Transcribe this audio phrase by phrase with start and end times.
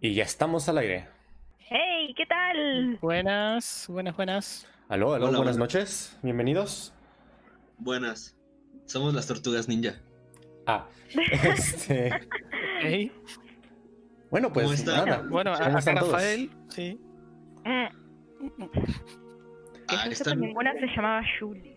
[0.00, 1.08] Y ya estamos al aire.
[1.58, 2.12] ¡Hey!
[2.16, 2.98] ¿Qué tal?
[3.00, 4.68] Buenas, buenas, buenas.
[4.88, 6.18] Aló, aló, Hola, buenas noches.
[6.22, 6.92] Bienvenidos.
[7.78, 8.36] Buenas.
[8.84, 9.94] Somos las tortugas ninja.
[10.66, 10.86] Ah,
[11.42, 12.10] este.
[12.82, 13.12] Hey.
[14.30, 15.22] Bueno, pues nada.
[15.28, 16.12] Bueno, ¿Cómo acá están todos?
[16.12, 16.50] Rafael.
[16.68, 17.00] Sí.
[17.64, 17.88] Que
[19.88, 21.73] Ah, ninguna se llamaba Julie.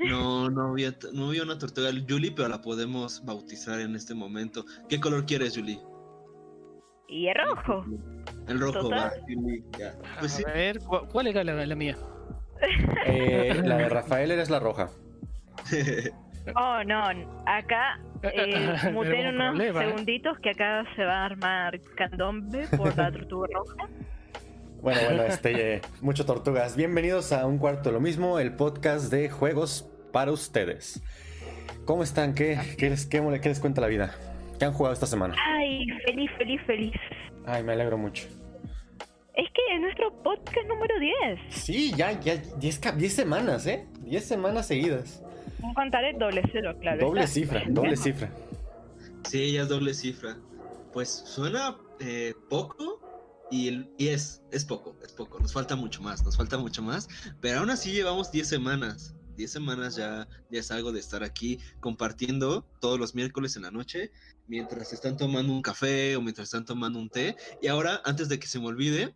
[0.00, 4.64] No, no había, no había una tortuga Julie, pero la podemos bautizar en este momento.
[4.88, 5.78] ¿Qué color quieres, Julie?
[7.08, 7.84] Y es rojo.
[8.48, 9.12] El rojo, va.
[9.28, 9.94] Julie, ya.
[10.18, 10.42] Pues sí.
[10.46, 11.96] A ver, ¿cu- ¿cuál era la, la mía?
[13.06, 14.88] Eh, la de Rafael eres la roja.
[16.56, 17.04] Oh, no.
[17.46, 19.86] Acá eh, muté en Tenemos unos problema, ¿eh?
[19.86, 23.88] segunditos que acá se va a armar candombe por la tortuga roja.
[24.82, 26.76] Bueno, bueno, este, eh, mucho tortugas.
[26.76, 31.00] Bienvenidos a Un Cuarto de lo Mismo, el podcast de juegos para ustedes.
[31.84, 32.34] ¿Cómo están?
[32.34, 34.14] ¿Qué, qué, les, qué, qué les cuenta la vida?
[34.58, 35.36] ¿Qué han jugado esta semana?
[35.56, 36.92] Ay, feliz, feliz, feliz.
[37.46, 38.24] Ay, me alegro mucho.
[39.34, 41.40] Es que es nuestro podcast número 10.
[41.54, 43.86] Sí, ya, ya, 10 ca- 10 semanas, ¿eh?
[44.00, 45.22] 10 semanas seguidas.
[45.60, 47.06] No contaré doble cero, claro.
[47.06, 47.34] Doble está.
[47.34, 48.30] cifra, doble cifra.
[49.28, 50.36] Sí, ella es doble cifra.
[50.92, 53.00] Pues suena eh, poco
[53.52, 55.38] y, el- y es, es poco, es poco.
[55.38, 57.08] Nos falta mucho más, nos falta mucho más.
[57.40, 59.14] Pero aún así llevamos 10 semanas.
[59.36, 63.70] 10 semanas ya, ya es algo de estar aquí compartiendo todos los miércoles en la
[63.70, 64.10] noche
[64.46, 67.36] mientras están tomando un café o mientras están tomando un té.
[67.62, 69.14] Y ahora, antes de que se me olvide,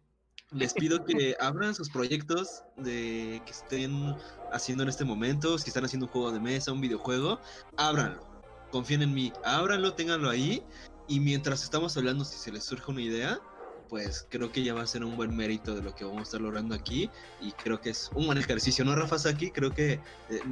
[0.53, 4.15] les pido que abran sus proyectos de que estén
[4.53, 5.59] haciendo en este momento.
[5.59, 7.41] Si están haciendo un juego de mesa, un videojuego,
[7.77, 8.37] ábranlo
[8.71, 10.63] confíen en mí, ábranlo, ténganlo ahí.
[11.09, 13.41] Y mientras estamos hablando, si se les surge una idea,
[13.89, 16.23] pues creo que ya va a ser un buen mérito de lo que vamos a
[16.25, 17.11] estar logrando aquí.
[17.41, 19.51] Y creo que es un buen ejercicio, ¿no, Rafa Saki?
[19.51, 20.01] Creo que eh,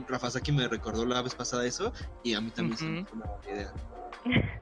[0.08, 1.92] Rafa Saki me recordó la vez pasada eso.
[2.22, 3.08] Y a mí también se me Ujú.
[3.08, 3.72] fue una buena idea.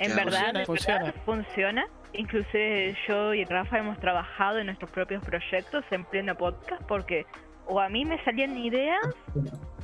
[0.00, 1.02] En Ya, verdad, funciona, en funciona.
[1.06, 1.86] verdad, funciona.
[2.12, 7.26] Inclusive yo y Rafa hemos trabajado en nuestros propios proyectos en pleno podcast porque
[7.66, 9.00] o a mí me salían ideas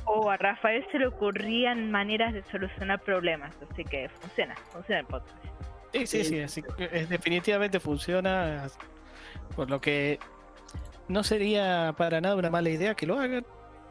[0.05, 3.53] o a Rafael se le ocurrían maneras de solucionar problemas.
[3.69, 5.35] Así que funciona, funciona el podcast.
[5.99, 8.67] Sí, sí, sí, así que es- definitivamente funciona.
[9.55, 10.19] Por lo que
[11.07, 13.45] no sería para nada una mala idea que lo hagan.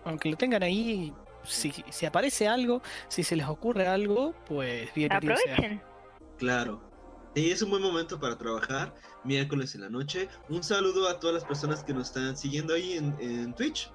[0.05, 1.13] Aunque lo tengan ahí,
[1.45, 5.39] si, si aparece algo, si se les ocurre algo, pues sea.
[5.57, 5.83] Aprovechen.
[6.39, 6.81] Claro.
[7.35, 8.95] Y es un buen momento para trabajar,
[9.25, 10.29] miércoles en la noche.
[10.49, 13.91] Un saludo a todas las personas que nos están siguiendo ahí en, en Twitch.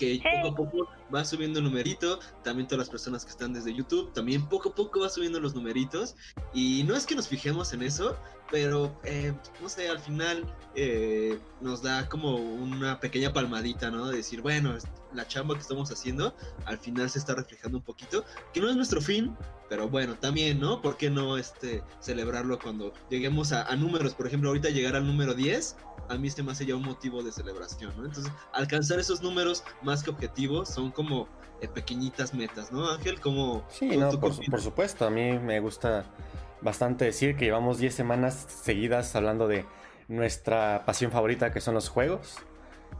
[0.00, 0.40] Que Hey.
[0.42, 2.18] poco a poco va subiendo el numerito.
[2.42, 4.12] También todas las personas que están desde YouTube.
[4.14, 6.16] También poco a poco va subiendo los numeritos.
[6.54, 8.16] Y no es que nos fijemos en eso,
[8.50, 10.44] pero eh, no sé, al final
[10.74, 14.08] eh, nos da como una pequeña palmadita, ¿no?
[14.08, 14.74] De decir, bueno,
[15.12, 16.34] la chamba que estamos haciendo
[16.64, 18.24] al final se está reflejando un poquito.
[18.54, 19.36] Que no es nuestro fin,
[19.68, 20.80] pero bueno, también, ¿no?
[20.80, 24.14] ¿Por qué no este, celebrarlo cuando lleguemos a, a números?
[24.14, 25.76] Por ejemplo, ahorita llegar al número 10,
[26.10, 28.04] a mí se me hace ya un motivo de celebración, ¿no?
[28.04, 31.28] Entonces, alcanzar esos números más que objetivos son como
[31.60, 33.20] eh, pequeñitas metas, ¿no, Ángel?
[33.20, 35.06] Como Sí, no, por, por supuesto.
[35.06, 36.04] A mí me gusta
[36.60, 39.64] bastante decir que llevamos 10 semanas seguidas hablando de
[40.08, 42.36] nuestra pasión favorita, que son los juegos.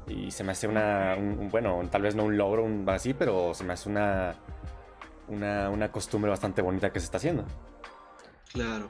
[0.07, 3.13] Y se me hace una, un- un- bueno, tal vez no un logro un, así,
[3.13, 4.35] pero se me hace una,
[5.29, 7.45] una, una costumbre bastante bonita que se está haciendo.
[8.53, 8.89] Claro.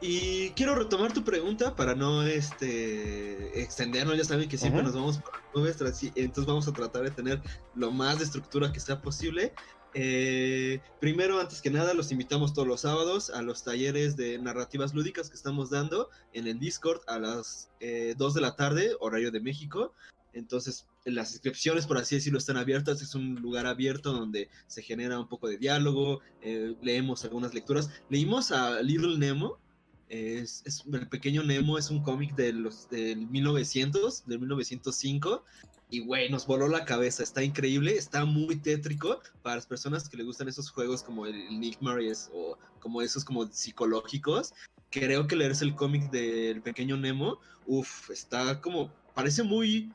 [0.00, 5.18] Y quiero retomar tu pregunta para no este extendernos, ya saben que siempre nos vamos
[5.18, 5.76] por nubes,
[6.14, 7.40] entonces vamos a tratar de tener
[7.74, 9.54] lo más de estructura que sea posible.
[9.96, 14.92] Eh, primero, antes que nada, los invitamos todos los sábados a los talleres de narrativas
[14.92, 19.30] lúdicas que estamos dando en el Discord a las eh, 2 de la tarde, horario
[19.30, 19.92] de México.
[20.32, 23.00] Entonces, las inscripciones, por así decirlo, están abiertas.
[23.02, 26.20] Es un lugar abierto donde se genera un poco de diálogo.
[26.42, 27.88] eh, leemos algunas lecturas.
[28.10, 29.60] Leímos a Little Nemo.
[30.08, 35.44] Es, el pequeño Nemo es un cómic de los, del 1900, del 1905.
[35.90, 37.22] Y güey, nos voló la cabeza.
[37.22, 41.60] Está increíble, está muy tétrico para las personas que le gustan esos juegos como el,
[41.60, 44.52] Nick Maries o como esos como psicológicos.
[44.90, 49.92] Creo que leerse el cómic del pequeño Nemo, uff, está como, parece muy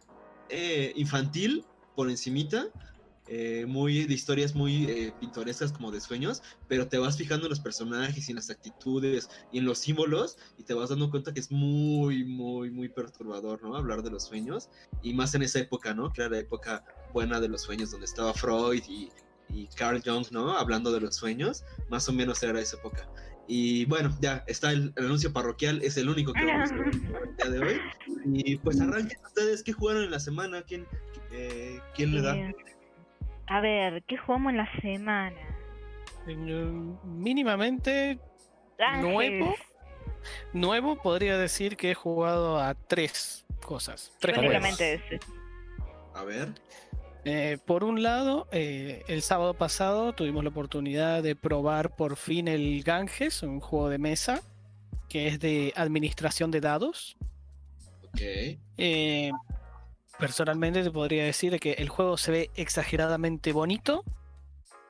[0.50, 1.64] eh, infantil
[1.96, 2.68] por encimita,
[3.32, 7.52] eh, muy de historias muy eh, pintorescas como de sueños, pero te vas fijando en
[7.52, 11.32] los personajes y en las actitudes y en los símbolos y te vas dando cuenta
[11.32, 13.76] que es muy, muy, muy perturbador, ¿no?
[13.76, 14.70] Hablar de los sueños
[15.04, 16.12] y más en esa época, ¿no?
[16.12, 16.84] Que era la época
[17.14, 19.10] buena de los sueños donde estaba Freud y,
[19.50, 20.58] y Carl Jung, ¿no?
[20.58, 23.08] Hablando de los sueños, más o menos era esa época.
[23.48, 26.88] Y bueno, ya está el, el anuncio parroquial, es el único que vamos a ver
[26.88, 27.82] el día de hoy.
[28.34, 30.64] Y pues arranquen ustedes, ¿qué jugaron en la semana?
[30.64, 30.88] ¿Quién,
[31.32, 32.36] eh, ¿quién le da?
[33.50, 35.36] A ver, ¿qué jugamos en la semana?
[37.04, 38.20] Mínimamente
[39.02, 39.20] nuevo.
[39.20, 39.60] Ángeles.
[40.54, 44.14] Nuevo podría decir que he jugado a tres cosas.
[44.20, 45.20] Tres ese.
[46.14, 46.50] A ver.
[47.26, 52.48] Eh, por un lado, eh, el sábado pasado tuvimos la oportunidad de probar por fin
[52.48, 54.42] el Ganges, un juego de mesa
[55.10, 57.18] que es de administración de dados.
[58.10, 58.22] Ok.
[58.78, 59.32] Eh,
[60.20, 64.04] personalmente te podría decir que el juego se ve exageradamente bonito,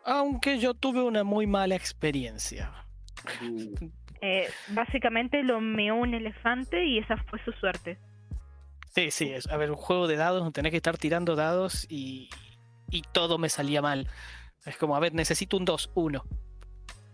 [0.04, 2.86] aunque yo tuve una muy mala experiencia.
[3.42, 3.90] Uh,
[4.22, 7.98] Eh, básicamente lo meó un elefante y esa fue su suerte.
[8.94, 11.86] Sí, sí, es, a ver, un juego de dados, donde tenés que estar tirando dados
[11.90, 12.30] y,
[12.90, 14.08] y todo me salía mal.
[14.66, 16.26] Es como, a ver, necesito un 2, 1.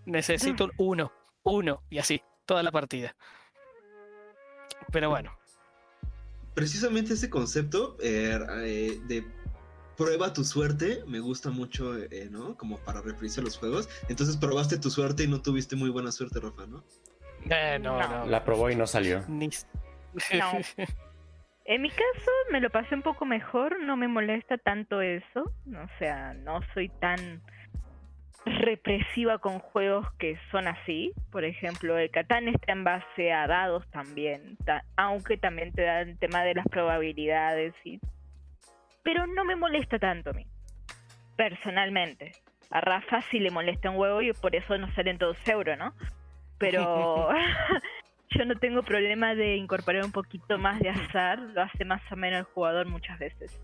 [0.06, 1.12] Necesito un 1,
[1.44, 3.16] 1, y así, toda la partida.
[4.92, 5.38] Pero bueno,
[6.56, 9.24] Precisamente ese concepto eh, eh, de
[9.98, 12.58] prueba tu suerte me gusta mucho, eh, ¿no?
[12.58, 13.90] Como para referirse a los juegos.
[14.10, 16.84] Entonces probaste tu suerte y no tuviste muy buena suerte, Rafa, ¿no?
[17.50, 18.08] eh, no, No.
[18.08, 18.26] no.
[18.26, 19.24] La probó y no salió.
[19.28, 19.50] Ni...
[20.34, 20.52] No.
[21.68, 25.98] En mi caso me lo pasé un poco mejor, no me molesta tanto eso, o
[25.98, 27.42] sea, no soy tan
[28.46, 33.86] represiva con juegos que son así, por ejemplo, el Catán está en base a dados
[33.90, 38.00] también, ta- aunque también te da el tema de las probabilidades y
[39.04, 40.48] pero no me molesta tanto a mí,
[41.36, 42.32] personalmente.
[42.72, 45.94] A Rafa sí le molesta un huevo y por eso no salen todos euros, ¿no?
[46.58, 47.30] Pero
[48.32, 52.16] yo no tengo problema de incorporar un poquito más de azar, lo hace más o
[52.16, 53.60] menos el jugador muchas veces.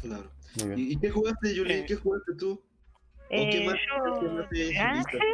[0.00, 0.30] Claro.
[0.58, 0.78] Muy bien.
[0.78, 1.78] ¿Y, y qué jugaste, Julie?
[1.80, 1.84] Eh.
[1.86, 2.60] ¿Qué jugaste tú?
[3.32, 4.46] ¿O Eh, más yo?
[4.80, 5.24] Ángeles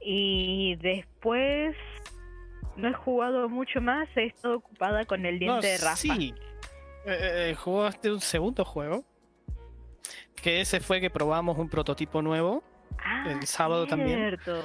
[0.00, 1.74] y después
[2.76, 5.96] no he jugado mucho más, he estado ocupada con el diente No, de Rafa.
[5.96, 6.34] Sí.
[7.06, 9.04] Eh, eh, jugaste un segundo juego.
[10.34, 12.62] Que ese fue que probamos un prototipo nuevo.
[12.98, 14.18] Ah, el sábado también.
[14.18, 14.62] cierto.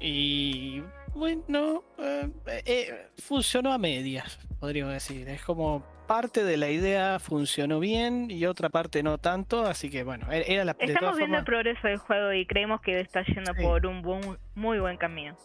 [0.00, 0.82] Y
[1.14, 2.30] bueno, eh,
[2.64, 5.28] eh, funcionó a medias, podríamos decir.
[5.28, 9.64] Es como parte de la idea funcionó bien y otra parte no tanto.
[9.64, 12.98] Así que bueno, e- era la Estamos viendo el progreso del juego y creemos que
[12.98, 13.62] está yendo Sí.
[13.62, 15.36] por un buen- muy buen camino.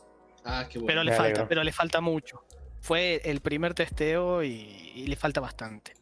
[0.44, 0.88] Ah, qué bueno.
[0.88, 1.48] Pero le Me falta, alegro.
[1.48, 2.44] pero le falta mucho.
[2.82, 4.50] Fue el primer testeo y,
[4.96, 5.94] y le falta bastante.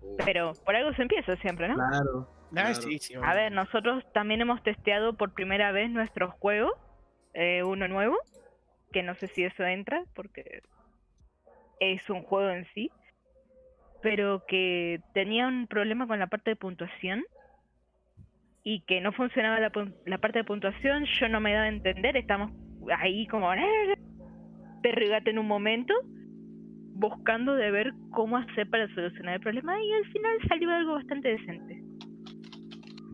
[0.00, 1.74] Oh, Pero por algo se empieza siempre, ¿no?
[1.74, 2.28] Claro.
[2.30, 2.74] Ah, Claro.
[2.76, 6.70] sí, sí, A ver, nosotros también hemos testeado por primera vez nuestro juego,
[7.34, 8.16] eh, uno nuevo,
[8.92, 10.62] que no sé si eso entra, porque
[11.80, 12.90] es un juego en sí,
[14.02, 17.22] pero que tenía un problema con la parte de puntuación
[18.64, 19.70] y que no funcionaba la,
[20.18, 22.52] parte de puntuación, yo no me daba a entender, estamos
[22.98, 23.50] ahí como
[24.82, 25.94] perrigate en un momento
[26.94, 31.28] buscando de ver cómo hacer para solucionar el problema y al final salió algo bastante
[31.28, 31.82] decente.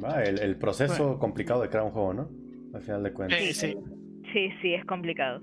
[0.02, 2.28] Va, el, el proceso complicado de crear un juego, ¿no?
[2.74, 3.40] Al final de cuentas.
[3.40, 3.74] Eh, sí.
[4.32, 5.42] Sí, sí, es complicado.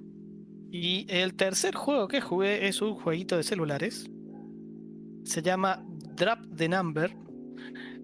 [0.72, 4.10] Y el tercer juego que jugué es un jueguito de celulares.
[5.26, 5.84] Se llama
[6.16, 7.16] Drop the Number.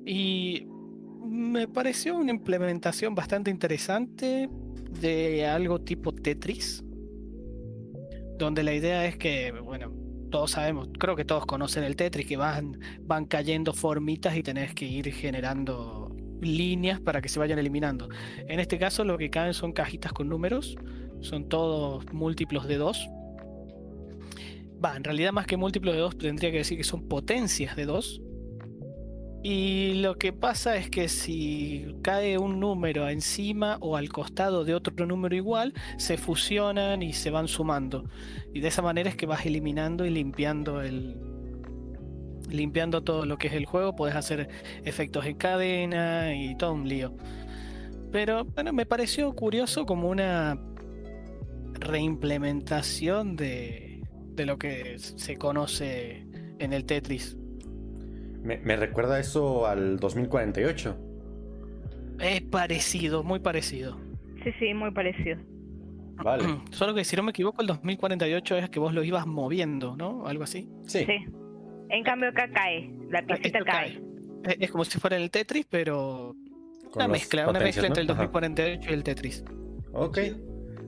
[0.05, 0.67] Y
[1.25, 4.49] me pareció una implementación bastante interesante
[4.99, 6.83] de algo tipo Tetris.
[8.37, 9.93] Donde la idea es que, bueno,
[10.31, 14.73] todos sabemos, creo que todos conocen el Tetris, que van, van cayendo formitas y tenés
[14.73, 18.09] que ir generando líneas para que se vayan eliminando.
[18.47, 20.75] En este caso lo que caen son cajitas con números,
[21.19, 23.09] son todos múltiplos de 2.
[24.83, 27.85] Va, en realidad más que múltiplos de 2 tendría que decir que son potencias de
[27.85, 28.21] 2.
[29.43, 34.75] Y lo que pasa es que si cae un número encima o al costado de
[34.75, 38.05] otro número igual, se fusionan y se van sumando.
[38.53, 41.19] Y de esa manera es que vas eliminando y limpiando el
[42.49, 44.49] limpiando todo lo que es el juego, puedes hacer
[44.83, 47.15] efectos en cadena y todo un lío.
[48.11, 50.59] Pero bueno, me pareció curioso como una
[51.79, 53.90] reimplementación de,
[54.33, 56.25] de lo que se conoce
[56.59, 57.37] en el Tetris.
[58.43, 60.97] Me, me recuerda eso al 2048.
[62.19, 63.97] Es parecido, muy parecido.
[64.43, 65.37] Sí, sí, muy parecido.
[66.23, 66.43] Vale.
[66.71, 70.25] Solo que si no me equivoco, el 2048 es que vos lo ibas moviendo, ¿no?
[70.27, 70.69] Algo así.
[70.85, 71.05] Sí.
[71.05, 71.25] Sí.
[71.89, 73.93] En cambio acá cae, la piecita Esto cae.
[73.95, 74.01] cae.
[74.53, 76.35] Es- Es como si fuera el Tetris, pero
[76.91, 78.13] con una mezcla, una mezcla entre el ¿no?
[78.13, 78.23] Ajá.
[78.23, 79.43] 2048 y el Tetris.
[79.93, 80.17] Ok.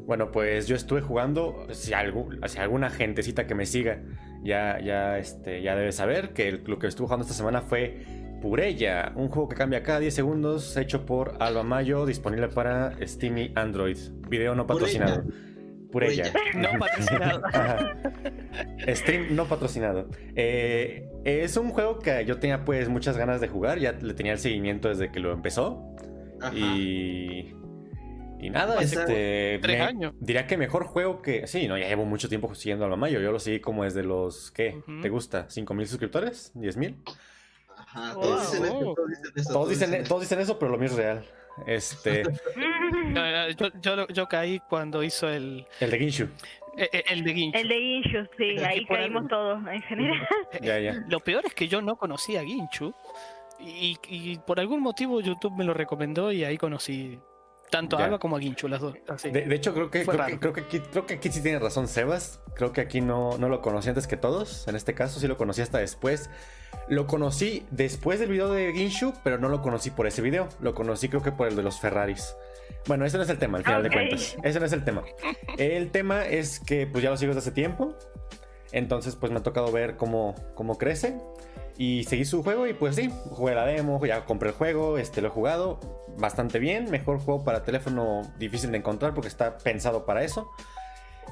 [0.06, 1.68] Bueno, pues yo estuve jugando.
[1.72, 4.00] Si, algu- si alguna gentecita que me siga
[4.44, 8.06] ya, ya, este, ya debe saber que el- lo que estuve jugando esta semana fue
[8.42, 13.38] Purella, un juego que cambia cada 10 segundos, hecho por Alba Mayo, disponible para Steam
[13.38, 13.98] y Android.
[14.28, 15.24] Video no patrocinado.
[15.92, 16.34] Purella.
[16.56, 17.42] No patrocinado.
[18.96, 20.10] Stream no patrocinado.
[20.36, 24.34] Eh, es un juego que yo tenía pues muchas ganas de jugar, ya le tenía
[24.34, 25.82] el seguimiento desde que lo empezó.
[26.42, 26.54] Ajá.
[26.54, 27.54] Y
[28.46, 29.60] Y nada, este.
[29.62, 30.14] tres me- años.
[30.20, 31.48] Diría que mejor juego que.
[31.48, 33.20] Sí, no, ya llevo mucho tiempo siguiendo al Mamayo.
[33.22, 34.52] Yo lo seguí como desde los.
[34.52, 34.82] ¿Qué?
[35.02, 35.48] ¿Te gusta?
[35.48, 36.52] ¿5.000 suscriptores?
[36.56, 36.96] ¿10.000?
[37.78, 38.24] Ajá, Wow.
[38.24, 39.54] todos dicen eso, todos dicen eso.
[39.54, 40.08] Todos dicen, eso.
[40.10, 41.26] todos dicen eso, pero lo mío es real.
[41.68, 42.24] Este.
[43.58, 46.24] Yo, yo, yo caí cuando hizo el, el de Ginshu.
[46.78, 47.58] eh, eh, el de Ginchu.
[47.60, 50.28] El de Ginchu, sí, ahí caímos todos en general.
[50.62, 51.04] Ya, ya.
[51.08, 52.94] Lo peor es que yo no conocía a Ginchu
[53.60, 57.20] y, y por algún motivo YouTube me lo recomendó y ahí conocí
[57.74, 58.06] tanto a Ya.
[58.06, 58.94] Alba como a Ginchu, las dos.
[59.08, 59.32] Así.
[59.32, 61.58] De, de hecho, creo que, creo, que, creo, que aquí, creo que aquí sí tiene
[61.58, 62.39] razón Sebas.
[62.53, 64.68] Creo que aquí no, no lo conocí antes que todos.
[64.68, 66.30] En este caso sí lo conocí hasta después.
[66.88, 70.50] Lo conocí después del video de Ginshu, pero no lo conocí por ese video.
[70.62, 72.36] Lo conocí creo que por el de los Ferraris.
[72.88, 73.84] Bueno, ese no es el tema, al final Ok.
[73.86, 74.38] de cuentas.
[74.44, 75.03] Ese no es el tema.
[75.58, 77.96] El tema es que pues ya lo sigo desde hace tiempo.
[78.72, 81.18] Entonces pues me ha tocado ver cómo, cómo crece.
[81.77, 85.22] Y seguí su juego y pues sí, jugué la demo, ya compré el juego, este
[85.22, 85.80] lo he jugado
[86.18, 86.92] bastante bien.
[86.92, 90.50] Mejor juego para teléfono difícil de encontrar porque está pensado para eso.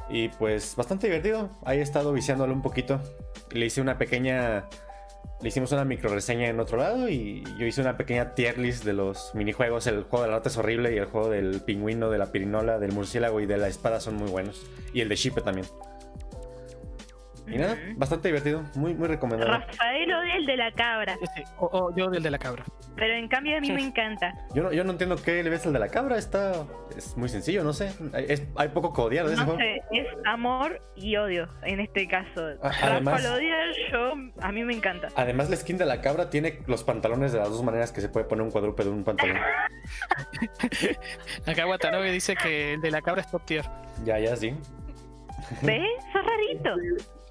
[0.10, 1.50] Y pues bastante divertido.
[1.64, 3.00] Ahí he estado viciándolo un poquito.
[3.52, 4.68] Le hice una pequeña...
[5.42, 8.84] Le hicimos una micro reseña en otro lado y yo hice una pequeña tier list
[8.84, 9.88] de los minijuegos.
[9.88, 12.78] El juego de la rata es horrible y el juego del pingüino, de la pirinola,
[12.78, 14.62] del murciélago y de la espada son muy buenos.
[14.94, 15.66] Y el de Shipe también.
[17.52, 18.64] Y nada, bastante divertido.
[18.76, 19.52] Muy, muy recomendado.
[19.52, 21.18] Rafael odia el de la cabra,
[21.60, 22.64] o, o yo del de la cabra.
[22.96, 24.34] pero en cambio a mí me encanta.
[24.54, 26.18] Yo no, yo no entiendo qué le ves al de la cabra.
[26.18, 26.66] Está.
[26.98, 27.92] Es muy sencillo, no sé.
[28.14, 29.60] Hay, es- hay poco que odiar de ese No juego.
[29.62, 32.48] sé, es amor y odio en este caso.
[32.62, 33.56] Ah, Rafa además- lo odia,
[33.92, 35.08] yo, a mí me encanta.
[35.16, 38.10] Además, la skin de la cabra tiene los pantalones de las dos maneras que se
[38.10, 39.38] puede poner un cuadrúpedo en un pantalón.
[41.48, 43.66] Acá Watanabe dice que el de la cabra es top tier.
[44.06, 44.54] ya, ya, sí.
[45.62, 45.82] ¿Ves?
[46.14, 46.76] Sos rarito.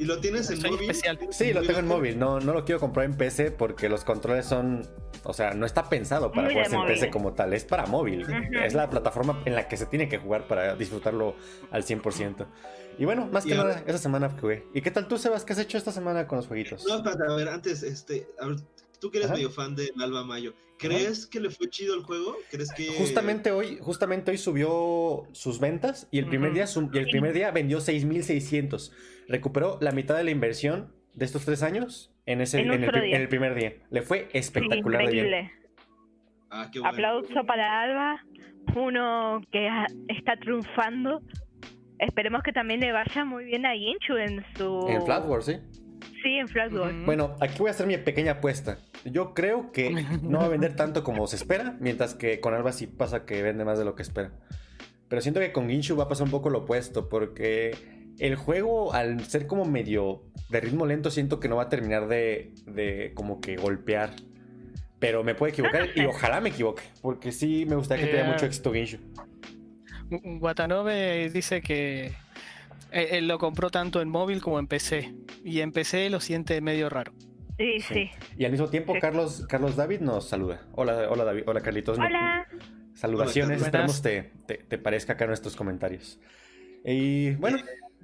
[0.01, 0.91] ¿Y lo tienes en Soy móvil?
[0.91, 1.19] especial.
[1.31, 2.19] Sí, lo tengo en móvil.
[2.19, 4.83] No, no lo quiero comprar en PC porque los controles son.
[5.25, 7.53] O sea, no está pensado para Muy jugarse en PC como tal.
[7.53, 8.27] Es para móvil.
[8.65, 11.35] Es la plataforma en la que se tiene que jugar para disfrutarlo
[11.71, 12.47] al 100%.
[12.99, 14.67] Y bueno, más que Y ahora- nada, esa semana jugué.
[14.73, 15.45] ¿Y qué tal tú, Sebas?
[15.45, 16.85] ¿Qué has hecho esta semana con los jueguitos?
[16.89, 18.57] No, espérate, a ver, antes, este, a ver,
[19.01, 19.37] tú que eres Ajá.
[19.37, 22.37] medio fan de Alba Mayo, ¿crees que le fue chido el juego?
[22.51, 26.99] ¿Crees que Justamente hoy, justamente hoy subió sus ventas y el primer día su- y
[26.99, 28.93] el primer día vendió 6600.
[29.29, 33.29] Recuperó la mitad de la inversión de estos tres años en ese En el, en
[33.29, 33.73] primer día.
[33.91, 35.27] Le fue Sí, espectacular de bien.
[35.27, 35.53] increíble.
[36.51, 36.93] Ah, qué bueno.
[36.95, 38.25] Aplauso para Alba,
[38.77, 41.21] uno que ha- está triunfando.
[41.99, 44.87] Esperemos que también le vaya muy bien a Ginchu en su...
[44.89, 45.03] En
[45.43, 45.57] sí.
[46.23, 46.83] Sí, en.
[46.83, 47.05] Ujú.
[47.07, 48.79] Bueno, aquí voy a hacer mi pequeña apuesta.
[49.05, 49.91] Yo creo que
[50.23, 53.43] no va a vender tanto como se espera, mientras que con Alba sí pasa que
[53.43, 54.33] vende más de lo que espera.
[55.09, 57.75] Pero siento que con Ginshu va a pasar un poco lo opuesto, porque
[58.19, 62.07] el juego, al ser como medio de ritmo lento, siento que no va a terminar
[62.07, 64.11] de, de como que golpear.
[64.99, 68.33] Pero me puede equivocar y ojalá me equivoque, porque sí me gustaría que tenga Yeah.
[68.35, 68.99] mucho éxito Ginshu.
[70.11, 72.13] Watanabe dice que
[72.93, 75.15] él, él lo compró tanto en móvil como en PC.
[75.45, 77.13] Y en PC lo siente medio raro.
[77.59, 77.95] Sí, Sí.
[77.95, 78.11] sí.
[78.39, 79.01] Y al mismo tiempo, Sí.
[79.01, 80.67] Carlos, Carlos David nos saluda.
[80.73, 81.99] Hola, hola David, hola Carlitos.
[81.99, 82.47] Hola.
[82.95, 86.19] Saludaciones, Hola, esperamos te, te, te parezca acá nuestros comentarios.
[86.85, 87.59] Y bueno,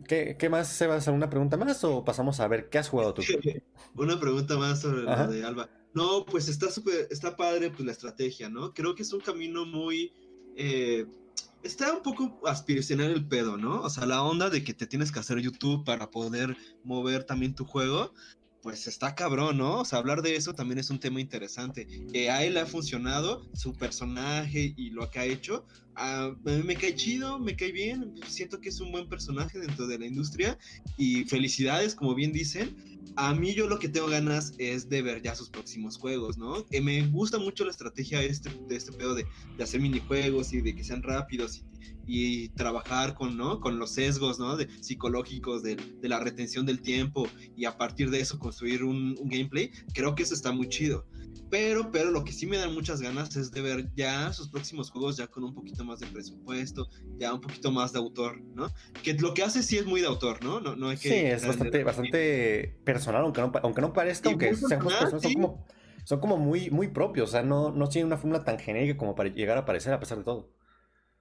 [0.07, 1.07] ¿qué, qué más, Sebas?
[1.09, 3.23] ¿Alguna pregunta más o pasamos a ver qué has jugado tú?
[3.97, 5.26] Una pregunta más sobre Ajá.
[5.26, 5.69] lo de Alba.
[5.95, 8.73] No, pues está súper, está padre pues la estrategia, ¿no?
[8.75, 10.12] Creo que es un camino muy...
[10.57, 11.07] eh,
[11.66, 13.82] está un poco aspiracional el pedo, ¿no?
[13.82, 17.54] O sea, la onda de que te tienes que hacer YouTube para poder mover también
[17.54, 18.14] tu juego,
[18.62, 19.80] pues está cabrón, ¿no?
[19.80, 21.87] O sea, hablar de eso también es un tema interesante.
[22.12, 25.66] Que a él ha funcionado, su personaje y lo que ha hecho.
[25.94, 29.87] a mí me cae chido, me cae bien, siento que es un buen personaje dentro
[29.87, 30.58] de la industria
[30.96, 32.95] y felicidades, como bien dicen.
[33.14, 36.66] A mí yo lo que tengo ganas es de ver ya sus próximos juegos, ¿no?
[36.70, 40.60] Eh, me gusta mucho la estrategia este, de este pedo de, de hacer minijuegos y
[40.60, 41.75] de que sean rápidos y,
[42.07, 43.61] y trabajar con, ¿no?
[43.61, 44.57] Con los sesgos, ¿no?
[44.57, 49.16] De, psicológicos de, de la retención del tiempo y a partir de eso construir un,
[49.19, 49.71] un gameplay.
[49.93, 51.07] Creo que eso está muy chido.
[51.50, 54.90] Pero, pero lo que sí me dan muchas ganas es de ver ya sus próximos
[54.90, 56.88] juegos ya con un poquito más de presupuesto,
[57.19, 58.69] ya un poquito más de autor, ¿no?
[59.02, 60.61] Que lo que hace sí es muy de autor, ¿no?
[60.61, 64.33] No, no hay que Sí, es bastante, bastante personal, aunque no, aunque no parezca, Y
[64.33, 65.35] aunque sean personal, son sí.
[65.35, 65.64] como,
[66.05, 69.14] son como muy, muy propios, o sea, no, no tienen una fórmula tan genérica como
[69.14, 70.55] para llegar a aparecer a pesar de todo.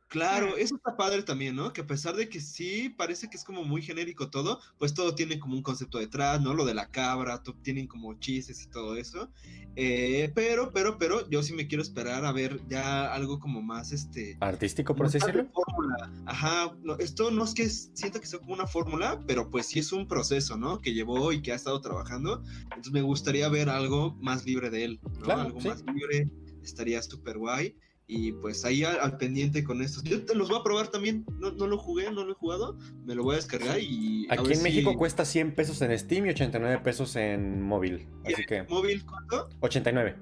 [0.07, 1.73] Claro, eso está padre también, ¿no?
[1.73, 5.15] Que a pesar de que sí parece que es como muy genérico todo, pues todo
[5.15, 6.53] tiene como un concepto detrás, ¿no?
[6.53, 9.29] Lo de la cabra, to- tienen como chistes y todo eso.
[9.75, 13.91] Eh, pero, pero, pero, yo sí me quiero esperar a ver ya algo como más,
[13.91, 14.37] este...
[14.39, 15.47] Artístico, por así decirlo.
[15.51, 16.11] fórmula.
[16.27, 19.65] Ajá, no, esto no es que s- sienta que sea como una fórmula, pero pues
[19.65, 20.79] sí es un proceso, ¿no?
[20.79, 22.43] Que llevó y que ha estado trabajando.
[22.63, 25.25] Entonces me gustaría ver algo más libre de él, ¿no?
[25.25, 25.67] Claro, algo sí.
[25.67, 26.29] más libre,
[26.63, 27.75] estaría súper guay.
[28.07, 30.03] Y pues ahí al, al pendiente con estos.
[30.03, 31.25] Yo te los voy a probar también.
[31.39, 32.77] No, no lo jugué, no lo he jugado.
[33.03, 34.27] Me lo voy a descargar y.
[34.29, 37.61] a Aquí ver en si- México cuesta 100 pesos en Steam y 89 pesos en
[37.63, 38.07] móvil.
[38.23, 39.49] Así que ¿Móvil cuánto?
[39.61, 40.15] 89.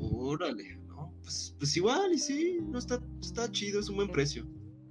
[0.00, 1.12] Órale, ¿no?
[1.22, 4.44] Pues, pues igual, y sí, no está, está chido, es un buen precio.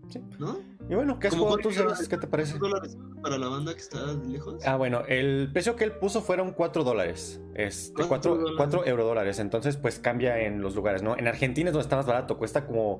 [0.10, 0.20] Sí.
[0.39, 0.60] ¿No?
[0.91, 2.05] Y bueno, ¿qué has jugado tú, Sebas?
[2.10, 2.57] ¿Qué te parece?
[2.57, 4.62] dólares para la banda que está lejos?
[4.67, 7.41] Ah, bueno, el precio que él puso fueron 4 dólares.
[7.55, 8.57] Este, Cuatro 4, dólares.
[8.57, 9.39] 4 eurodólares.
[9.39, 11.17] Entonces, pues cambia en los lugares, ¿no?
[11.17, 12.38] En Argentina es donde está más barato.
[12.38, 13.00] Cuesta como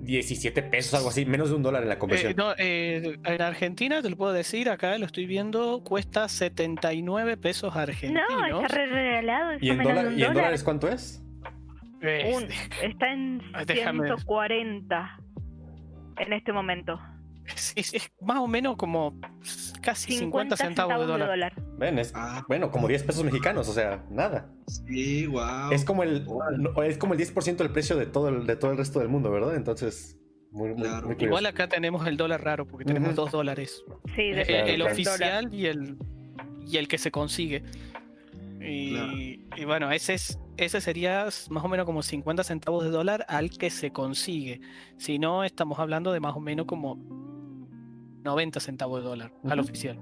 [0.00, 1.26] 17 pesos, algo así.
[1.26, 2.32] Menos de un dólar en la conversión.
[2.32, 7.36] Eh, no, eh, en Argentina, te lo puedo decir, acá lo estoy viendo, cuesta 79
[7.36, 8.24] pesos argentinos.
[8.50, 9.52] No, está re regalado.
[9.60, 10.34] ¿Y, en está dólar- un ¿Y en dólar.
[10.34, 11.22] dólares cuánto es?
[12.02, 12.48] Un-
[12.82, 15.20] está en Ah, déjame- 140
[16.16, 16.98] en este momento.
[17.54, 19.18] Es, es- es más o menos como
[19.82, 21.52] casi 50, centavos, de dólar.
[21.78, 24.50] Ven, es, Ah, bueno, como 10 pesos mexicanos, o sea, nada.
[24.66, 25.70] sí, wow.
[25.72, 26.26] Es como el
[26.86, 29.30] es como el 10% del precio de todo el, de todo el resto del mundo,
[29.30, 29.54] ¿verdad?
[29.56, 30.18] Entonces,
[30.50, 31.08] muy, Claro.
[31.08, 31.16] muy.
[31.18, 33.84] Igual acá tenemos el dólar raro, porque tenemos dos dólares.
[34.16, 34.92] Sí, de Claro, el claro.
[34.92, 35.96] oficial y el,
[36.66, 37.62] y el que se consigue.
[38.60, 39.12] Y, Claro.
[39.56, 43.50] y bueno, ese es ese sería más o menos como 50 centavos de dólar al
[43.50, 44.60] que se consigue.
[44.96, 46.96] Si no, estamos hablando de más o menos como
[48.28, 49.98] 90 centavos de dólar al oficial.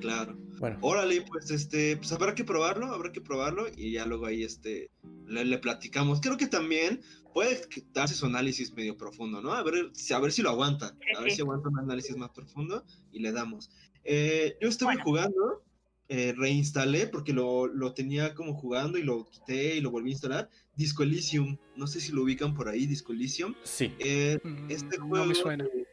[0.00, 0.36] Claro.
[0.58, 4.42] Bueno, Órale, pues este, pues habrá que probarlo, habrá que probarlo y ya luego ahí
[4.42, 4.90] este
[5.26, 6.20] le, le platicamos.
[6.20, 7.02] Creo que también
[7.34, 7.60] puede
[7.92, 9.52] darse su análisis medio profundo, ¿no?
[9.52, 12.30] A ver, si- a ver si lo aguanta, a ver si aguanta un análisis más
[12.30, 13.70] profundo y le damos.
[14.04, 15.04] Eh, yo estuve Bueno.
[15.04, 15.62] jugando,
[16.08, 20.12] eh, reinstalé porque lo, lo tenía como jugando y lo quité y lo volví a
[20.12, 20.50] instalar.
[20.76, 23.54] Disco Elysium, no sé si lo ubican por ahí, Disco Elysium.
[23.64, 23.92] sí.
[23.98, 25.64] Eh, Mm, este no juego, me suena.
[25.64, 25.85] eh,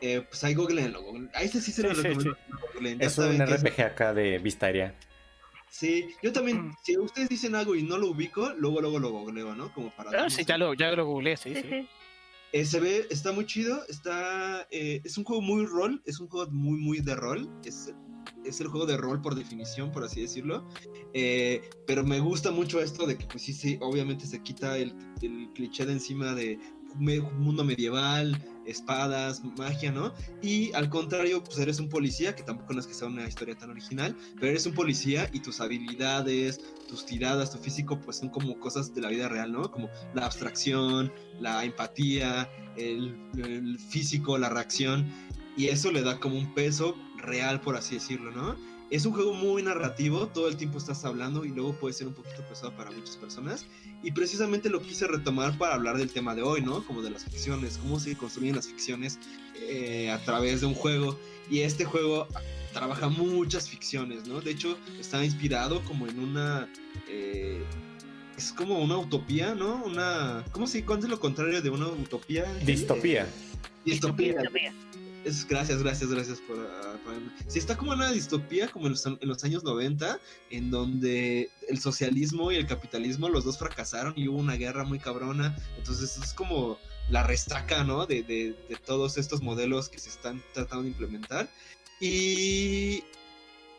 [0.00, 1.02] eh, pues ahí googleenlo.
[1.02, 2.36] google- A este sí se Sí, lo sí, recomiendo.
[3.00, 4.94] ya Es un que es- RPG acá de vista aérea.
[5.70, 6.76] Sí, yo también, Mm.
[6.82, 9.72] si ustedes dicen algo y no lo ubico, luego luego lo googleo, ¿no?
[9.74, 10.24] Como para...
[10.24, 11.68] Ah, sí, ya lo, ya lo googleé, sí, Sí, sí.
[11.68, 11.88] sí.
[12.52, 14.66] Eh, se ve, está muy chido, está...
[14.70, 17.92] eh, es un juego muy rol, es un juego muy, muy de rol, es,
[18.46, 20.66] es el juego de rol por definición, por así decirlo,
[21.12, 24.94] Eh, pero me gusta mucho esto de que, pues sí, sí, obviamente se quita el,
[25.22, 26.58] el cliché de encima de
[26.94, 30.12] mundo medieval, espadas, magia, ¿no?
[30.42, 33.56] Y al contrario, pues eres un policía, que tampoco no es que sea una historia
[33.56, 38.28] tan original, pero eres un policía y tus habilidades, tus tiradas, tu físico, pues son
[38.28, 39.70] como cosas de la vida real, ¿no?
[39.70, 45.06] Como la abstracción, la empatía, el, el físico, la reacción,
[45.56, 48.56] y eso le da como un peso real, por así decirlo, ¿no?
[48.90, 52.14] Es un juego muy narrativo, todo el tiempo estás hablando y luego puede ser un
[52.14, 53.66] poquito pesado para muchas personas.
[54.02, 56.84] Y precisamente lo quise retomar para hablar del tema de hoy, ¿no?
[56.86, 59.18] Como de las ficciones, cómo se construyen las ficciones
[59.56, 61.18] eh, a través de un juego.
[61.50, 62.28] Y este juego
[62.72, 64.40] trabaja muchas ficciones, ¿no?
[64.40, 66.68] De hecho, está inspirado como en una...
[67.08, 67.62] eh,
[68.38, 69.82] es como una utopía, ¿no?
[69.84, 70.44] Una...
[70.52, 72.44] ¿Cómo se cuál es lo contrario de una utopía?
[72.64, 73.26] Distopía.
[73.84, 74.34] Distopía.
[74.34, 74.72] Distopía.
[75.24, 76.58] Es, gracias, gracias, gracias por...
[76.60, 80.70] ah, ponerme- Sí, está como una distopía como en los, en los años 90, en
[80.70, 85.56] donde el socialismo y el capitalismo, los dos fracasaron y hubo una guerra muy cabrona.
[85.76, 86.78] Entonces es como
[87.10, 88.06] la restaca, ¿no?
[88.06, 91.50] De, de- de todos estos modelos que se están tratando de implementar.
[92.00, 93.02] Y,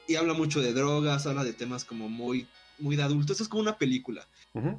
[0.08, 2.48] y habla mucho de drogas, habla de temas como muy,
[2.80, 3.40] muy de adultos.
[3.42, 4.28] Es como una película.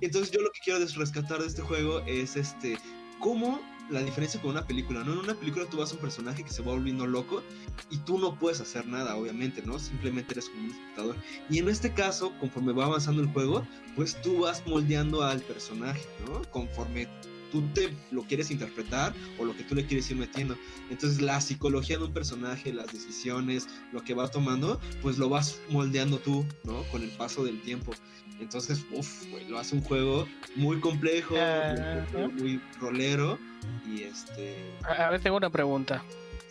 [0.00, 2.76] Entonces yo lo que quiero rescatar de este juego es este
[3.18, 5.12] cómo la diferencia con una película, ¿no?
[5.12, 7.42] En una película tú vas a un personaje que se va volviendo loco
[7.90, 9.78] y tú no puedes hacer nada, obviamente, ¿no?
[9.78, 11.16] Simplemente eres como un espectador.
[11.48, 16.02] Y en este caso, conforme va avanzando el juego, pues tú vas moldeando al personaje,
[16.26, 16.42] ¿no?
[16.50, 17.08] Conforme
[17.50, 20.56] tú te lo quieres interpretar o lo que tú le quieres ir metiendo.
[20.90, 25.60] Entonces la psicología de un personaje, las decisiones, lo que va tomando, pues lo vas
[25.68, 26.82] moldeando tú, ¿no?
[26.84, 27.92] Con el paso del tiempo.
[28.40, 33.38] Entonces, uff, lo hace un juego muy complejo, Ah, muy, muy rolero
[33.86, 34.56] y este...
[34.82, 36.02] A ver, tengo una pregunta.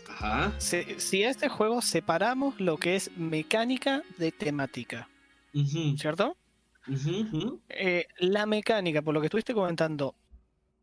[0.07, 0.53] Ajá.
[0.59, 5.09] Si, si a este juego separamos lo que es mecánica de temática,
[5.97, 6.35] ¿cierto?
[7.69, 10.15] Eh, la mecánica, por lo que estuviste comentando,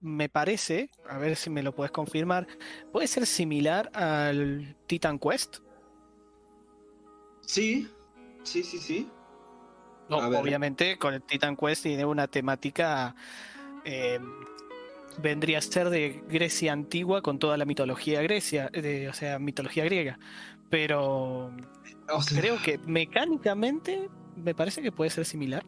[0.06, 2.46] me parece, a ver si me lo puedes confirmar,
[2.92, 5.58] puede ser similar al Titan Quest.
[7.42, 7.88] Sí,
[8.42, 9.10] sí, sí, sí.
[10.08, 13.14] No, obviamente con el Titan Quest tiene una temática,
[13.84, 14.20] eh,
[15.18, 19.84] vendría a ser de Grecia antigua con toda la mitología Grecia, de- o sea, mitología
[19.84, 20.18] griega.
[20.70, 21.52] Pero
[22.08, 25.64] O sea, creo que mecánicamente me parece que puede ser similar.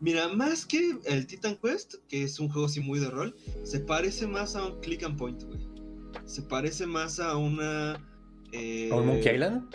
[0.00, 3.34] Mira, más que el Titan Quest, que es un juego así muy de rol,
[3.64, 5.58] se parece más a un click and point, güey.
[6.24, 7.98] Se parece más a una...
[8.52, 9.74] eh, ¿A un Monkey Island?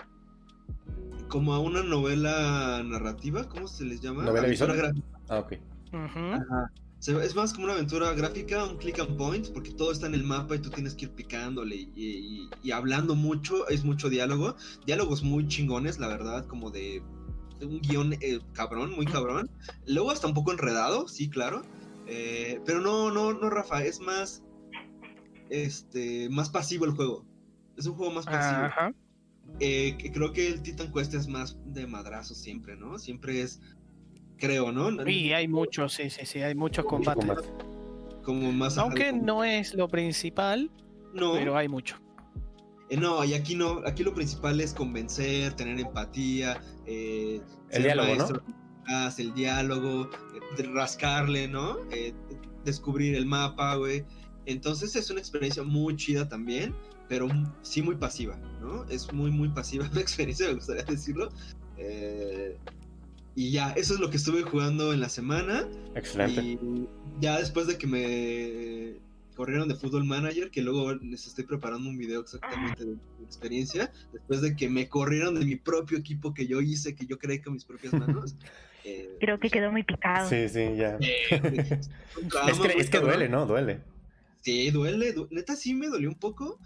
[1.28, 4.24] Como a una novela narrativa, ¿cómo se les llama?
[4.24, 4.94] ¿Novela Aventura visual?
[4.94, 5.20] gráfica.
[5.30, 5.54] Ah, ok.
[5.94, 6.72] Ajá.
[7.00, 10.14] Se- Es más como una aventura gráfica, un click and point, porque todo está en
[10.14, 14.10] el mapa y tú tienes que ir picándole y, y- y hablando mucho, es mucho
[14.10, 14.56] diálogo.
[14.86, 17.02] Diálogos muy chingones, la verdad, como de
[17.66, 19.50] un guion eh, cabrón, muy cabrón.
[19.88, 21.64] Luego hasta un poco enredado, sí, claro.
[22.08, 24.44] Eh, pero no, no, no, Rafa, es más,
[25.50, 27.26] este, más pasivo el juego.
[27.78, 28.66] Es un juego más pasivo.
[28.66, 28.94] Ajá.
[29.60, 32.98] Eh, creo que el Titan Quest es más de madrazo siempre, ¿no?
[32.98, 33.62] Siempre es,
[34.38, 35.08] creo, ¿no?
[35.08, 37.26] Y hay muchos, sí, sí, sí, hay muchos Mucho combates.
[37.26, 38.22] combate.
[38.24, 38.78] Como más...
[38.78, 40.72] Aunque no es lo principal,
[41.14, 41.98] no, pero hay mucho.
[42.94, 47.84] Eh, no, y aquí no, aquí lo principal es convencer, tener empatía, eh, El ser
[47.84, 48.16] diálogo, ¿no?
[48.18, 48.44] maestro,
[49.24, 50.10] el diálogo,
[50.58, 51.78] eh, rascarle, ¿no?
[51.92, 52.14] Eh,
[52.64, 54.06] descubrir el mapa, güey.
[54.46, 56.76] Entonces es una experiencia muy chida también,
[57.10, 57.28] pero
[57.62, 58.86] sí muy pasiva, ¿no?
[58.86, 61.30] Es muy, muy pasiva la experiencia, me gustaría decirlo.
[63.36, 65.68] Y ya, eso es lo que estuve jugando en la semana.
[65.96, 66.42] Excelente.
[66.44, 66.88] Y
[67.20, 69.03] ya después de que me
[69.34, 73.92] corrieron de Football Manager, que luego les estoy preparando un video exactamente de mi experiencia,
[74.12, 77.42] después de que me corrieron de mi propio equipo que yo hice, que yo creé
[77.42, 78.36] con mis propias manos.
[78.84, 80.30] eh, Creo que quedó muy picado.
[80.30, 80.98] Sí, sí, ya.
[81.02, 81.80] eh,
[82.48, 83.46] Es que, es que duele, ¿no?
[83.46, 83.82] Duele.
[84.42, 86.60] Sí, duele, du- neta sí me dolió un poco.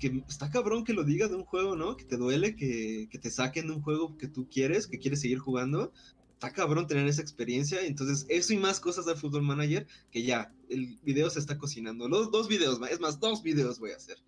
[0.00, 1.96] Que está cabrón que lo digas de un juego, ¿no?
[1.96, 5.20] Que te duele que, que te saquen de un juego que tú quieres, que quieres
[5.20, 5.92] seguir jugando.
[6.38, 7.84] Está cabrón tener esa experiencia.
[7.84, 12.08] Entonces, eso y más cosas del Football Manager, que ya, el video se está cocinando.
[12.08, 14.18] Los dos videos, es más, dos videos voy a hacer.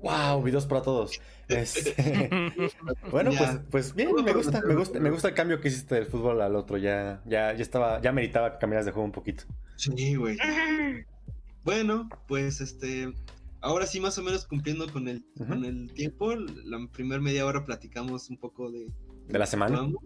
[0.00, 1.20] Wow, videos para todos.
[1.48, 2.38] Este,
[3.10, 3.38] bueno, Ya.
[3.38, 6.40] pues, pues bien, me gusta, me gusta, me gusta el cambio que hiciste del fútbol
[6.42, 6.76] al otro.
[6.76, 9.42] Ya, ya, ya estaba, ya meritaba que cambiaras de juego un poquito.
[9.74, 10.38] Sí, güey.
[11.64, 13.12] Bueno, pues este.
[13.60, 16.36] Ahora sí, más o menos cumpliendo con el, con el tiempo.
[16.36, 18.92] La primera media hora platicamos un poco de.
[19.26, 19.78] De la semana.
[19.78, 20.04] Vamos.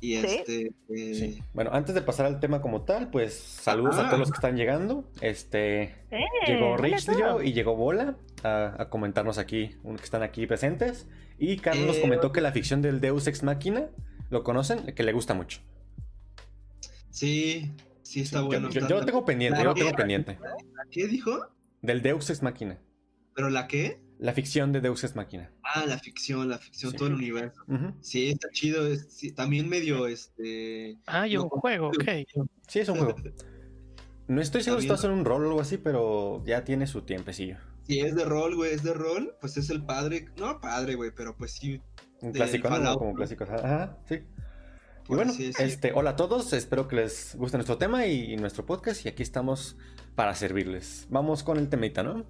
[0.00, 0.26] Y Sí.
[0.26, 0.62] este.
[0.90, 1.42] eh, Sí.
[1.54, 4.06] Bueno, antes de pasar al tema como tal, pues saludos a Ah.
[4.06, 5.10] todos los que están llegando.
[5.20, 7.08] Este Eh, llegó Rich
[7.44, 11.06] y llegó Bola a, a comentarnos aquí, que están aquí presentes.
[11.38, 13.88] Y Carlos nos Eh, comentó que la ficción del Deus Ex Machina,
[14.30, 14.86] ¿lo conocen?
[14.94, 15.60] Que le gusta mucho.
[17.10, 18.68] Sí, sí está bueno.
[18.70, 20.38] yo, está- yo lo tengo pendiente, yo lo tengo pendiente.
[20.90, 21.46] ¿Qué dijo?
[21.82, 22.78] Del Deus Ex Machina.
[23.34, 24.00] ¿Pero la qué?
[24.18, 25.50] La ficción de Deus Ex Machina.
[25.62, 26.96] Ah, la ficción, la ficción, Sí.
[26.98, 27.62] todo el universo.
[28.00, 28.86] Sí, está chido.
[28.86, 30.98] es- sí, también medio este.
[31.06, 31.48] Hay un No.
[31.50, 31.88] juego,
[32.24, 32.26] ok.
[32.66, 33.14] Sí, es un juego.
[34.26, 36.86] No estoy seguro si Está está haciendo un rol o algo así, pero ya tiene
[36.86, 37.56] su tiempecillo.
[37.86, 40.26] Si es de rol, güey, es de rol, pues es el padre.
[40.36, 41.80] No padre, güey, pero pues sí.
[42.20, 42.76] Un clásico, ¿no?
[42.76, 43.16] Fallout, Como ¿no?
[43.16, 43.44] clásico.
[43.44, 44.14] Ajá, sí.
[44.16, 48.66] Y por bueno, este, hola a todos, espero que les guste nuestro tema y, nuestro
[48.66, 49.76] podcast y aquí estamos
[50.14, 51.06] para servirles.
[51.08, 52.26] Vamos con el temita, ¿no?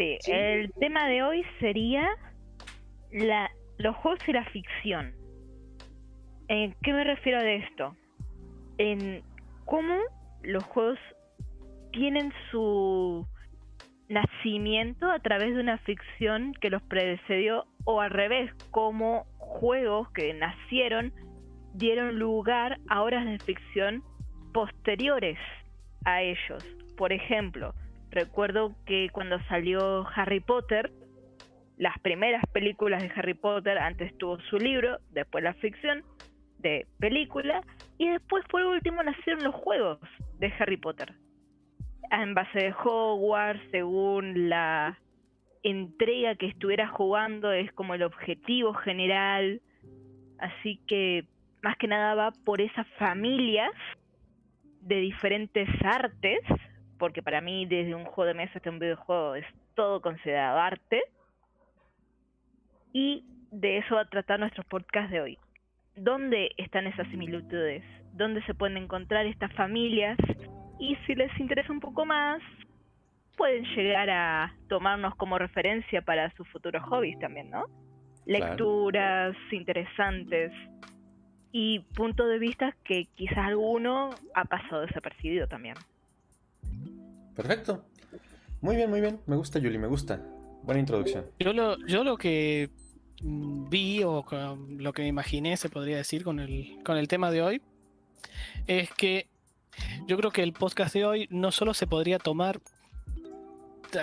[0.00, 0.32] Sí, Sí.
[0.32, 2.08] el tema de hoy sería
[3.12, 5.12] la, los juegos y la ficción.
[6.48, 7.94] ¿En qué me refiero de esto?
[8.78, 9.22] En
[9.66, 9.98] cómo
[10.42, 10.98] los juegos
[11.92, 13.26] tienen su
[14.08, 20.32] nacimiento a través de una ficción que los predecedió o al revés, como juegos que
[20.32, 21.12] nacieron
[21.74, 24.02] dieron lugar a obras de ficción
[24.54, 25.38] posteriores
[26.06, 26.64] a ellos.
[26.96, 27.74] Por ejemplo,
[28.10, 30.90] recuerdo que cuando salió Harry Potter,
[31.76, 36.04] las primeras películas de Harry Potter, antes tuvo su libro, después la ficción
[36.58, 37.62] de película,
[37.98, 39.98] y después por último nacieron los juegos
[40.38, 41.14] de Harry Potter.
[42.10, 44.98] En base de Hogwarts, según la
[45.62, 49.60] entrega que estuviera jugando, es como el objetivo general.
[50.38, 51.24] Así que
[51.62, 53.72] más que nada va por esas familias
[54.80, 56.40] de diferentes artes,
[57.00, 61.02] porque para mí desde un juego de mesa hasta un videojuego es todo considerado arte.
[62.92, 65.38] Y de eso va a tratar nuestro podcast de hoy.
[65.96, 67.82] ¿Dónde están esas similitudes?
[68.12, 70.18] ¿Dónde se pueden encontrar estas familias?
[70.78, 72.42] Y si les interesa un poco más,
[73.36, 77.64] pueden llegar a tomarnos como referencia para sus futuros hobbies también, ¿no?
[78.26, 78.46] Claro.
[78.46, 80.52] Lecturas interesantes
[81.50, 85.76] y puntos de vista que quizás alguno ha pasado desapercibido también.
[87.42, 87.84] Perfecto.
[88.60, 89.20] Muy bien, muy bien.
[89.26, 90.20] Me gusta, Yuli, me gusta.
[90.62, 91.24] Buena introducción.
[91.38, 92.70] Yo lo, yo lo que
[93.22, 94.24] mm, vi o
[94.68, 97.62] lo que me imaginé, se podría decir, con el, con el tema de hoy,
[98.66, 99.28] es que
[100.06, 102.60] yo creo que el podcast de hoy no solo se podría tomar,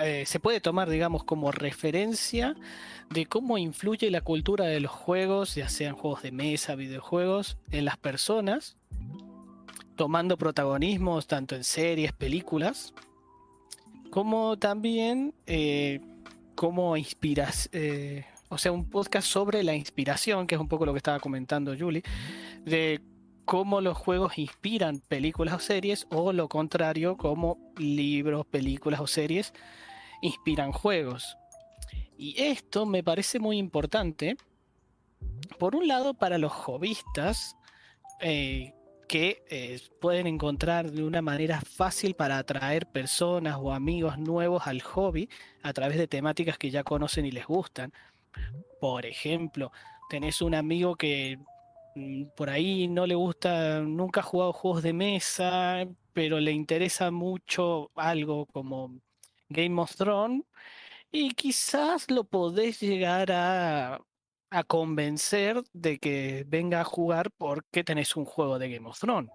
[0.02, 2.56] eh, se puede tomar, digamos, como referencia
[3.10, 7.84] de cómo influye la cultura de los juegos, ya sean juegos de mesa, videojuegos, en
[7.84, 8.76] las personas,
[9.94, 12.94] tomando protagonismos tanto en series, películas,
[14.10, 16.00] como también eh,
[16.54, 20.92] como inspiras, eh, o sea, un podcast sobre la inspiración, que es un poco lo
[20.92, 22.02] que estaba comentando Julie,
[22.64, 23.00] de
[23.44, 29.52] cómo los juegos inspiran películas o series, o lo contrario, cómo libros, películas o series
[30.20, 31.36] inspiran juegos.
[32.16, 34.36] Y esto me parece muy importante,
[35.58, 37.56] por un lado, para los hobbyistas,
[38.20, 38.74] eh,
[39.08, 44.82] que eh, pueden encontrar de una manera fácil para atraer personas o amigos nuevos al
[44.82, 45.28] hobby
[45.62, 47.92] a través de temáticas que ya conocen y les gustan.
[48.80, 49.72] Por ejemplo,
[50.10, 51.38] tenés un amigo que
[51.96, 57.10] mm, por ahí no le gusta, nunca ha jugado juegos de mesa, pero le interesa
[57.10, 59.00] mucho algo como
[59.48, 60.44] Game of Thrones
[61.10, 64.00] y quizás lo podés llegar a
[64.50, 69.30] a convencer de que venga a jugar porque tenés un juego de Game of Thrones.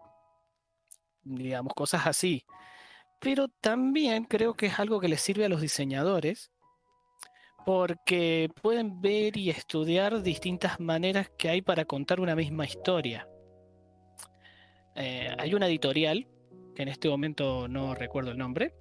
[1.24, 2.46] Digamos, cosas así.
[3.20, 6.52] Pero también creo que es algo que les sirve a los diseñadores
[7.66, 13.28] porque pueden ver y estudiar distintas maneras que hay para contar una misma historia.
[14.96, 16.28] Eh, hay una editorial,
[16.76, 18.74] que en este momento no recuerdo el nombre,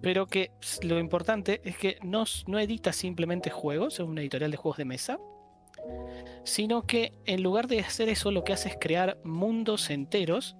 [0.00, 0.50] pero que
[0.82, 4.84] lo importante es que no, no edita simplemente juegos, es una editorial de juegos de
[4.84, 5.18] mesa,
[6.44, 10.56] sino que en lugar de hacer eso lo que hace es crear mundos enteros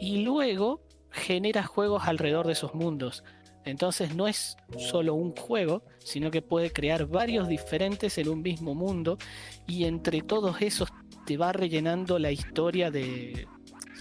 [0.00, 3.24] y luego genera juegos alrededor de esos mundos.
[3.64, 8.74] Entonces no es solo un juego, sino que puede crear varios diferentes en un mismo
[8.74, 9.18] mundo
[9.66, 10.88] y entre todos esos
[11.26, 13.46] te va rellenando la historia de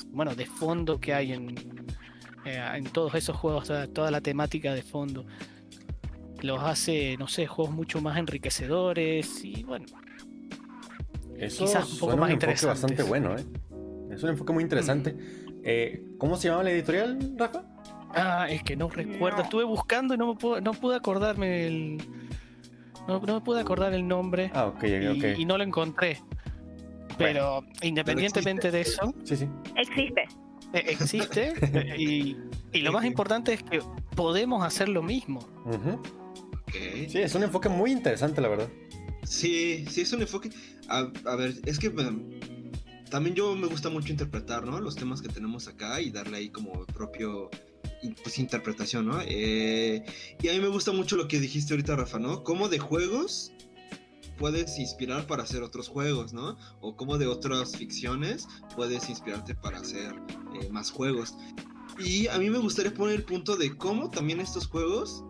[0.08, 1.56] bueno, de fondo que hay en,
[2.46, 5.26] eh, en todos esos juegos, toda, toda la temática de fondo.
[6.42, 9.86] Los hace, no sé, juegos mucho más enriquecedores y bueno,
[11.40, 13.46] eso es un, enfoque bastante bueno, ¿eh?
[14.12, 15.16] Es un enfoque muy interesante.
[15.64, 17.64] Eh, ¿Cómo se llama la editorial, Rafa?
[18.14, 19.44] Ah, es que no recuerdo.
[19.44, 21.98] Estuve buscando y no, me no pude acordarme el.
[23.08, 24.52] No, me pude acordar el nombre.
[24.54, 25.38] Ah, ok, y, ok.
[25.38, 26.20] Y no lo encontré.
[27.18, 29.14] Pero independientemente de eso.
[29.24, 29.48] Sí, sí.
[29.76, 30.22] Existe.
[30.74, 31.54] Eh, existe.
[31.98, 32.38] y,
[32.72, 33.82] y, lo más importante es que
[34.16, 35.40] podemos hacer lo mismo.
[36.72, 38.70] Sí, es un enfoque muy interesante, la verdad.
[39.24, 40.50] Sí, sí, es un enfoque.
[40.88, 41.04] A,
[41.36, 41.90] ver, es que
[43.10, 44.80] también yo me gusta mucho interpretar, ¿no?
[44.80, 47.50] Los temas que tenemos acá y darle ahí como propio
[48.24, 49.20] pues, interpretación, ¿no?
[49.22, 50.04] Eh,
[50.42, 52.44] y a mí me gusta mucho lo que dijiste ahorita, Rafa, ¿no?
[52.44, 53.52] Cómo de juegos
[54.38, 56.58] puedes inspirar para hacer otros juegos, ¿no?
[56.82, 60.16] O cómo de otras ficciones puedes inspirarte para hacer
[60.62, 61.36] eh, más juegos.
[62.00, 65.24] Y a mí me gustaría poner el punto de cómo también estos juegos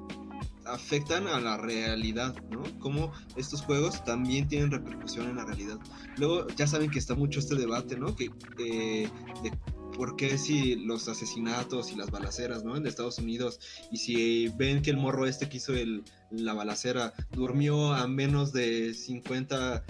[0.71, 2.63] afectan a la realidad, ¿no?
[2.79, 5.77] Cómo estos juegos también tienen repercusión en la realidad.
[6.17, 8.15] Luego ya saben que está mucho este debate, ¿no?
[8.15, 8.29] Que
[8.59, 9.09] eh,
[9.43, 9.51] de
[9.95, 12.77] por qué si los asesinatos y las balaceras, ¿no?
[12.77, 13.59] En Estados Unidos
[13.91, 18.53] y si ven que el morro este que hizo el, la balacera durmió a menos
[18.53, 19.83] de 50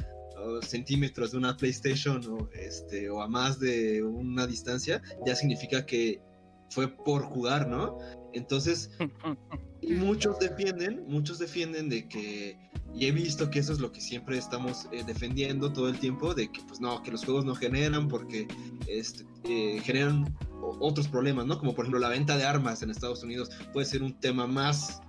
[0.62, 6.22] centímetros de una PlayStation este, o a más de una distancia, ya significa que
[6.70, 7.98] fue por jugar, ¿no?
[8.34, 8.92] Entonces,
[9.82, 12.58] muchos defienden, muchos defienden de que,
[12.94, 16.34] y he visto que eso es lo que siempre estamos eh, defendiendo todo el tiempo,
[16.34, 18.48] de que pues no, que los juegos no generan porque
[18.88, 21.58] este, eh, generan otros problemas, ¿no?
[21.58, 25.02] Como por ejemplo la venta de armas en Estados Unidos puede ser un tema más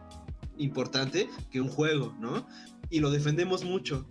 [0.59, 2.47] importante que un juego, ¿no?
[2.91, 4.07] Y lo defendemos mucho.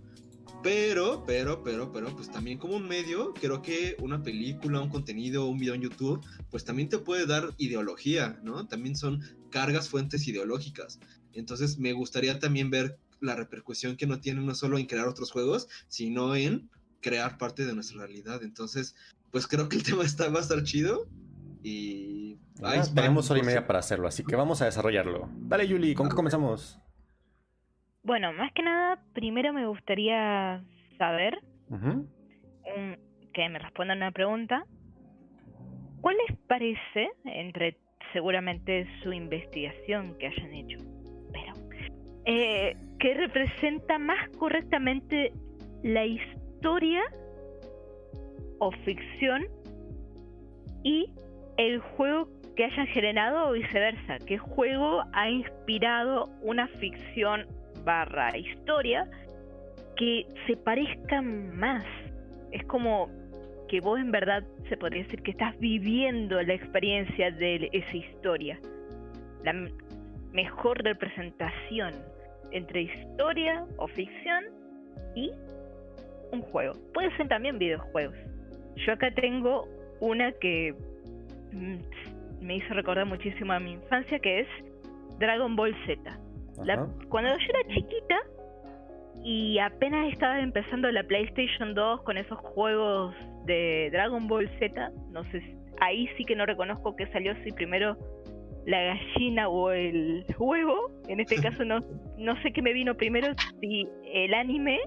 [0.62, 5.46] Pero, pero, pero, pero, pues también como un medio, creo que una película, un contenido,
[5.46, 8.66] un video en YouTube, pues también te puede dar ideología, ¿no?
[8.66, 11.00] También son cargas fuentes ideológicas.
[11.32, 15.30] Entonces me gustaría también ver la repercusión que no tiene no solo en crear otros
[15.30, 16.68] juegos, sino en
[17.00, 18.42] crear parte de nuestra realidad.
[18.42, 18.94] Entonces,
[19.30, 21.08] pues creo que el tema está, va a estar chido
[21.62, 22.38] y...
[22.94, 25.30] tenemos hora y media para hacerlo, así que vamos a desarrollarlo.
[25.38, 26.78] Dale, Yuli, ¿con qué comenzamos?
[28.02, 30.64] Bueno, más que nada, primero me gustaría
[30.96, 31.38] saber
[33.32, 34.64] que me respondan una pregunta.
[36.00, 37.76] ¿Cuál les parece, entre
[38.12, 40.78] seguramente su investigación que hayan hecho,
[41.32, 41.52] pero
[42.24, 45.32] eh, que representa más correctamente
[45.82, 47.02] la historia
[48.58, 49.46] o ficción
[50.82, 51.12] y
[51.58, 54.18] el juego que hayan generado o viceversa?
[54.26, 57.46] ¿Qué juego ha inspirado una ficción
[57.84, 59.08] barra historia
[59.96, 61.84] que se parezcan más.
[62.52, 63.08] Es como
[63.68, 68.58] que vos en verdad se podría decir que estás viviendo la experiencia de esa historia.
[69.44, 69.54] La
[70.32, 71.92] mejor representación
[72.50, 74.44] entre historia o ficción
[75.14, 75.30] y
[76.32, 76.74] un juego.
[76.94, 78.16] Puede ser también videojuegos.
[78.76, 79.68] Yo acá tengo
[80.00, 80.74] una que
[81.52, 84.48] mm, me hizo recordar muchísimo a mi infancia, que es
[85.18, 86.18] Dragon Ball Z
[87.08, 88.16] cuando yo era chiquita
[89.22, 95.24] y apenas estaba empezando la PlayStation 2 con esos juegos de Dragon Ball Z, no
[95.24, 95.42] sé,
[95.80, 97.96] ahí sí que no reconozco que salió si primero
[98.66, 100.90] la gallina o el huevo.
[101.08, 101.80] En este caso no,
[102.18, 103.28] no sé qué me vino primero,
[103.60, 104.80] si el anime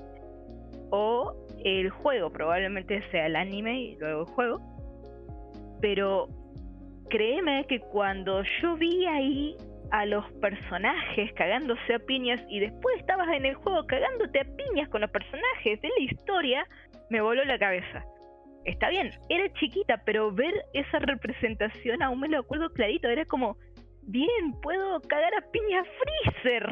[0.92, 1.34] o
[1.64, 2.32] el juego.
[2.32, 4.62] Probablemente sea el anime y luego el juego.
[5.82, 6.28] Pero
[7.10, 9.56] créeme que cuando yo vi ahí
[9.94, 14.90] a los personajes cagándose a piñas y después estabas en el juego cagándote a piñas
[14.90, 16.68] con los personajes de la historia,
[17.12, 18.04] me voló la cabeza.
[18.66, 23.56] Está bien, era chiquita, pero ver esa representación aún me lo acuerdo clarito, era como,
[24.02, 25.86] bien, puedo cagar a piñas
[26.24, 26.72] Freezer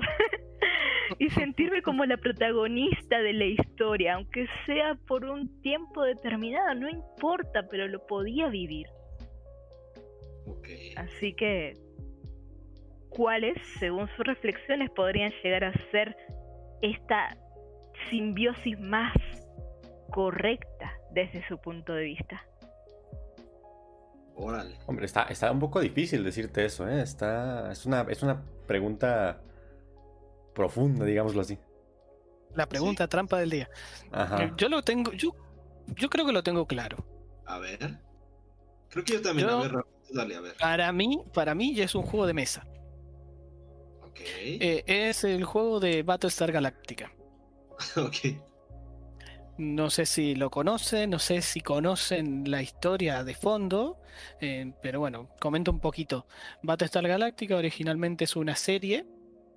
[1.20, 6.90] y sentirme como la protagonista de la historia, aunque sea por un tiempo determinado, no
[6.90, 8.88] importa, pero lo podía vivir.
[10.98, 11.74] Así que,
[13.12, 16.16] ¿cuáles, según sus reflexiones, podrían llegar a ser
[16.82, 17.38] esta
[18.10, 19.14] simbiosis más
[20.12, 22.44] correcta desde su punto de vista?
[24.36, 24.76] Órale.
[24.88, 27.02] Hombre, está, está un poco difícil decirte eso, ¿eh?
[27.02, 29.42] Está, es, una, es una pregunta
[30.56, 31.60] profunda, digámoslo así.
[32.56, 33.70] La pregunta trampa del día.
[34.12, 34.54] Ajá.
[34.58, 35.36] Yo lo tengo, yo,
[35.88, 37.06] yo creo que lo tengo claro.
[37.46, 38.00] A ver.
[38.90, 39.50] Creo que yo también.
[39.50, 39.72] a ver,
[40.12, 40.56] dale, a ver.
[40.60, 42.66] Para mí, para mí ya es un juego de mesa.
[44.12, 44.20] Ok.
[44.22, 47.12] Eh, es el juego de Battlestar Galactica.
[47.98, 48.16] ok.
[49.58, 54.00] No sé si lo conocen, no sé si conocen la historia de fondo,
[54.40, 56.26] eh, pero bueno, comento un poquito.
[56.64, 59.06] Battlestar Galactica originalmente es una serie,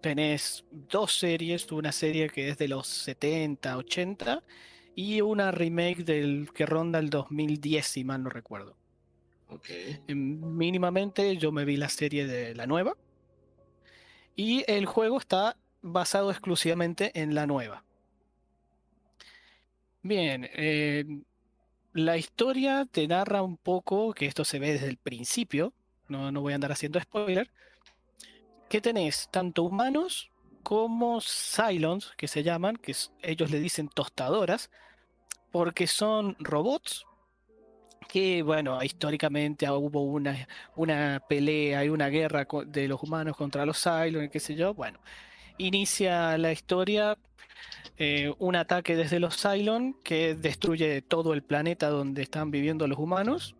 [0.01, 4.43] tenés dos series, una serie que es de los 70, 80
[4.95, 8.77] y una remake del que ronda el 2010, si mal no recuerdo.
[10.09, 12.97] Mínimamente yo me vi la serie de la nueva
[14.37, 17.85] y el juego está basado exclusivamente en la nueva.
[20.03, 21.05] Bien, eh,
[21.93, 25.73] la historia te narra un poco, que esto se ve desde el principio,
[26.09, 27.51] no, no voy a andar haciendo spoiler,
[28.69, 30.31] que tenés tanto humanos
[30.63, 34.71] como Cylons, que se llaman, que ellos le dicen tostadoras,
[35.53, 37.07] porque son robots
[38.09, 43.83] que, bueno, históricamente hubo una, una pelea y una guerra de los humanos contra los
[43.83, 45.01] Cylons, qué sé yo, bueno,
[45.59, 47.17] inicia la historia
[47.97, 52.99] eh, un ataque desde los Cylon que destruye todo el planeta donde están viviendo los
[52.99, 53.55] humanos,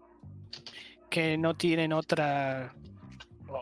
[1.11, 2.75] que no tienen otra...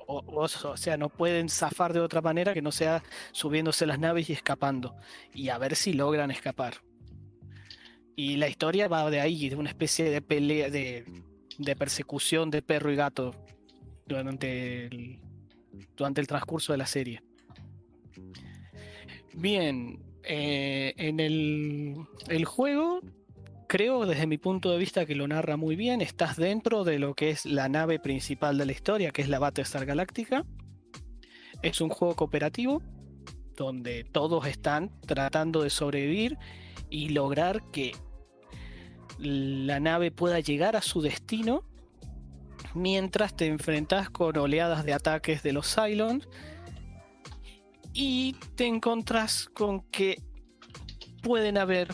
[0.07, 4.33] O, sea, no pueden zafar de otra manera que no sea subiéndose las naves y
[4.33, 4.97] escapando.
[5.35, 6.77] Y a ver si logran escapar.
[8.17, 11.05] Y la historia va de ahí, de una especie de pelea, de,
[11.59, 13.35] de persecución de perro y gato
[14.07, 15.19] durante el,
[15.99, 17.23] el transcurso de la serie.
[19.35, 23.01] Bien, eh, en el, juego,
[23.69, 26.01] creo desde mi punto de vista que lo narra muy bien.
[26.01, 29.39] Estás dentro de lo que es la nave principal de la historia, que es la
[29.39, 30.45] Battlestar Galáctica.
[31.63, 32.83] Es un juego cooperativo
[33.57, 36.39] donde todos están tratando de sobrevivir
[36.91, 37.93] y lograr que
[39.19, 41.65] la nave pueda llegar a su destino
[42.75, 46.29] mientras te enfrentas con oleadas de ataques de los Cylons
[47.93, 50.23] y te encontrás con que
[51.23, 51.89] pueden haber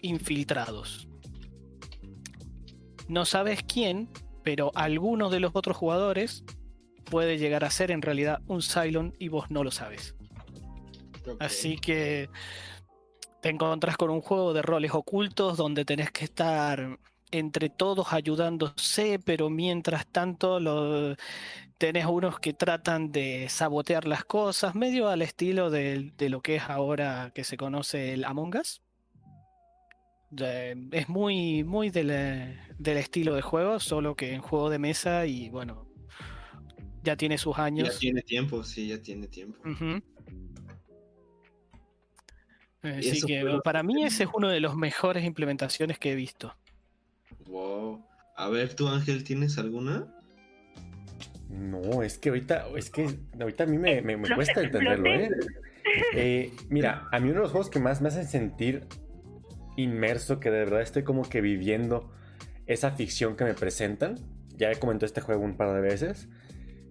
[0.00, 1.08] infiltrados.
[3.08, 4.08] No sabes quién,
[4.44, 6.44] pero alguno de los otros jugadores
[7.04, 10.14] puede llegar a ser en realidad un Cylon y vos no lo sabes.
[11.40, 12.28] Así que
[13.40, 16.98] te encontrás con un juego de roles ocultos donde tenés que estar
[17.30, 21.14] entre todos ayudándose, pero mientras tanto lo,
[21.78, 26.64] tenés unos que tratan de sabotear las cosas, medio al estilo de, lo que es
[26.64, 28.82] ahora que se conoce el Among Us.
[30.92, 32.10] es muy, muy del,
[32.84, 35.86] estilo de juego, solo que en juego de mesa y bueno,
[37.02, 37.94] ya tiene sus años.
[37.94, 39.60] Ya tiene tiempo, sí, ya tiene tiempo.
[42.82, 46.54] Así que para mí ese es uno de los mejores implementaciones que he visto.
[47.46, 48.04] Wow.
[48.36, 50.06] A ver, tú Ángel, ¿tienes alguna?
[51.50, 54.02] No, es que ahorita, es que ahorita a mí me,
[54.34, 55.30] cuesta entenderlo, ¿eh?
[56.14, 56.52] ¿eh?
[56.68, 58.86] Mira, a mí uno de los juegos que más me hacen sentir
[59.76, 62.12] inmerso, que de verdad estoy como que viviendo
[62.66, 64.14] esa ficción que me presentan.
[64.56, 66.28] Ya he comentado este juego un par de veces,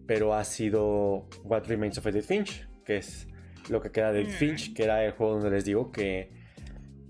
[0.06, 3.29] pero ha sido What Remains of Edith Finch, que es
[3.70, 4.28] lo que queda de mm.
[4.28, 6.32] Finch, que era el juego donde les digo que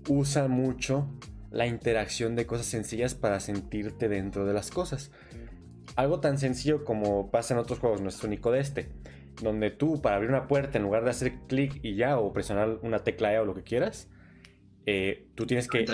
[0.08, 1.08] usa mucho
[1.50, 5.10] la interacción de cosas sencillas para sentirte dentro de las cosas
[5.96, 8.88] algo tan sencillo como pasa en otros juegos, no es único de este,
[9.42, 12.78] donde tú para abrir una puerta en lugar de hacer clic y ya o presionar
[12.82, 14.08] una tecla E o lo que quieras,
[14.86, 15.86] eh, tú tienes que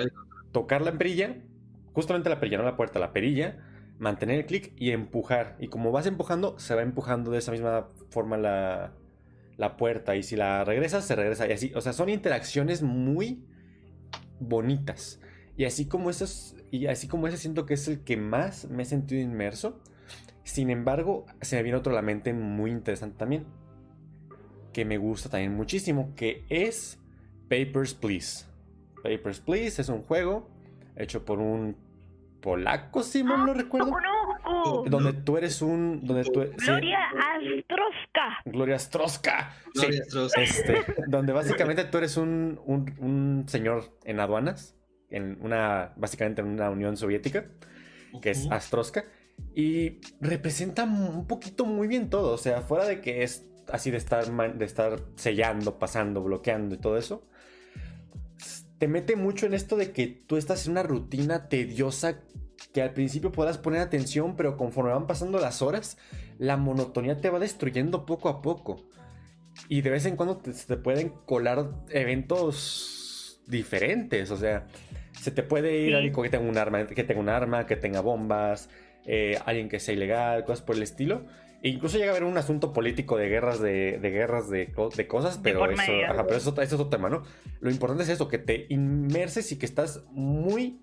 [0.53, 1.37] tocar la perilla
[1.93, 3.57] justamente la perilla, no la puerta, la perilla,
[3.99, 5.57] mantener el clic y empujar.
[5.59, 8.93] Y como vas empujando, se va empujando de esa misma forma la,
[9.57, 10.17] la puerta.
[10.17, 11.73] Y si la regresas, se regresa y así.
[11.75, 13.45] O sea, son interacciones muy
[14.41, 15.21] bonitas.
[15.57, 18.83] Y así como esos, y así como ese siento que es el que más me
[18.83, 19.81] he sentido inmerso.
[20.45, 23.47] Sin embargo, se me viene otro a la mente muy interesante también.
[24.73, 26.13] Que me gusta también muchísimo.
[26.15, 26.99] Que es
[27.49, 28.45] Papers, Please.
[29.03, 30.49] Papers, Please es un juego
[30.97, 31.77] hecho por un
[32.41, 33.91] polaco, si mal no recuerdo.
[34.87, 36.05] Donde tú eres un.
[36.05, 36.99] Donde tú, Gloria
[37.37, 38.39] Astroska.
[38.45, 39.57] Gloria Astroska.
[39.75, 40.43] Gloria Astroska.
[40.43, 44.77] Este, donde básicamente tú eres un, un, un, señor en aduanas.
[45.11, 45.93] En una.
[45.97, 47.47] Básicamente en una Unión Soviética.
[48.23, 49.05] Que es Astroska.
[49.55, 52.33] Y representa un poquito muy bien todo.
[52.33, 56.79] O sea, fuera de que es así de estar, de estar sellando, pasando, bloqueando y
[56.79, 57.27] todo eso
[58.79, 62.21] te mete mucho en esto de que tú estás en una rutina tediosa
[62.77, 65.97] que al principio puedas poner atención, pero conforme van pasando las horas,
[66.37, 68.85] la monotonía te va destruyendo poco a poco.
[69.71, 74.67] Y de vez en cuando te, te pueden colar eventos diferentes, o sea,
[75.19, 78.03] se te puede ir alguien que tenga un arma, que tenga un arma, que tenga
[78.03, 78.69] bombas,
[79.07, 81.25] eh, alguien que sea ilegal, cosas por el estilo.
[81.63, 85.07] E incluso llega a haber un asunto político de guerras de, de guerras de, de,
[85.07, 87.23] cosas, pero, eso, ajá, pero eso, eso, es otro tema, ¿no?
[87.61, 90.83] Lo importante es eso, que te inmerses y que estás muy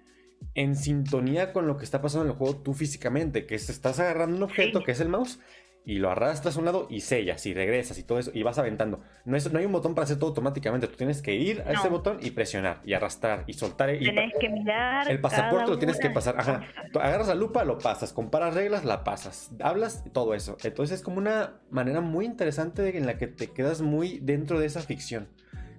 [0.55, 3.99] en sintonía con lo que está pasando en el juego tú físicamente, que es, estás
[3.99, 4.85] agarrando un objeto sí.
[4.85, 5.39] que es el mouse
[5.85, 8.57] y lo arrastras a un lado y sellas y regresas y todo eso y vas
[8.57, 9.01] aventando.
[9.25, 10.87] No, es, no hay un botón para hacer todo automáticamente.
[10.87, 11.79] Tú tienes que ir a no.
[11.79, 13.93] ese botón y presionar y arrastrar y soltar.
[13.93, 15.09] Y tienes que mirar.
[15.09, 16.35] El pasaporte lo tienes que pasar.
[16.39, 16.63] Ajá.
[16.95, 18.13] Agarras la lupa, lo pasas.
[18.13, 19.51] Comparas reglas, la pasas.
[19.61, 20.57] Hablas, todo eso.
[20.63, 24.67] Entonces es como una manera muy interesante en la que te quedas muy dentro de
[24.67, 25.27] esa ficción.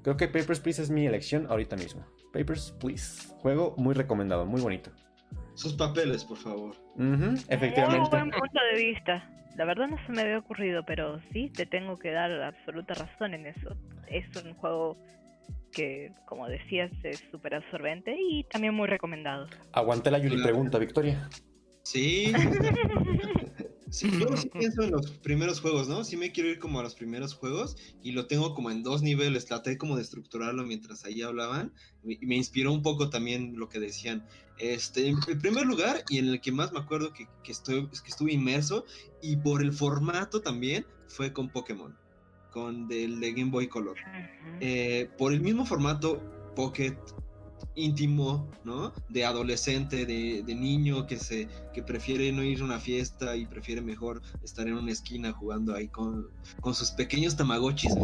[0.03, 2.05] Creo que Papers, Please es mi elección ahorita mismo.
[2.35, 3.29] Papers, Please.
[3.39, 4.91] Juego muy recomendado, muy bonito.
[5.55, 6.75] Sus papeles, por favor.
[6.97, 8.01] Uh -huh, efectivamente.
[8.01, 9.31] Muy buen punto de vista.
[9.57, 13.35] La verdad no se me había ocurrido, pero sí te tengo que dar absoluta razón
[13.35, 13.77] en eso.
[14.09, 14.97] Es un juego
[15.71, 19.47] que, como decías, es súper absorbente y también muy recomendado.
[19.73, 21.29] Aguante la Yuli pregunta, Victoria.
[21.85, 22.33] Sí.
[23.95, 26.05] sí, yo sí pienso en los primeros juegos, ¿no?
[26.05, 29.03] Sí me quiero ir como a los primeros juegos y lo tengo como en dos
[29.03, 29.47] niveles.
[29.47, 31.73] Traté como de estructurarlo mientras ahí hablaban
[32.05, 34.27] y me inspiró un poco también lo que decían.
[34.59, 38.09] Este, en primer lugar, y en el que más me acuerdo que, que, estoy, que
[38.11, 38.85] estuve inmerso,
[39.21, 41.97] y por el formato también, fue con Pokémon,
[42.51, 43.97] con el de Game Boy Color.
[44.61, 46.23] Eh, por el mismo formato,
[46.55, 46.97] Pocket
[47.75, 48.93] íntimo, ¿no?
[49.09, 53.47] De adolescente, de, de, niño que se que prefiere no ir a una fiesta y
[53.47, 56.29] prefiere mejor estar en una esquina jugando ahí con,
[56.61, 57.95] con sus pequeños tamagotchis.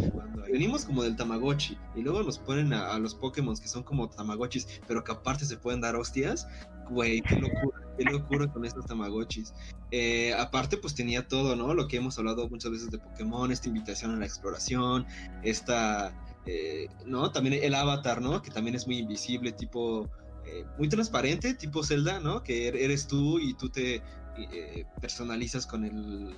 [0.51, 4.81] Venimos como del tamagotchi y luego nos ponen a, los Pokémon que son como tamagotchis,
[4.87, 6.47] pero que aparte se pueden dar hostias.
[6.89, 9.53] Güey, qué locura, qué locura con estos tamagotchis.
[9.91, 11.73] Eh, aparte, pues tenía todo, ¿no?
[11.73, 15.05] Lo que hemos hablado muchas veces de Pokémon, esta invitación a la exploración,
[15.43, 16.13] esta
[16.45, 17.31] eh, ¿no?
[17.31, 18.41] También el avatar, ¿no?
[18.41, 20.09] Que también es muy invisible, tipo,
[20.45, 22.43] eh, muy transparente, tipo Zelda, ¿no?
[22.43, 24.01] Que er-, eres tú y tú te
[24.37, 26.35] eh, personalizas con el,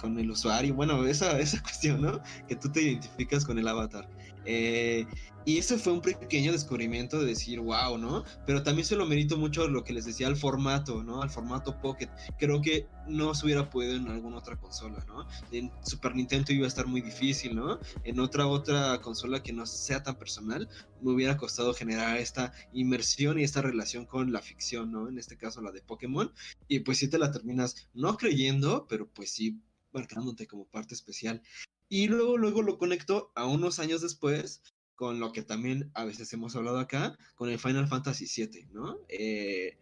[0.00, 0.74] con el usuario.
[0.74, 2.20] Bueno, esa, esa cuestión, ¿no?
[2.48, 4.08] Que tú te identificas con el avatar.
[4.44, 5.06] Eh,
[5.46, 8.24] y ese fue un pequeño descubrimiento de decir, wow, ¿no?
[8.46, 11.22] Pero también se lo merito mucho lo que les decía al formato, ¿no?
[11.22, 12.10] Al formato Pocket.
[12.38, 15.26] Creo que no se hubiera podido en alguna otra consola, ¿no?
[15.50, 17.78] En Super Nintendo iba a estar muy difícil, ¿no?
[18.04, 20.68] En otra otra consola que no sea tan personal,
[21.00, 25.08] me hubiera costado generar esta inmersión y esta relación con la ficción, ¿no?
[25.08, 26.32] En este caso la de Pokémon.
[26.68, 29.58] Y pues sí te la terminas no creyendo, pero pues sí
[29.92, 31.42] marcándote como parte especial.
[31.90, 34.62] Y luego, luego lo conecto a unos años después
[34.94, 38.98] con lo que también a veces hemos hablado acá, con el Final Fantasy VII, ¿no?
[39.08, 39.78] Eh,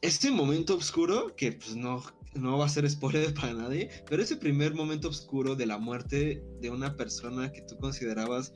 [0.00, 2.02] este momento oscuro, que pues no,
[2.34, 6.44] no va a ser spoiler para nadie, pero ese primer momento oscuro de la muerte
[6.60, 8.52] de una persona que tú considerabas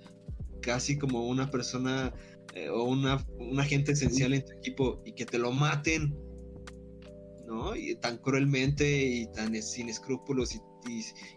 [0.62, 2.12] casi como una persona
[2.54, 6.12] eh, o una, un agente esencial en tu equipo y que te lo maten,
[7.46, 7.76] ¿no?
[7.76, 10.60] Y tan cruelmente y tan sin escrúpulos y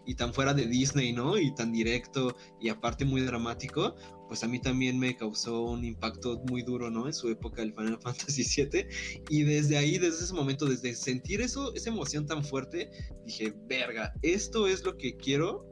[0.06, 1.38] y, tan fuera de Disney, ¿no?
[1.38, 3.94] Y tan directo y aparte muy dramático,
[4.28, 7.06] pues a mí también me causó un impacto muy duro, ¿no?
[7.06, 8.86] En su época del Final Fantasy VII.
[9.28, 12.90] Y desde ahí, desde ese momento, desde sentir eso, esa emoción tan fuerte,
[13.24, 15.66] dije, verga, esto es lo que quiero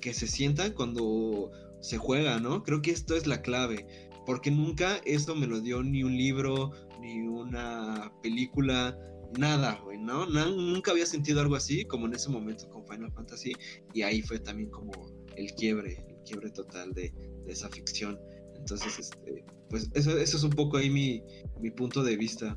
[0.00, 2.62] que se sienta cuando se juega, ¿no?
[2.62, 3.86] Creo que esto es la clave.
[4.26, 8.98] Porque nunca esto me lo dio ni un libro, ni una película,
[9.38, 10.26] nada, güey, ¿no?
[10.26, 13.52] Nunca había sentido algo así como en ese momento con Final Fantasy
[13.92, 14.92] y ahí fue también como
[15.36, 17.12] el quiebre, el quiebre total de,
[17.44, 18.18] de esa ficción.
[18.56, 21.22] Entonces, este, pues eso, eso es un poco ahí mi,
[21.60, 22.56] mi punto de vista.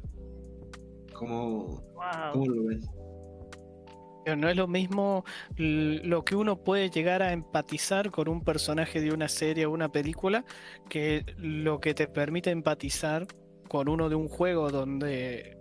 [1.14, 2.32] ¿Cómo, Wow.
[2.34, 2.82] cómo lo ven?
[4.24, 5.24] Pero no es lo mismo
[5.56, 9.90] lo que uno puede llegar a empatizar con un personaje de una serie o una
[9.90, 10.44] película
[10.90, 13.26] que lo que te permite empatizar
[13.70, 15.58] con uno de un juego donde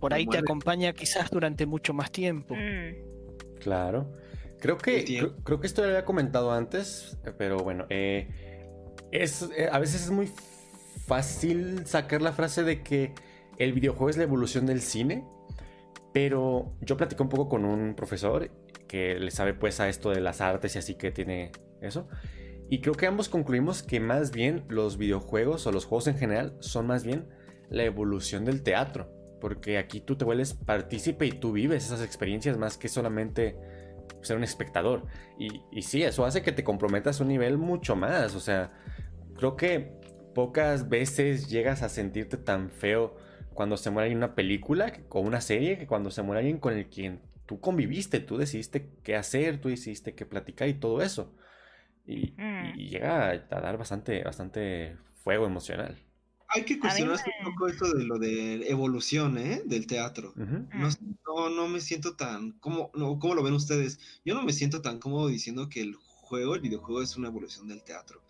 [0.00, 2.54] por ahí te acompaña quizás durante mucho más tiempo.
[2.56, 3.10] Mm,
[3.60, 4.12] Claro.
[4.58, 8.28] Creo que, creo, creo que esto lo había comentado antes, pero bueno, eh,
[9.10, 10.30] es, eh, a veces es muy
[11.06, 13.14] fácil sacar la frase de que
[13.58, 15.24] el videojuego es la evolución del cine,
[16.12, 18.50] pero yo platicé un poco con un profesor
[18.86, 22.08] que le sabe pues a esto de las artes y así que tiene eso,
[22.68, 26.56] y creo que ambos concluimos que más bien los videojuegos o los juegos en general
[26.60, 27.28] son más bien
[27.70, 29.10] la evolución del teatro,
[29.40, 33.56] porque aquí tú te vuelves partícipe y tú vives esas experiencias más que solamente
[34.22, 35.06] ser un espectador.
[35.38, 38.34] Y, y sí, eso hace que te comprometas a un nivel mucho más.
[38.34, 38.72] O sea,
[39.36, 39.92] creo que
[40.34, 43.16] pocas veces llegas a sentirte tan feo
[43.54, 46.58] cuando se muere alguien en una película o una serie que cuando se muere alguien
[46.58, 51.02] con el quien tú conviviste, tú decidiste qué hacer, tú decidiste qué platicar y todo
[51.02, 51.34] eso.
[52.06, 52.78] Y, Mm.
[52.78, 55.96] y llega a dar bastante, bastante fuego emocional.
[56.52, 59.62] Hay que cuestionarse me- un poco esto de lo de evolución, ¿eh?
[59.64, 60.30] Del teatro.
[60.36, 60.66] Ujú.
[60.74, 61.14] No, mm.
[61.26, 62.52] no, no me siento tan...
[62.60, 63.98] ¿cómo, no, ¿Cómo lo ven ustedes?
[64.24, 67.68] Yo no me siento tan cómodo diciendo que el juego, el videojuego es una evolución
[67.68, 68.22] del teatro.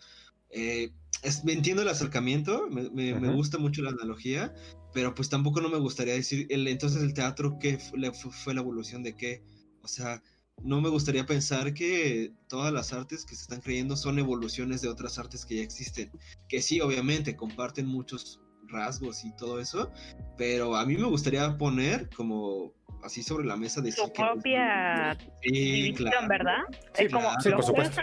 [0.49, 0.91] Eh,
[1.23, 3.37] es- me entiendo el acercamiento, me, me- me Ujú.
[3.37, 4.53] gusta mucho la analogía,
[4.93, 8.31] pero pues tampoco no me gustaría decir, el, entonces el teatro, ¿qué fu- le- fu-
[8.31, 9.43] fue la evolución de qué?
[9.81, 10.21] O sea,
[10.63, 14.89] no me gustaría pensar que todas las artes que se están creyendo son evoluciones de
[14.89, 16.11] otras artes que ya existen.
[16.47, 19.91] Que sí, obviamente, comparten muchos rasgos y todo eso,
[20.37, 25.17] pero a mí me gustaría poner como así sobre la mesa decir Su que propia
[25.41, 26.27] Sí, división, claro.
[26.29, 26.61] ¿verdad?
[26.93, 27.41] Sí, es como claro.
[27.41, 28.01] Sí, por supuesto.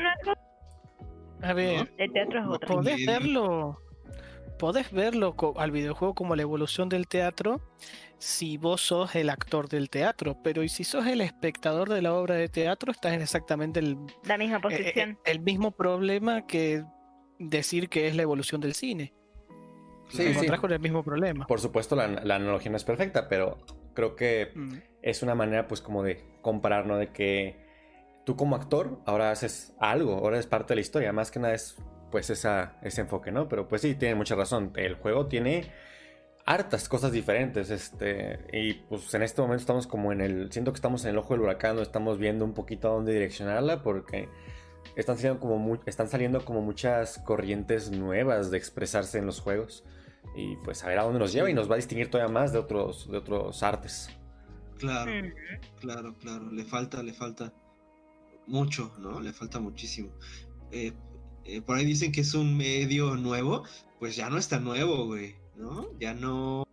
[1.42, 2.68] A ver, el teatro es No, otra.
[2.68, 3.78] podés medio.
[4.58, 7.60] Podés verlo al videojuego como la evolución del teatro
[8.18, 12.12] si vos sos el actor del teatro, pero y si sos el espectador de la
[12.14, 15.18] obra de teatro, estás en exactamente el, La misma eh, eh, posición.
[15.24, 16.82] el mismo problema que
[17.38, 19.14] decir que es la evolución del cine.
[20.08, 20.28] Sí, Te sí.
[20.30, 21.46] encontrás con el mismo problema.
[21.46, 23.58] Por supuesto, la, la analogía no es perfecta, pero
[23.94, 24.74] creo que Mm.
[25.02, 26.96] es una manera pues como de comparar, ¿no?
[26.96, 27.56] De que
[28.24, 31.54] tú como actor ahora haces algo, ahora eres parte de la historia, más que nada
[31.54, 31.76] es
[32.10, 33.48] pues esa, ese enfoque, ¿no?
[33.48, 35.70] Pero pues sí, tiene mucha razón, el juego tiene
[36.46, 40.76] hartas cosas diferentes, este, y pues en este momento estamos como en el, siento que
[40.76, 44.28] estamos en el ojo del huracán, no estamos viendo un poquito a dónde direccionarla porque
[44.96, 49.84] están saliendo como, mu- están saliendo como muchas corrientes nuevas de expresarse en los juegos
[50.34, 52.52] y pues a ver a dónde nos lleva y nos va a distinguir todavía más
[52.52, 54.08] de otros, de otros artes.
[54.78, 55.12] Claro,
[55.80, 56.50] claro, claro.
[56.50, 57.52] Le falta, le falta
[58.46, 59.20] mucho, ¿no?
[59.20, 60.10] Le falta muchísimo.
[60.70, 60.92] Eh,
[61.48, 63.64] eh, por ahí dicen que es un medio nuevo.
[63.98, 65.88] Pues ya no está nuevo, güey, ¿no?
[65.98, 66.64] Ya no,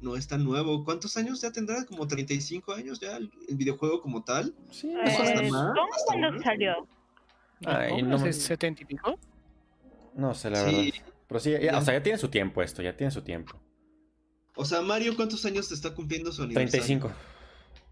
[0.00, 0.84] no es tan nuevo.
[0.84, 1.84] ¿Cuántos años ya tendrá?
[1.84, 4.54] Como 35 años ya el, el videojuego como tal.
[4.70, 6.42] Sí, Eh, hasta más, ¿Cómo hasta cuando más.
[6.42, 6.86] salió?
[7.66, 9.18] Ay, no ¿Es me- de 70 y pico?
[10.14, 10.76] No sé, la Sí.
[10.92, 11.12] verdad.
[11.28, 13.60] Pero sí, ya- o sea, ya tiene su tiempo esto, ya tiene su tiempo.
[14.56, 16.70] O sea, Mario, ¿cuántos años te está cumpliendo su aniversario?
[16.82, 17.12] 35.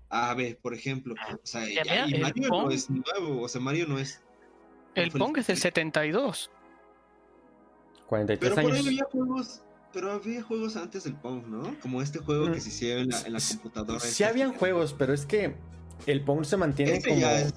[0.08, 1.14] A ver, por ejemplo.
[1.34, 3.42] O sea, Ya, Mario no es nuevo.
[3.42, 4.22] O sea, Mario no es.
[5.02, 6.50] El Pong es del 72.
[8.06, 8.86] 43 Pero por ahí años.
[8.86, 9.62] había juegos.
[9.92, 11.78] Pero había juegos antes del Pong, ¿no?
[11.80, 14.00] Como este juego que Mm, se hicieron en la, en la computadora.
[14.00, 15.56] Sí esta habían juegos, pero es que
[16.06, 17.26] el Pong se mantiene Este como...
[17.26, 17.54] es.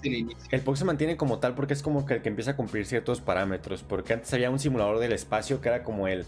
[0.49, 2.85] El Pong se mantiene como tal porque es como que el que empieza a cumplir
[2.85, 3.83] ciertos parámetros.
[3.83, 6.25] Porque antes había un simulador del espacio que era como el...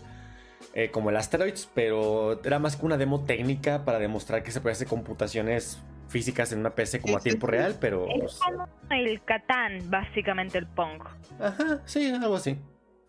[0.74, 4.62] eh, como el Asteroids, pero era más que una demo técnica para demostrar que se
[4.62, 5.80] puede hacer computaciones
[6.14, 8.08] físicas en una PC como a tiempo real, pero...
[8.08, 11.02] Es como el Catán, básicamente el Pong.
[11.40, 12.56] Ajá, sí, algo así.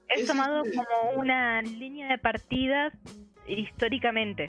[0.08, 2.90] Es tomado este- como una línea de partida
[3.46, 4.46] históricamente.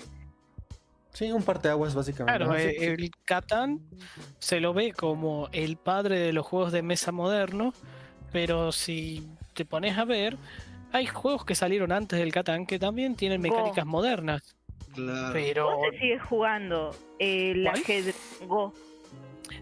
[1.12, 2.46] Sí, un parteaguas básicamente.
[2.46, 2.86] Claro, sí, eh, sí.
[2.86, 3.82] el Catán
[4.40, 7.76] se lo ve como el padre de los juegos de mesa modernos,
[8.32, 10.38] pero si te pones a ver,
[10.94, 13.50] hay juegos que salieron antes del Catán que también tienen Go.
[13.50, 14.56] mecánicas modernas,
[14.96, 15.34] Claro.
[15.34, 17.76] pero Vos te sigues jugando el ¿Cuál?
[17.76, 18.74] ajedrez Go.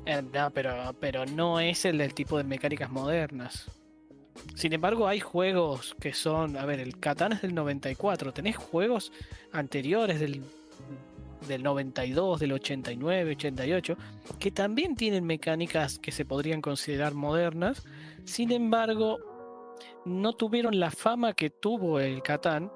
[0.05, 3.69] Eh, no, pero, pero no es el del tipo de mecánicas modernas.
[4.55, 6.57] Sin embargo, hay juegos que son.
[6.57, 8.33] A ver, el Catán es del 94.
[8.33, 9.11] Tenés juegos
[9.51, 10.43] anteriores del,
[11.47, 13.97] del 92, del 89, 88,
[14.39, 17.83] que también tienen mecánicas que se podrían considerar modernas.
[18.25, 19.19] Sin embargo,
[20.05, 22.71] no tuvieron la fama que tuvo el Catán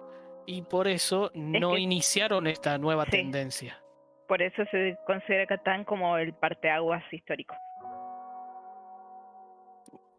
[0.47, 3.11] y por eso no que- iniciaron esta nueva Sí.
[3.11, 3.79] tendencia.
[4.27, 7.53] Por eso se considera Catán como el parteaguas histórico.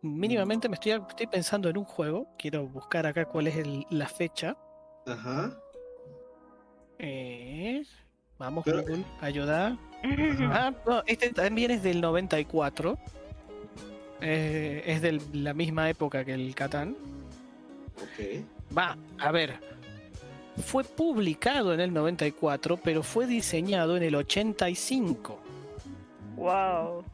[0.01, 2.29] mínimamente me estoy, estoy pensando en un juego.
[2.39, 4.57] Quiero buscar acá cuál es el- la fecha.
[5.07, 5.51] Ajá.
[7.01, 7.83] Eh,
[8.39, 9.77] vamos, Pero- Google, ayuda.
[10.53, 12.97] Ah, no, este también es del 94.
[14.21, 16.97] Eh, es de la misma época que el Catán.
[17.97, 18.45] Ok.
[18.77, 19.59] Va, a ver.
[20.65, 25.41] Fue publicado en el 94, pero fue diseñado en el 85.
[26.37, 27.05] wow.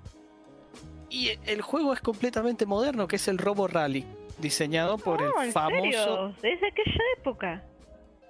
[1.10, 4.04] Y el juego es completamente moderno, que es el Robo Rally,
[4.38, 6.34] diseñado por el ¿en famoso, serio?
[6.42, 7.64] Desde aquella época.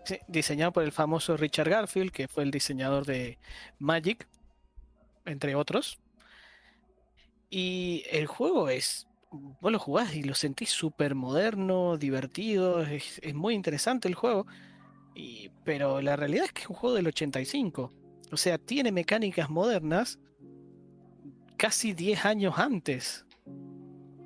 [0.04, 3.38] sí, diseñado por el famoso Richard Garfield, que fue el diseñador de
[3.78, 4.26] Magic,
[5.24, 5.98] entre otros.
[7.48, 13.34] Y el juego es, vos lo jugás y lo sentís súper moderno, divertido, es, es
[13.34, 14.46] muy interesante el juego.
[15.14, 17.92] Y, pero la realidad es que es un juego del 85.
[18.32, 20.18] O sea, tiene mecánicas modernas
[21.56, 23.24] casi 10 años antes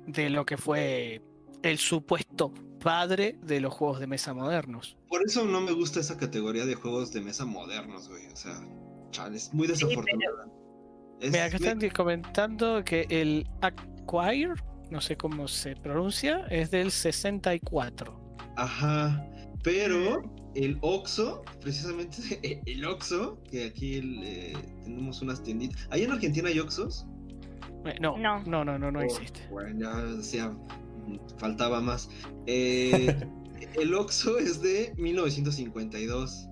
[0.07, 1.21] de lo que fue
[1.61, 4.97] el supuesto padre de los juegos de mesa modernos.
[5.09, 8.25] Por eso no me gusta esa categoría de juegos de mesa modernos, güey.
[8.27, 8.59] O sea,
[9.11, 10.47] chale, es muy desafortunada.
[11.19, 14.53] Es- Mira, acá me- están comentando que el Acquire,
[14.89, 18.17] no sé cómo se pronuncia, es del 64.
[18.55, 19.25] Ajá.
[19.63, 20.21] Pero
[20.55, 24.53] el Oxxo, precisamente el Oxxo, que aquí el, eh,
[24.83, 25.87] tenemos unas tienditas.
[25.91, 27.05] ¿Ahí en Argentina hay Oxxos?
[27.85, 28.43] Eh, no, No.
[28.43, 29.41] no, no, no, no Oh, existe.
[29.51, 32.09] Bueno, ya decía, mm, faltaba más.
[32.45, 33.15] Eh,
[33.79, 36.47] el Oxxo es de 1952.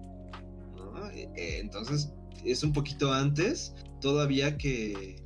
[0.76, 1.10] ¿no?
[1.12, 2.12] Eh, eh, entonces,
[2.44, 5.22] es un poquito antes todavía que,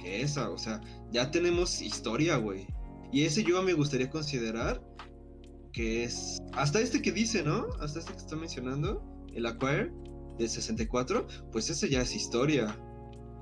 [0.00, 0.50] que esa.
[0.50, 0.80] O sea,
[1.12, 2.66] ya tenemos historia, güey.
[3.12, 4.82] Y ese yo me gustaría considerar
[5.76, 6.38] que es.
[6.54, 7.66] Hasta este que dice, ¿no?
[7.80, 9.04] Hasta este que está mencionando,
[9.34, 9.92] el Acquire
[10.38, 12.74] del 64, pues ese ya es historia.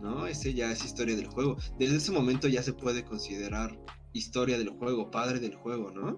[0.03, 0.27] ¿no?
[0.27, 1.57] Ese ya es historia del juego.
[1.79, 3.71] Desde ese momento ya se puede considerar
[4.13, 6.17] historia del juego, padre del juego, ¿no?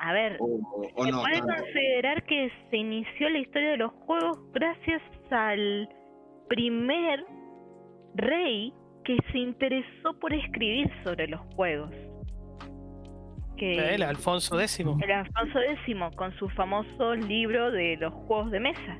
[0.00, 0.58] A ver, O,
[0.96, 1.22] o se no.
[1.22, 5.88] puede considerar que se inició la historia de los juegos gracias al
[6.48, 7.24] primer
[8.16, 8.72] rey
[9.04, 11.90] que se interesó por escribir sobre los juegos.
[13.58, 14.80] Que El Alfonso X.
[14.80, 18.98] el Alfonso X con su famoso libro de los juegos de mesa,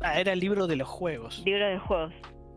[0.00, 1.42] Ah, era el libro de los juegos.
[1.44, 2.14] libro de juegos,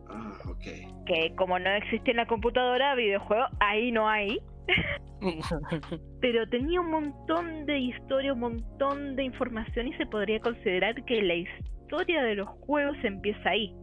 [0.08, 1.04] Ah, ok.
[1.06, 4.38] que como no existe en la computadora, videojuego, ahí no hay.
[6.20, 11.20] pero tenía un montón de historia, un montón de información y se podría considerar que
[11.22, 13.74] la historia de los juegos empieza ahí.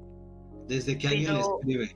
[0.68, 1.96] Desde que alguien Pero- escribe.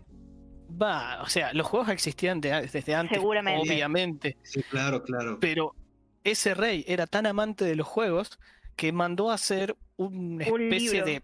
[0.82, 3.61] Va, o sea, los juegos existían de- desde antes, Seguramente.
[3.69, 5.38] obviamente, Sí, claro, claro.
[5.39, 5.76] pero
[6.24, 8.39] ese rey era tan amante de los juegos
[8.76, 11.24] que mandó a hacer una Un especie libro de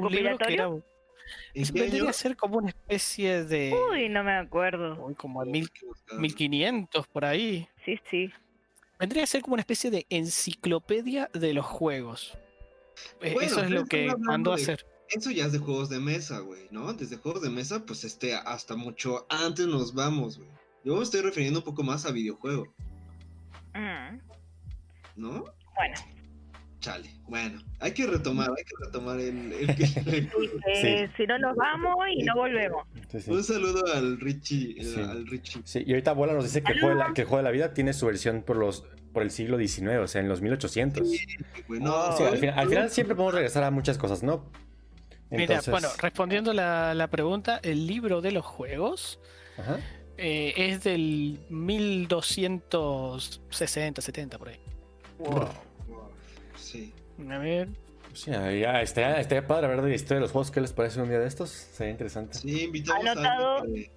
[0.00, 0.66] un libro que era
[1.54, 4.96] ¿En qué vendría a ser como una especie de Uy, no me acuerdo.
[5.16, 6.20] como a mil, hay que buscarlo.
[6.20, 7.66] 1500 por ahí.
[7.84, 8.30] Sí, sí.
[9.00, 12.36] Vendría a ser como una especie de enciclopedia de los juegos.
[13.20, 14.86] Eh, Bueno, Eso es lo que mandó a de- hacer.
[15.14, 16.92] Eso ya es de juegos de mesa, güey, ¿no?
[16.92, 20.48] Desde juegos de mesa, pues este, hasta mucho antes nos vamos, güey.
[20.84, 22.66] Yo me estoy refiriendo un poco más a videojuego,
[23.74, 24.18] Mm,
[25.16, 25.44] ¿no?
[25.74, 25.94] Bueno,
[26.84, 27.08] Chale.
[27.28, 29.54] Bueno, hay que retomar, hay que retomar el.
[31.16, 32.86] si no nos vamos y no volvemos.
[33.08, 33.30] Sí, sí.
[33.30, 35.00] Un saludo al Richie, eh, Sí.
[35.00, 35.62] al Richie.
[35.64, 37.44] Sí, y ahorita Bola nos dice que el, juego de la, que el juego de
[37.44, 38.84] la vida tiene su versión por los
[39.14, 41.08] por el siglo XIX, o sea, en los 1800.
[41.08, 41.24] Sí,
[41.68, 42.16] güey, no, Wow.
[42.18, 44.50] Sí, al, final, al final siempre podemos regresar a muchas cosas, ¿no?
[45.36, 49.18] Mira, Entonces- bueno, respondiendo la, la pregunta, el libro de los juegos
[49.58, 49.78] Ajá.
[50.16, 54.58] eh, es del 1260, 70 por ahí.
[55.18, 55.48] Wow,
[56.56, 56.92] Sí.
[57.28, 57.68] A ver.
[58.12, 60.50] Sí, ya estaría, estaría padre ver de la historia de los juegos.
[60.52, 61.50] ¿Qué les parece un día de estos?
[61.50, 62.38] Sería interesante.
[62.38, 63.56] Sí, invitamos Anotado.
[63.58, 63.90] a alguien que,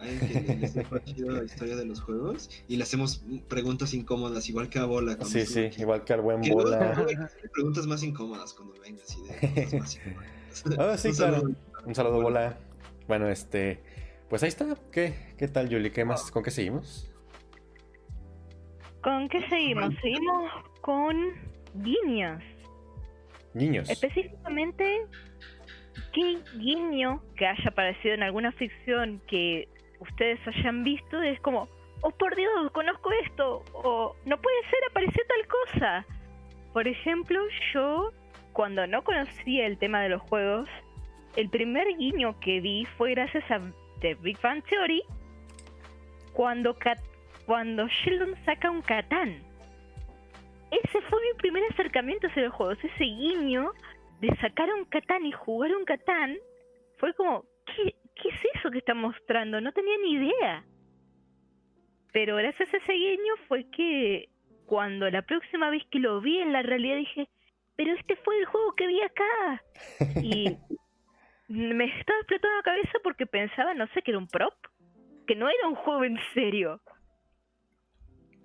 [0.00, 4.48] alguien que le sepa chido la historia de los juegos y le hacemos preguntas incómodas,
[4.48, 5.16] igual que a Bola.
[5.16, 5.82] cuando Sí, sí, aquí.
[5.82, 6.94] igual que al buen Que Bola.
[6.94, 7.06] luego
[7.52, 9.34] preguntas más incómodas cuando venga, así de
[9.64, 10.28] cosas más incómodas.
[10.78, 11.36] Ah, sí, Un claro.
[11.36, 11.54] saludo.
[11.86, 12.58] Un saludo, Bola.
[13.06, 13.82] Bueno, este.
[14.28, 14.66] Pues ahí está.
[14.92, 15.90] ¿Qué, qué tal, Yuli?
[15.90, 16.30] ¿Qué más?
[16.30, 17.10] ¿Con qué seguimos?
[19.02, 19.94] ¿Con qué seguimos?
[20.00, 20.50] Seguimos
[20.80, 21.16] con
[21.74, 22.42] guiños.
[23.52, 23.88] Niños.
[23.88, 25.06] Específicamente,
[26.12, 29.68] ¿qué guiño que haya aparecido en alguna ficción que
[30.00, 31.68] ustedes hayan visto es como,
[32.00, 36.06] oh por Dios, conozco esto, o no puede ser, apareció tal cosa?
[36.72, 37.38] Por ejemplo,
[37.72, 38.10] yo,
[38.54, 40.68] cuando no conocía el tema de los juegos,
[41.36, 43.60] el primer guiño que vi fue gracias a
[44.00, 45.02] The Big Bang Theory,
[46.32, 47.02] cuando, Cat-
[47.46, 49.42] cuando Sheldon saca un Catán.
[50.70, 53.72] Ese fue mi primer acercamiento hacia los juegos, ese guiño
[54.20, 56.36] de sacar un Catán y jugar un Catán,
[56.98, 59.60] fue como, ¿qué, ¿qué es eso que está mostrando?
[59.60, 60.64] No tenía ni idea.
[62.12, 64.28] Pero gracias a ese guiño fue que
[64.66, 67.28] cuando la próxima vez que lo vi en la realidad dije,
[67.76, 69.62] pero este fue el juego que vi acá.
[70.22, 70.56] Y
[71.48, 74.54] me estaba explotando la cabeza porque pensaba, no sé, que era un prop,
[75.26, 76.80] que no era un juego en serio.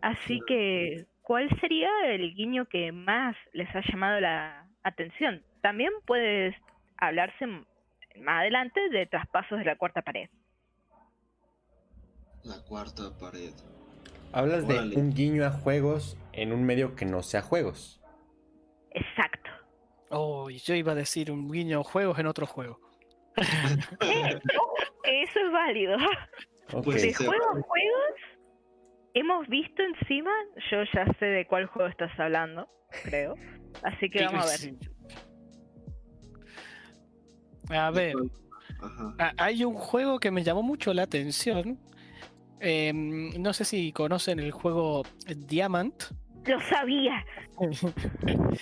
[0.01, 5.43] Así que, ¿cuál sería el guiño que más les ha llamado la atención?
[5.61, 6.55] También puedes
[6.97, 10.29] hablarse más adelante de traspasos de la cuarta pared.
[12.43, 13.51] La cuarta pared.
[14.31, 17.98] Hablas de un guiño a juegos en un medio que no sea juegos.
[18.91, 19.49] Exacto.
[20.09, 22.79] Oh, y yo iba a decir un guiño a juegos en otro juego.
[24.01, 24.39] Eh,
[25.03, 25.97] que eso es válido.
[25.97, 28.15] De juegos a juegos,
[29.13, 30.31] hemos visto encima,
[30.69, 32.67] yo ya sé de cuál juego estás hablando,
[33.03, 33.35] creo.
[33.83, 34.75] Así que vamos a ver.
[37.69, 38.15] A ver,
[38.81, 39.33] Ajá.
[39.37, 41.79] hay un juego que me llamó mucho la atención.
[42.59, 46.03] Em, no sé si conocen el juego Diamant.
[46.45, 47.25] Lo sabía.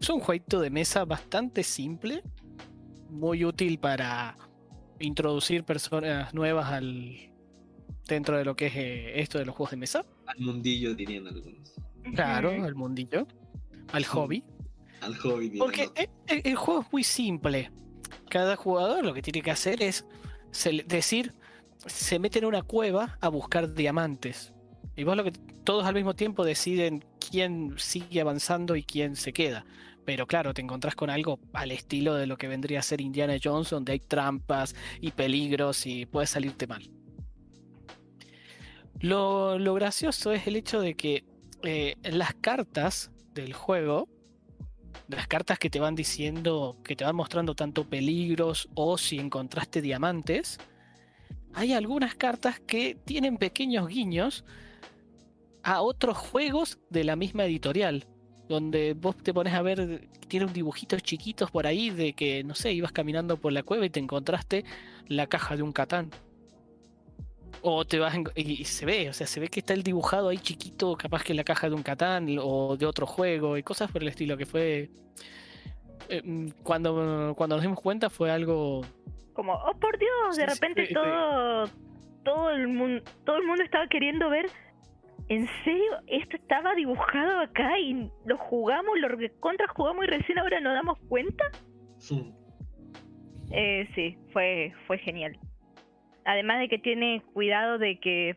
[0.00, 2.22] Es un jueguito de mesa bastante simple,
[3.10, 4.36] muy útil para
[5.00, 7.32] introducir personas nuevas al
[8.06, 10.06] dentro de lo que es eh, esto de los juegos de mesa.
[10.26, 11.74] Al mundillo dirían algunos.
[12.14, 13.26] Claro, al mundillo,
[13.92, 14.44] al hobby.
[15.00, 15.98] Al hobby dirían Porque otros.
[15.98, 17.72] e- e- el, juego es muy simple.
[18.30, 20.06] Cada jugador lo que tiene que hacer es
[20.86, 21.34] decir,
[21.86, 24.52] se mete en una cueva a buscar diamantes.
[24.96, 25.32] Y vos lo que
[25.68, 29.66] todos al mismo tiempo deciden quién sigue avanzando y quién se queda.
[30.06, 33.36] Pero claro, te encontrás con algo al estilo de lo que vendría a ser Indiana
[33.44, 36.90] Jones, donde hay trampas y peligros y puede salirte mal.
[39.00, 41.26] Lo, lo gracioso es el hecho de que
[41.62, 44.08] eh, las cartas del juego
[45.08, 49.82] las cartas que te van diciendo, que te van mostrando tanto peligros o si encontraste
[49.82, 50.58] diamantes,
[51.52, 54.46] hay algunas cartas que tienen pequeños guiños
[55.62, 58.06] a otros juegos de la misma editorial,
[58.48, 62.54] donde vos te pones a ver, tiene un dibujitos chiquitos por ahí de que, no
[62.54, 64.64] sé, ibas caminando por la cueva y te encontraste
[65.08, 66.10] la caja de un Catán.
[67.62, 70.38] O te vas y, se ve, o sea, se ve que está el dibujado ahí
[70.38, 74.02] chiquito, capaz que la caja de un Catán o de otro juego y cosas por
[74.02, 74.90] el estilo que fue
[76.08, 78.82] eh, mm, cuando cuando nos dimos cuenta fue algo
[79.32, 80.94] Como, oh por Dios, de Sí, repente sí, sí.
[80.94, 81.68] todo,
[82.24, 84.46] todo el mundo, todo el mundo estaba queriendo ver.
[85.28, 85.98] ¿En serio?
[86.06, 89.08] Esto estaba dibujado acá y lo jugamos, lo
[89.40, 91.44] contra jugamos y recién ahora nos damos cuenta.
[92.10, 92.32] Hmm.
[93.50, 95.38] Eh, sí, fue, fue genial.
[96.24, 98.36] Además de que tiene cuidado de que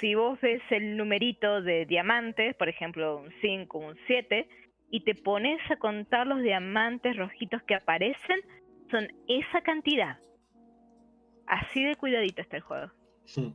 [0.00, 4.48] si vos ves el numerito de diamantes, por ejemplo un 5, un 7,
[4.90, 8.40] y te pones a contar los diamantes rojitos que aparecen,
[8.90, 10.18] son esa cantidad.
[11.46, 12.90] Así de cuidadito está el juego.
[13.36, 13.52] Hmm.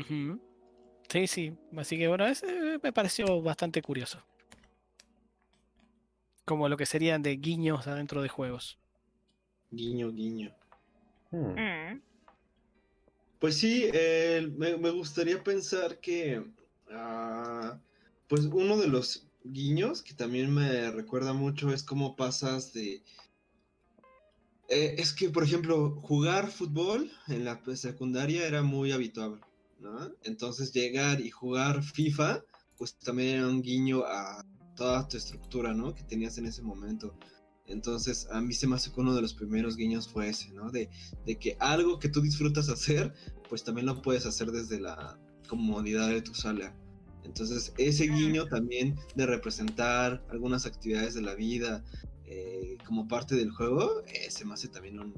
[0.00, 0.51] Ujú.
[1.12, 1.52] Sí, sí.
[1.76, 4.24] Así que bueno, ese me pareció bastante curioso.
[6.46, 8.78] Como lo que serían de guiños adentro de juegos.
[9.70, 10.54] Guiño, guiño.
[11.30, 11.52] Hmm.
[11.52, 12.02] Mm.
[13.38, 16.42] Pues sí, eh, me, me gustaría pensar que,
[16.90, 17.78] ah,
[18.26, 23.02] pues uno de los guiños que también me recuerda mucho es cómo pasas de...
[24.68, 29.40] eh, es que, por ejemplo, jugar fútbol en la secundaria era muy habitual,
[29.82, 30.10] ¿no?
[30.22, 32.42] Entonces llegar y jugar FIFA,
[32.78, 34.44] pues también era un guiño a
[34.76, 35.94] toda tu estructura, ¿no?
[35.94, 37.14] Que tenías en ese momento.
[37.66, 40.70] Entonces, a mí se me hace que uno de los primeros guiños fue ese, ¿no?
[40.70, 40.90] De,
[41.26, 43.12] de que algo que tú disfrutas hacer,
[43.48, 45.18] pues también lo puedes hacer desde la
[45.48, 46.74] comodidad de tu sala.
[47.24, 51.84] Entonces, ese guiño también de representar algunas actividades de la vida
[52.24, 55.14] eh, como parte del juego, eh, se me hace también un,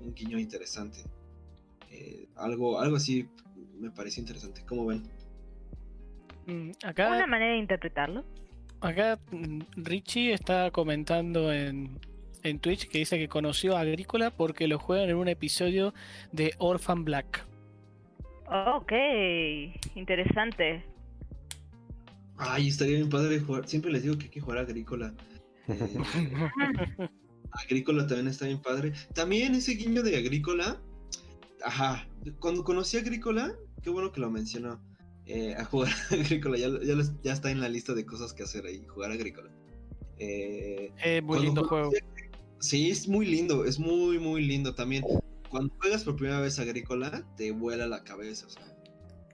[0.00, 1.04] un guiño interesante.
[1.90, 3.26] Eh, algo, algo así
[3.78, 4.62] me parece interesante.
[4.66, 5.02] ¿Cómo ven?
[6.46, 8.24] Mm, Acá, Una manera de interpretarlo.
[8.80, 11.98] acá mm, Richie está comentando en,
[12.42, 15.92] en Twitch que dice que conoció a Agrícola porque lo juegan en un episodio
[16.32, 17.44] de Orphan Black.
[18.48, 18.92] Ok,
[19.96, 20.84] interesante.
[22.38, 23.66] Ay, estaría bien padre jugar.
[23.66, 25.12] Siempre les digo que hay que jugar a Agrícola.
[25.68, 27.08] Eh,
[27.64, 28.92] Agrícola también está bien padre.
[29.14, 30.78] También ese guiño de Agrícola.
[31.64, 32.08] Ajá.
[32.40, 34.80] Cuando conocí a Agrícola, qué bueno que lo mencionó.
[35.26, 36.56] eh, a jugar a Agrícola.
[36.56, 36.68] Ya,
[37.22, 38.84] ya, está en la lista de cosas que hacer ahí.
[38.86, 39.50] Jugar a Agrícola.
[40.18, 41.88] Eh, Es muy lindo juego.
[41.88, 42.16] a-
[42.60, 43.64] Sí, es muy lindo.
[43.64, 45.04] Es muy, muy lindo también.
[45.50, 48.46] Cuando juegas por primera vez Agrícola, te vuela la cabeza.
[48.46, 48.75] O sea,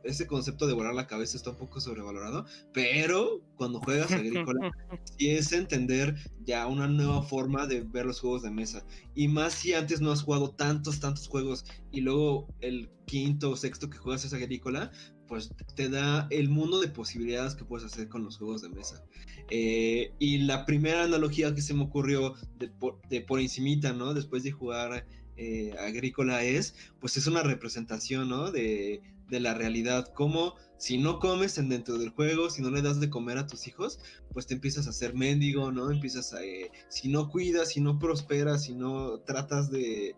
[0.05, 4.71] ese concepto de volar la cabeza está un poco sobrevalorado, pero cuando juegas Agrícola,
[5.19, 8.85] sí es entender ya una nueva forma de ver los juegos de mesa.
[9.15, 13.57] Y más si antes no has jugado tantos, tantos juegos y luego el quinto o
[13.57, 14.91] sexto que juegas es Agrícola,
[15.29, 19.03] pues te da el mundo de posibilidades que puedes hacer con los juegos de mesa.
[19.51, 24.13] Eh, y la primera analogía que se me ocurrió de por, de por encimita, ¿no?
[24.13, 28.51] Después de jugar eh, agrícola es, pues es una representación, ¿no?
[28.51, 29.01] De,
[29.33, 33.01] de la realidad, como si no comes en dentro del juego, si no le das
[33.01, 33.99] de comer a tus hijos,
[34.33, 35.91] pues te empiezas a hacer mendigo, ¿no?
[35.91, 40.15] Empiezas a, eh, si no cuidas, si no prosperas, si no tratas de,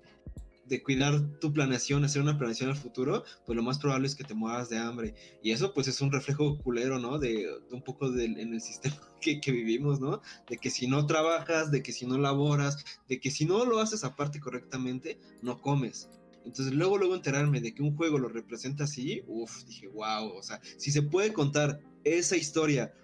[0.66, 4.24] de cuidar tu planeación, hacer una planeación al futuro, pues lo más probable es que
[4.24, 5.14] te mueras de hambre.
[5.44, 7.18] Y eso pues es un reflejo culero, ¿no?
[7.20, 10.22] De, un poco del, en el sistema que, vivimos, ¿no?
[10.48, 13.78] De que si no trabajas, de que si no laboras, de que si no lo
[13.78, 16.08] haces aparte correctamente, no comes.
[16.44, 20.42] Entonces luego, luego enterarme de que un juego lo representa así, uff, dije, wow, o
[20.42, 22.94] sea, si se puede contar esa historia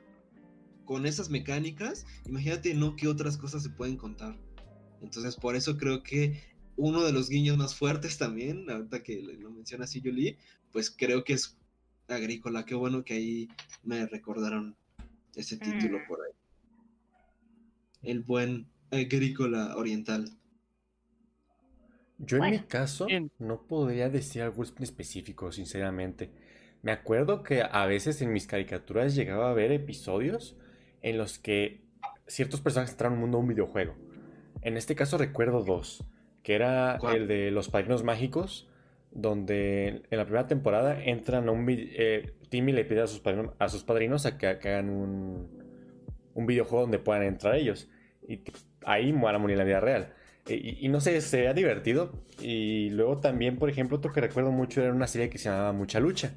[0.84, 2.96] con esas mecánicas, imagínate, ¿no?
[2.96, 4.38] ¿Qué otras cosas se pueden contar?
[5.00, 6.42] Entonces, por eso creo que
[6.76, 10.36] uno de los guiños más fuertes también, ahorita que lo menciona así Julie,
[10.72, 11.56] pues creo que es
[12.08, 12.64] Agrícola.
[12.64, 13.48] Qué bueno que ahí
[13.84, 14.76] me recordaron
[15.34, 16.08] ese título mm.
[16.08, 16.32] por ahí.
[18.02, 20.30] El buen Agrícola Oriental.
[22.20, 23.30] Yo en bueno, mi caso bien.
[23.38, 26.30] no podría decir algo específico, sinceramente.
[26.82, 30.56] Me acuerdo que a veces en mis caricaturas llegaba a ver episodios
[31.02, 31.82] en los que
[32.26, 33.94] ciertos personajes entraron en un mundo de un videojuego.
[34.62, 36.04] En este caso recuerdo dos
[36.42, 37.16] que era ¿Cuál?
[37.16, 38.68] el de los padrinos mágicos,
[39.10, 43.52] donde en la primera temporada entran a un eh, Timmy le pide a sus padrinos
[43.58, 45.48] a, sus padrinos a que, que hagan un,
[46.34, 47.88] un, videojuego donde puedan entrar ellos.
[48.26, 48.42] Y
[48.84, 50.14] ahí van a morir en la vida real.
[50.54, 52.12] Y, y, no sé, se veía divertido.
[52.40, 55.72] Y luego también, por ejemplo, otro que recuerdo mucho era una serie que se llamaba
[55.72, 56.32] Mucha Lucha,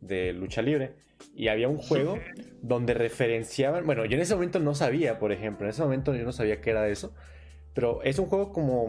[0.00, 0.94] de lucha libre.
[1.34, 2.18] Y había un juego
[2.62, 6.24] donde referenciaban, bueno, yo en ese momento no sabía, por ejemplo, en ese momento yo
[6.24, 7.14] no sabía qué era eso,
[7.74, 8.86] pero es un juego como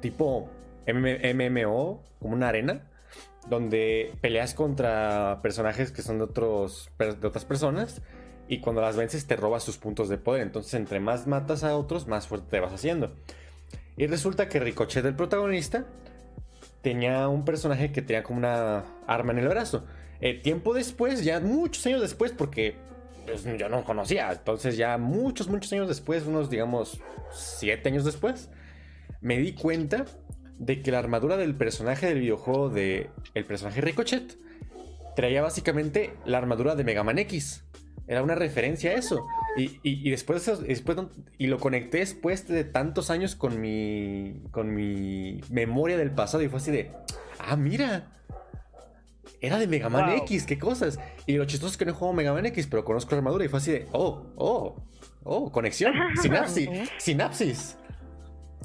[0.00, 0.50] tipo
[0.86, 2.88] MMO, como una arena,
[3.48, 8.02] donde peleas contra personajes que son de, otros, de otras personas
[8.48, 10.42] y cuando las vences te robas sus puntos de poder.
[10.42, 13.14] Entonces, entre más matas a otros, más fuerte te vas haciendo.
[13.96, 15.86] Y resulta que Ricochet, el protagonista,
[16.82, 19.84] tenía un personaje que tenía como una arma en el brazo.
[20.20, 22.76] Eh, tiempo después, ya muchos años después, porque
[23.26, 27.00] pues, yo no conocía, entonces ya muchos, muchos años después, unos digamos
[27.32, 28.48] siete años después,
[29.20, 30.04] me di cuenta
[30.58, 34.38] de que la armadura del personaje del videojuego de el personaje Ricochet
[35.16, 37.64] traía básicamente la armadura de Mega Man X.
[38.06, 39.26] Era una referencia a eso.
[39.56, 40.98] Y, y, y después, después,
[41.38, 46.48] y lo conecté después de tantos años con mi, con mi memoria del pasado y
[46.48, 46.90] fue así de,
[47.38, 48.12] ah, mira,
[49.40, 50.18] era de Mega Man wow.
[50.18, 50.98] X, qué cosas.
[51.26, 53.44] Y lo chistoso es que no he jugado Mega Man X, pero conozco la armadura
[53.44, 54.76] y fue así de, oh, oh,
[55.24, 55.92] oh, conexión,
[56.22, 57.76] sinapsis, sinapsis.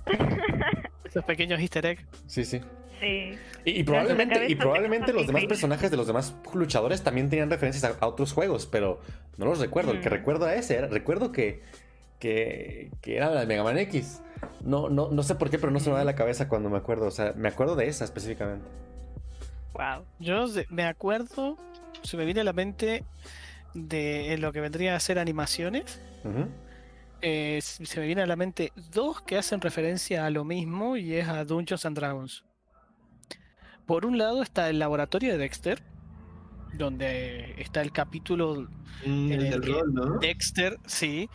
[1.05, 2.05] Esos pequeños easter eggs.
[2.27, 2.61] Sí, sí.
[2.99, 3.37] Sí.
[3.65, 7.83] Y, y probablemente, y probablemente los demás personajes de los demás luchadores también tenían referencias
[7.83, 9.01] a, a otros juegos, pero
[9.37, 9.93] no los recuerdo.
[9.93, 9.97] Mm.
[9.97, 11.61] El que recuerdo a ese era, recuerdo que,
[12.19, 14.21] que, que era la de Mega Man X.
[14.63, 16.77] No, no, no sé por qué, pero no se me da la cabeza cuando me
[16.77, 17.07] acuerdo.
[17.07, 18.67] O sea, me acuerdo de esa específicamente.
[19.73, 20.05] Wow.
[20.19, 21.57] Yo me acuerdo,
[22.03, 23.03] se me viene a la mente
[23.73, 25.99] de lo que vendría a ser animaciones.
[26.23, 26.47] Uh -huh
[27.21, 31.15] eh, se me viene a la mente dos que hacen referencia a lo mismo y
[31.15, 32.43] es a Dungeons and Dragons.
[33.87, 35.81] Por un lado está el laboratorio de Dexter,
[36.73, 38.67] donde está el capítulo
[39.05, 40.19] mm, en el, el que rol, ¿no?
[40.19, 41.29] Dexter, sí,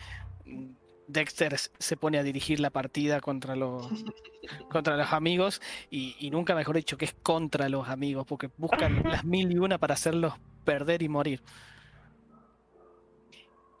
[1.07, 3.87] Dexter se pone a dirigir la partida contra los
[4.69, 9.03] contra los amigos y, y, nunca mejor dicho que es contra los amigos porque buscan
[9.09, 11.41] las mil y una para hacerlos perder y morir.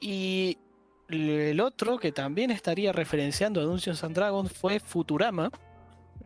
[0.01, 0.57] Y
[1.07, 5.49] el otro que también estaría referenciando a Dungeons and Dragons fue Futurama.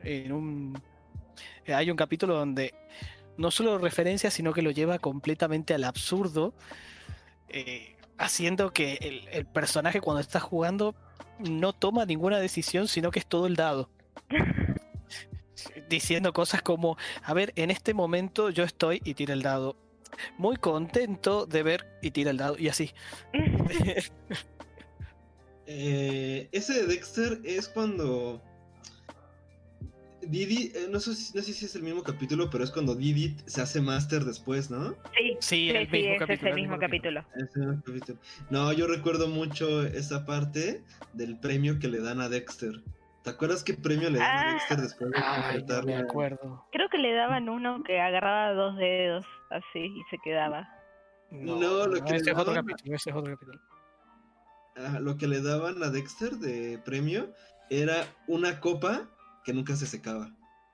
[0.03, 0.81] En un,
[1.67, 2.73] hay un capítulo donde
[3.37, 6.53] no solo lo referencia, sino que lo lleva completamente al absurdo,
[7.49, 10.95] eh, haciendo que el, el, personaje cuando está jugando
[11.39, 13.89] no toma ninguna decisión, sino que es todo el dado.
[15.89, 19.77] Diciendo cosas como, a ver, en este momento yo estoy y tira el dado.
[20.37, 22.91] Muy contento de ver y tira el dado y así.
[25.69, 28.41] Eh, ese de Dexter es cuando
[30.29, 33.35] Didi, eh, no, sé, no, sé, si es el mismo capítulo, pero es cuando Didi
[33.45, 34.95] se hace máster después, ¿no?
[35.17, 37.25] Sí, sí, el sí, mismo ese es el mismo capítulo.
[38.49, 42.81] No, yo recuerdo mucho esa parte del premio que le dan a Dexter.
[43.23, 44.53] ¿Te acuerdas qué premio le daban a Ah.
[44.53, 46.65] Dexter después de Ay, no me acuerdo.
[46.71, 50.69] Creo que le daban uno que agarraba dos dedos así y se quedaba.
[51.31, 53.59] No, lo que ese le es otro daban- capítulo, ese es otro capítulo.
[54.77, 57.33] Ah, lo que le daban a Dexter de premio
[57.69, 59.09] era una copa
[59.47, 60.29] que nunca se secaba.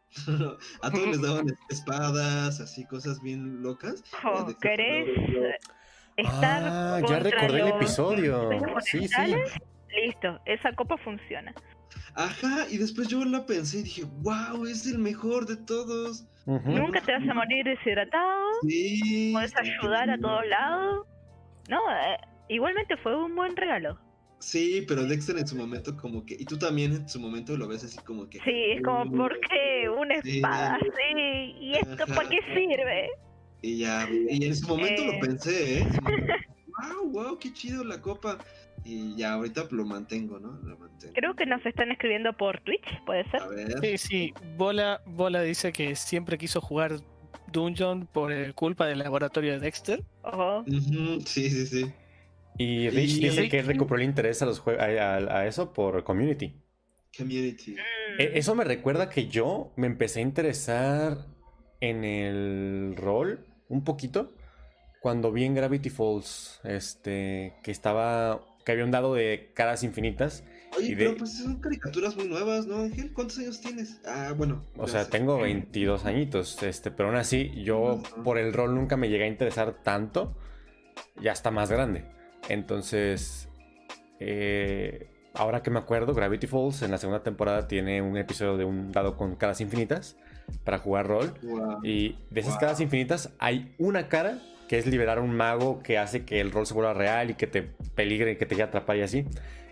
[0.82, 4.04] a todos les daban espadas, así cosas bien locas.
[4.26, 5.08] Oh, ¿Querés
[6.18, 8.50] estar Ah, ya recordé el episodio.
[8.82, 9.36] Sí, sí.
[9.96, 11.54] Listo, esa copa funciona.
[12.16, 16.26] Ajá, y después yo la pensé y dije, wow, es el mejor de todos.
[16.48, 19.30] Nunca te vas a morir deshidratado, Sí.
[19.34, 21.08] puedes ayudar a todos lados.
[21.70, 22.18] No, eh,
[22.50, 24.00] igualmente fue un buen regalo.
[24.44, 27.66] Sí, pero Dexter en su momento como que, y tú también en su momento lo
[27.68, 28.40] ves así como que...
[28.40, 30.36] Sí, es como, "Mm", ¿por qué una Sí.
[30.36, 31.56] espada así?
[31.62, 33.10] ¿Y esto para qué sirve?
[33.62, 35.12] Y ya, y en su momento Eh.
[35.14, 35.86] lo pensé, ¿eh?
[36.68, 38.38] wow, wow, qué chido la copa.
[38.84, 40.60] Y ya, ahorita lo mantengo, ¿no?
[40.62, 41.14] Lo mantengo.
[41.14, 43.42] Creo que nos están escribiendo por Twitch, ¿puede ser?
[43.42, 43.74] A ver.
[43.82, 44.34] Sí, sí.
[44.58, 46.98] Bola, Bola dice que siempre quiso jugar
[47.54, 50.04] Dungeon por eh, culpa del laboratorio de Dexter.
[51.26, 51.94] Sí, sí, sí.
[52.58, 55.48] Y Rich Y- dice que él recuperó el interés a, los jue- a, a- a
[55.48, 56.56] eso por Community.
[57.18, 57.72] Community.
[57.72, 61.18] Mm, E- Eso me recuerda que yo me empecé a interesar
[61.82, 64.34] en el rol un poquito
[65.02, 70.44] cuando vi en Gravity Falls este que estaba que había un dado de caras infinitas.
[70.78, 73.12] Oye, y de- pero pues son caricaturas muy nuevas, ¿no, Ángel?
[73.14, 74.00] ¿Cuántos años tienes?
[74.06, 74.64] Ah, bueno.
[74.78, 79.10] O sea, tengo 22 añitos, este, pero aún así yo por el rol nunca me
[79.10, 80.36] llegué a interesar tanto.
[81.22, 82.06] Ya está más grande.
[82.50, 83.50] Entonces,
[84.20, 88.66] eh, ahora que me acuerdo, Gravity Falls en la segunda temporada tiene un episodio de
[88.66, 90.18] un dado con caras infinitas
[90.64, 91.34] para jugar rol.
[91.84, 92.60] Y de esas Wow.
[92.62, 96.52] caras infinitas hay una cara que es liberar a un mago que hace que el
[96.52, 97.64] rol se vuelva real y que te
[97.96, 99.26] peligre y que te quiera atrapar y así.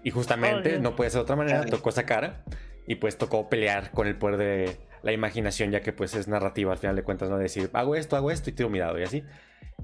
[0.03, 2.43] Y justamente Oh, no puede ser de otra manera, tocó esa cara
[2.87, 6.71] y pues tocó pelear con el poder de la imaginación ya que pues es narrativa
[6.71, 7.37] al final de cuentas, ¿no?
[7.37, 9.23] Decir, hago esto, hago esto y tiro mi dado y así.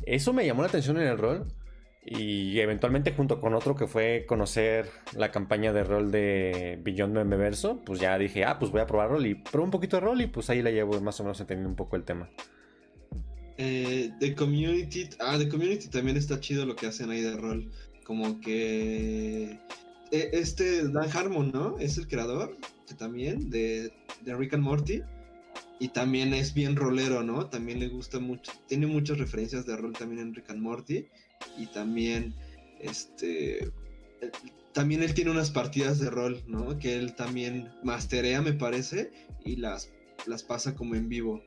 [0.05, 1.45] Eso me llamó la atención en el rol
[2.09, 7.83] y eventualmente junto con otro que fue conocer la campaña de rol de Beyond Membeverso,
[7.83, 10.21] pues ya dije, ah, pues voy a probar rol y probé un poquito de rol
[10.21, 12.29] y pues ahí la llevo más o menos entendiendo un poco el tema.
[13.57, 15.09] Eh, The Community.
[15.19, 17.71] Ah, The Community también está chido lo que hacen ahí de rol.
[18.03, 19.59] Como que.
[20.11, 21.77] eh, Este Dan Harmon, ¿no?
[21.79, 23.91] Es el creador que también de,
[24.21, 25.01] de Rick and Morty.
[25.79, 27.49] Y también es bien rolero, ¿no?
[27.49, 28.51] También le gusta mucho.
[28.67, 31.07] Tiene muchas referencias de rol también en Rick and Morty.
[31.57, 32.33] Y también.
[32.79, 33.71] Este.
[34.73, 36.77] También él tiene unas partidas de rol, ¿no?
[36.77, 39.11] Que él también masterea, me parece.
[39.43, 39.91] Y las,
[40.27, 41.41] las pasa como en vivo.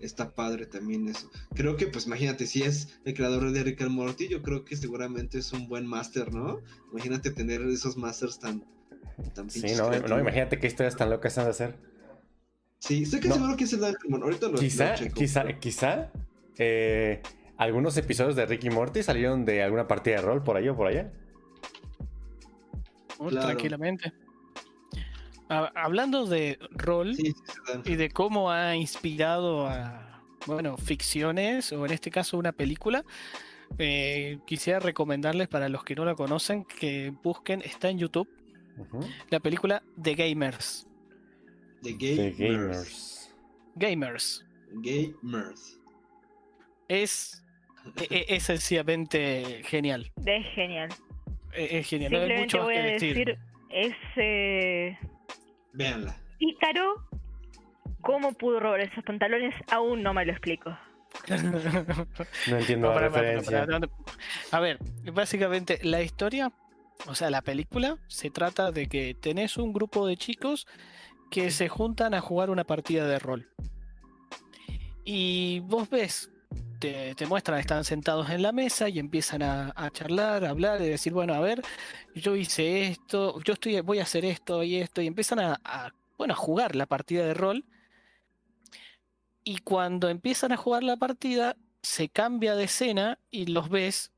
[0.00, 1.30] Está padre también eso.
[1.54, 4.74] Creo que, pues imagínate, si es el creador de Rick and Morty, yo creo que
[4.76, 6.60] seguramente es un buen máster, ¿no?
[6.90, 8.64] Imagínate tener esos masters tan,
[9.34, 11.76] tan Sí, no, no, imagínate qué historias tan locas han de hacer.
[12.78, 13.34] Sí, estoy que No.
[13.34, 14.22] seguro que es el Harmon.
[14.22, 15.14] Ahorita lo, Quizá, lo checo.
[15.20, 16.10] quizá, quizá
[16.56, 17.20] eh,
[17.60, 20.86] algunos episodios de Ricky Morty salieron de alguna partida de rol por ahí o por
[20.88, 21.12] allá.
[23.18, 23.46] Muy Claro.
[23.48, 24.12] Tranquilamente.
[25.48, 27.34] Ha- hablando de rol Sí,
[27.84, 33.04] y de cómo ha inspirado a, bueno, ficciones o en este caso una película,
[33.78, 38.28] eh, quisiera recomendarles para los que no la conocen que busquen, está en YouTube,
[39.28, 40.86] la película The Gamers.
[41.82, 43.34] The The Gamers.
[43.74, 44.44] Gamers.
[44.72, 45.76] Gamers.
[46.88, 47.42] Gamers.
[47.96, 50.10] Es, e- e- es sencillamente genial.
[50.26, 50.88] Es genial.
[51.52, 52.12] E- Es, genial.
[52.12, 53.16] No hay mucho más voy que a decir.
[53.16, 53.38] decir,
[53.70, 54.98] ese
[55.72, 56.16] Véanla.
[56.38, 57.06] pícaro,
[58.00, 59.54] ¿cómo pudo robar esos pantalones?
[59.70, 60.76] Aún no me lo explico.
[62.48, 63.66] No entiendo No, la referencia.
[64.52, 64.78] A ver,
[65.12, 66.52] básicamente la historia,
[67.08, 70.66] o sea, la película se trata de que tenés un grupo de chicos
[71.30, 73.48] que se juntan a jugar una partida de rol.
[75.04, 76.30] Y vos ves,
[76.80, 81.12] te, muestran, están sentados en la mesa y empiezan a, charlar, a hablar y decir,
[81.12, 81.62] bueno, a ver,
[82.14, 86.34] yo hice esto, yo estoy, voy a hacer esto y esto, y empiezan a, bueno,
[86.34, 87.64] a jugar la partida de rol.
[89.44, 94.12] Y cuando empiezan a jugar la partida, se cambia de escena y los ves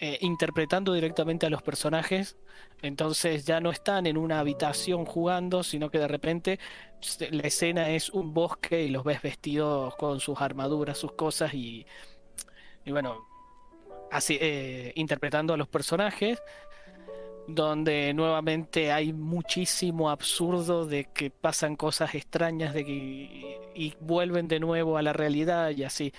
[0.00, 2.36] eh, interpretando directamente a los personajes.
[2.82, 6.60] Entonces ya no están en una habitación jugando, sino que de repente
[7.30, 11.86] la escena es un bosque y los ves vestidos con sus armaduras, sus cosas y,
[12.84, 13.26] y bueno,
[14.10, 16.40] así eh, interpretando a los personajes.
[17.50, 24.60] Donde nuevamente hay muchísimo absurdo de que pasan cosas extrañas de que, y vuelven de
[24.60, 26.12] nuevo a la realidad y así.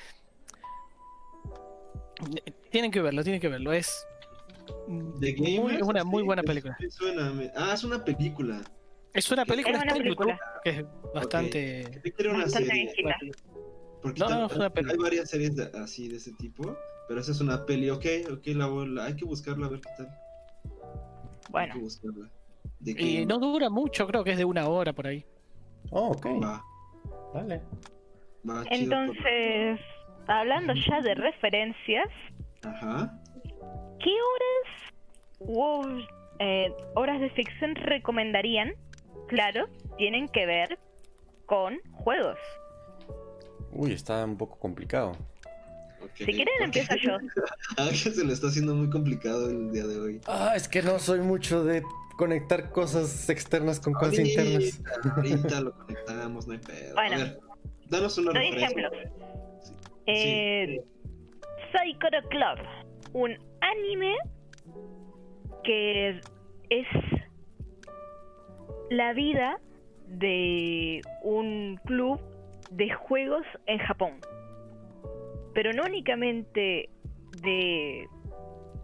[2.71, 3.71] Tienen que verlo, tienen que verlo.
[3.73, 4.05] Es
[5.19, 5.75] The muy- Gamers.
[5.81, 6.77] es una muy buena película.
[6.79, 8.61] me suena, me- Ah, es una película.
[9.13, 10.33] Es una película, Es una película.
[10.33, 12.01] YouTube, que es bastante...
[12.29, 12.93] Una Bastante serie.
[14.01, 14.91] Porque No, no, es una peli.
[14.91, 18.47] hay varias series de- así de ese tipo, pero esa es una peli, ok, ok,
[18.47, 20.07] la, la- hay que buscarla a ver qué tal.
[20.07, 22.29] Hay Bueno, que buscarla.
[22.79, 25.25] ¿De Y no dura mucho, creo que es de una hora por ahí.
[25.91, 26.25] Oh, ok.
[26.41, 26.63] va?
[27.33, 27.61] Vale.
[28.49, 29.79] Va, chido, entonces,
[30.29, 32.07] hablando ya de referencias,
[32.63, 33.13] Ajá.
[33.99, 34.93] ¿qué horas
[35.39, 35.85] o
[36.39, 38.73] eh, horas de ficción recomendarían?
[39.27, 39.67] Claro,
[39.97, 40.79] tienen que ver
[41.45, 42.37] con juegos.
[43.71, 45.13] Uy, está un poco complicado.
[46.15, 47.17] Si quieren, empiezo yo.
[47.77, 50.21] A Ángel se le está haciendo muy complicado el día de hoy.
[50.27, 51.83] Ah, es que no soy mucho de
[52.17, 54.81] conectar cosas externas con cosas internas.
[55.15, 56.93] Ahorita, ahorita lo conectamos, no hay pedo.
[56.95, 57.15] Bueno.
[57.15, 57.39] a ver,
[57.89, 58.67] danos una Doy referencia.
[58.87, 59.38] ejemplos.
[60.11, 60.81] Eh,
[61.71, 62.57] Psycho Club,
[63.13, 64.15] un anime
[65.63, 66.19] que
[66.69, 66.87] es
[68.89, 69.59] la vida
[70.07, 72.19] de un club
[72.71, 74.13] de juegos en Japón.
[75.53, 76.89] Pero no únicamente
[77.43, 78.07] de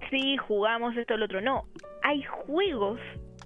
[0.09, 1.63] sí, jugamos esto lo otro, no.
[2.03, 2.99] Hay juegos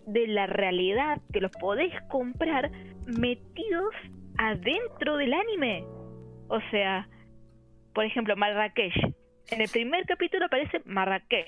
[0.05, 2.71] de la realidad que los podés comprar
[3.05, 3.93] metidos
[4.37, 5.85] adentro del anime.
[6.49, 7.07] O sea,
[7.93, 8.93] por ejemplo, Marrakech.
[9.51, 11.47] En el primer capítulo aparece Marrakech.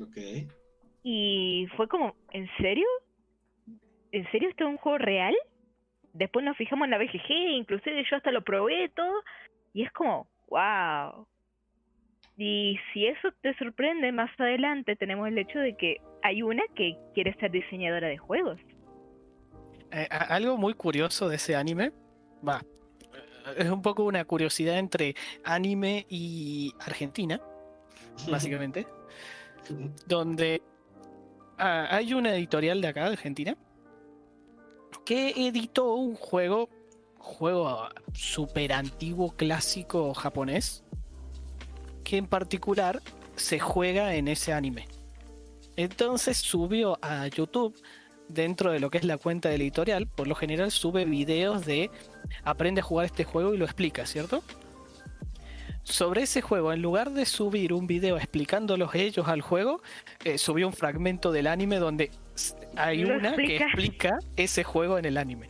[0.00, 0.16] Ok.
[1.02, 2.86] Y fue como, ¿en serio?
[4.12, 5.34] ¿En serio esto es un juego real?
[6.12, 9.22] Después nos fijamos en la BGG, inclusive yo hasta lo probé todo.
[9.72, 11.26] Y es como, wow.
[12.36, 16.96] Y si eso te sorprende, más adelante tenemos el hecho de que hay una que
[17.14, 18.58] quiere ser diseñadora de juegos.
[19.92, 21.92] Eh, algo muy curioso de ese anime,
[22.46, 22.62] va,
[23.56, 25.14] es un poco una curiosidad entre
[25.44, 27.40] anime y Argentina,
[28.30, 28.86] básicamente,
[30.06, 30.62] donde
[31.58, 33.56] ah, hay una editorial de acá, de Argentina,
[35.04, 36.68] que editó un juego,
[37.18, 40.84] juego super antiguo, clásico japonés,
[42.04, 43.00] que en particular
[43.36, 44.86] se juega en ese anime.
[45.76, 47.74] Entonces subió a YouTube
[48.32, 51.90] dentro de lo que es la cuenta del editorial, por lo general sube videos de
[52.44, 54.42] aprende a jugar este juego y lo explica, ¿cierto?
[55.82, 59.82] Sobre ese juego, en lugar de subir un video explicándolos ellos al juego,
[60.24, 62.10] eh, subió un fragmento del anime donde
[62.76, 63.64] hay una que explica.
[63.64, 65.48] explica ese juego en el anime.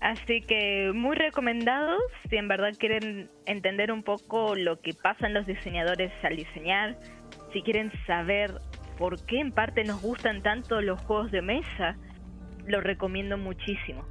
[0.00, 5.46] Así que muy recomendados si en verdad quieren entender un poco lo que pasan los
[5.46, 6.98] diseñadores al diseñar,
[7.54, 8.52] si quieren saber
[9.04, 11.98] por qué en parte nos gustan tanto los juegos de mesa,
[12.64, 14.02] lo recomiendo muchísimo.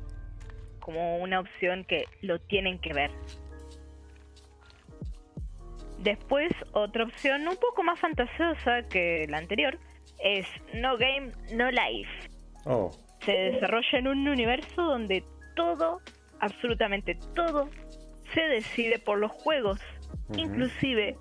[0.80, 3.10] Como una opción que lo tienen que ver.
[5.98, 9.80] Después, otra opción un poco más fantasiosa que la anterior
[10.24, 12.30] es No Game, No Life
[12.66, 12.92] Oh,
[13.22, 15.24] se desarrolla en un universo donde
[15.56, 16.02] todo,
[16.40, 17.68] absolutamente todo,
[18.32, 19.80] se decide por los juegos,
[20.38, 21.18] inclusive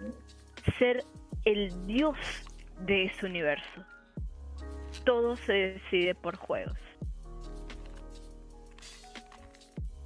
[0.79, 1.05] ser
[1.47, 2.19] el dios
[2.85, 3.85] de ese universo.
[5.05, 6.79] Todo se decide por juegos.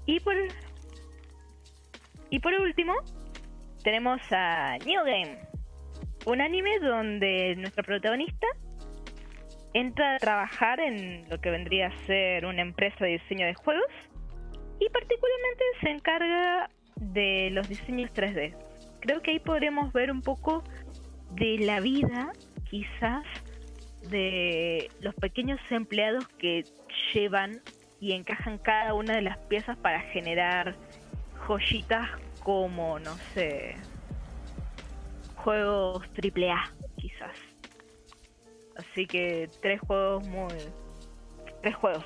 [0.07, 0.35] Y por
[2.29, 2.95] y por último,
[3.83, 5.39] tenemos a New Game,
[6.27, 8.47] un anime donde nuestra protagonista
[9.75, 13.93] entra a trabajar en lo que vendría a ser una empresa de diseño de juegos
[14.81, 18.57] y particularmente se encarga de los diseños 3D.
[19.01, 20.65] Creo que ahí podremos ver un poco
[21.33, 22.33] de la vida,
[22.69, 23.25] quizás,
[24.11, 26.65] de los pequeños empleados que
[27.13, 27.61] llevan
[28.01, 30.77] y encajan cada una de las piezas para generar
[31.47, 32.09] joyitas
[32.43, 33.77] como, no sé,
[35.37, 37.37] juegos AAA, quizás.
[38.77, 40.53] Así que tres juegos muy...
[41.63, 42.05] Tres juegos.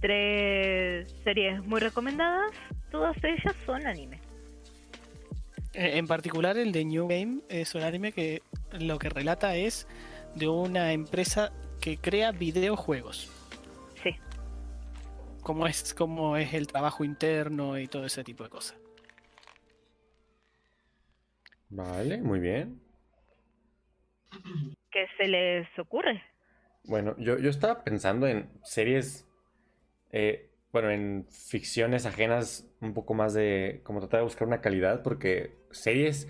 [0.00, 2.52] Tres series muy recomendadas.
[2.90, 4.20] Todas ellas son anime.
[5.74, 8.42] Eh, En particular el de New Game es un anime que
[8.78, 9.86] lo que relata es
[10.34, 13.30] de una empresa que crea videojuegos.
[14.02, 14.10] Sí.
[15.42, 18.76] Cómo es, cómo es el trabajo interno y todo ese tipo de cosas.
[21.68, 22.80] Vale, muy bien.
[24.90, 26.22] ¿Qué se les ocurre?
[26.84, 29.26] Bueno, yo, yo estaba pensando en series,
[30.12, 35.04] eh, bueno, en ficciones ajenas, un poco más de, como tratar de buscar una calidad,
[35.04, 36.26] porque series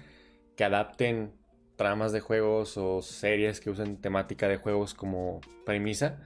[0.55, 1.33] que adapten
[1.77, 6.21] tramas de juegos o series que usen temática de juegos como premisa,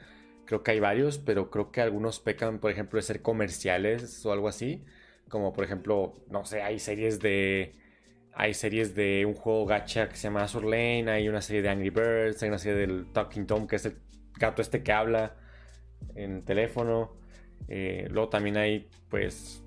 [0.46, 4.32] creo que hay varios, pero creo que algunos pecan, por ejemplo, de ser comerciales o
[4.32, 4.84] algo así,
[5.28, 7.76] como por ejemplo, no sé, hay series de...
[8.34, 11.68] Hay series de un juego gacha que se llama Azur Lane, hay una serie de
[11.70, 13.98] Angry Birds, hay una serie del Talking Tom, que es el
[14.38, 15.36] gato este que habla.
[16.14, 17.18] en teléfono.
[17.66, 19.62] Eh, luego también hay, pues,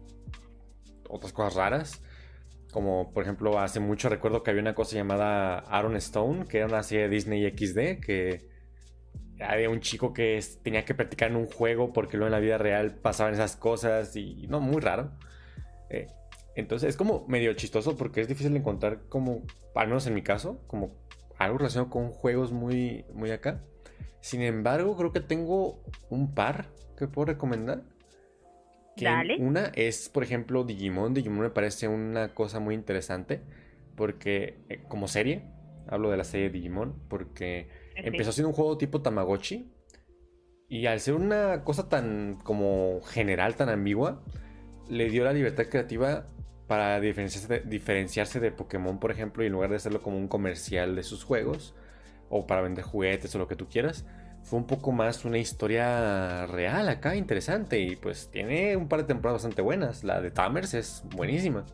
[1.09, 2.03] otras cosas raras.
[2.71, 6.67] Como por ejemplo, hace mucho recuerdo que había una cosa llamada Aaron Stone, que era
[6.67, 8.49] una serie de Disney XD, que
[9.41, 12.57] había un chico que tenía que practicar en un juego porque luego en la vida
[12.57, 15.11] real pasaban esas cosas y no, muy raro.
[15.89, 16.07] Eh,
[16.55, 19.41] entonces es como medio chistoso porque es difícil encontrar como,
[19.75, 20.95] al menos en mi caso, como
[21.37, 23.61] algo relacionado con juegos muy, muy acá.
[24.21, 26.67] Sin embargo, creo que tengo un par
[27.01, 27.83] que puedo recomendar.
[28.97, 29.37] Dale.
[29.39, 31.13] Una es, por ejemplo, Digimon.
[31.13, 33.41] Digimon me parece una cosa muy interesante
[33.95, 35.43] porque eh, como serie,
[35.87, 39.71] hablo de la serie Digimon, porque empezó siendo un juego tipo Tamagotchi
[40.69, 44.23] y al ser una cosa tan como general, tan ambigua,
[44.89, 46.27] le dio la libertad creativa
[46.67, 50.27] para diferenciarse de, diferenciarse de Pokémon, por ejemplo, y en lugar de hacerlo como un
[50.27, 51.75] comercial de sus juegos,
[52.29, 54.05] o para vender juguetes o lo que tú quieras,
[54.43, 59.05] fue un poco más una historia real acá, interesante, y pues tiene un par de
[59.05, 60.03] temporadas bastante buenas.
[60.03, 61.65] La de Tamers es buenísima.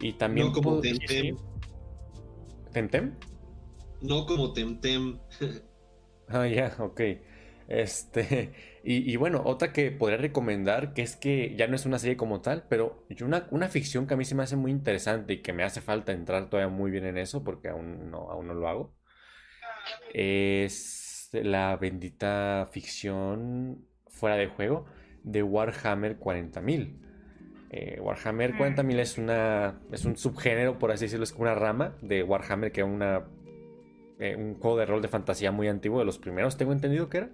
[0.00, 0.48] Y también...
[0.48, 1.36] No como Temtem.
[2.72, 3.14] ¿Temtem?
[4.00, 5.18] No como Temtem.
[6.28, 7.00] ah, ya, ok.
[7.68, 8.52] Este,
[8.84, 12.40] y, bueno, otra que podría recomendar, que es que ya no es una serie como
[12.40, 15.52] tal, pero una, una ficción que a mí se me hace muy interesante y que
[15.52, 18.68] me hace falta entrar todavía muy bien en eso, porque aún no, aún no lo
[18.68, 18.94] hago,
[20.12, 20.99] es
[21.32, 24.86] la bendita ficción fuera de juego
[25.22, 26.96] de Warhammer 40.000.
[27.70, 28.98] Eh, Warhammer 40.000 mm.
[28.98, 32.86] es, una, es un subgénero, por así decirlo, es una rama de Warhammer que es
[32.86, 33.24] una,
[34.18, 37.18] eh, un juego de rol de fantasía muy antiguo, de los primeros tengo entendido que
[37.18, 37.30] era.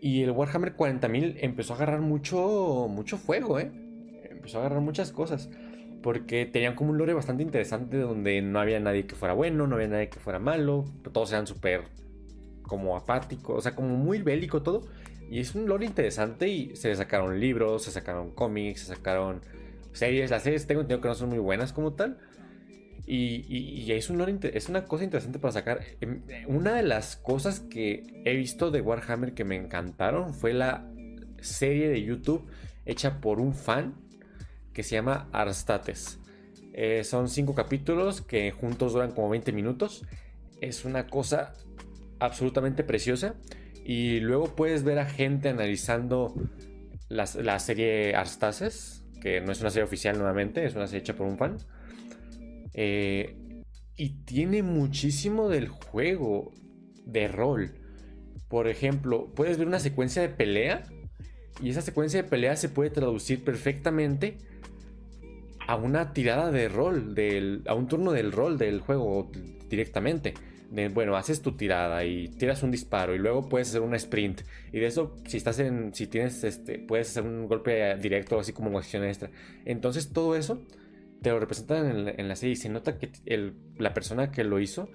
[0.00, 3.70] Y el Warhammer 40.000 empezó a agarrar mucho, mucho fuego, ¿eh?
[4.28, 5.48] Empezó a agarrar muchas cosas.
[6.02, 9.76] Porque tenían como un lore bastante interesante donde no había nadie que fuera bueno, no
[9.76, 10.84] había nadie que fuera malo.
[11.12, 11.84] Todos eran súper
[12.62, 14.82] como apáticos, o sea, como muy bélico todo.
[15.30, 19.40] Y es un lore interesante y se sacaron libros, se sacaron cómics, se sacaron
[19.92, 20.30] series.
[20.30, 22.18] Las series tengo entendido que no son muy buenas como tal.
[23.06, 25.80] Y, es, es una cosa interesante para sacar.
[26.00, 30.88] Em, una de las cosas que he visto de Warhammer que me encantaron fue la
[31.40, 32.46] serie de YouTube
[32.86, 33.94] hecha por un fan
[34.72, 36.18] que se llama Arstates.
[36.72, 40.04] Eh, son cinco capítulos que juntos duran como 20 minutos.
[40.60, 41.54] Es una cosa
[42.24, 43.34] absolutamente preciosa.
[43.84, 46.34] Y luego puedes ver a gente analizando
[47.08, 51.14] la, la serie Arstates, que no es una serie oficial nuevamente, es una serie hecha
[51.14, 51.58] por un fan
[52.74, 53.36] eh,
[53.96, 56.52] y tiene muchísimo del juego
[57.04, 57.72] de rol.
[58.48, 60.84] Por ejemplo, puedes ver una secuencia de pelea
[61.60, 64.38] y esa secuencia de pelea se puede traducir perfectamente
[65.66, 69.30] a una tirada de rol, del, a un turno del rol del juego
[69.68, 70.34] directamente.
[70.92, 74.42] Bueno, haces tu tirada y tiras un disparo y luego puedes hacer un sprint.
[74.72, 78.52] Y de eso, si estás en, si tienes este, puedes hacer un golpe directo, así
[78.52, 79.30] como una acción extra.
[79.64, 80.62] Entonces todo eso
[81.20, 83.10] te lo representan en, la serie y se nota que
[83.78, 84.88] la persona que lo hizo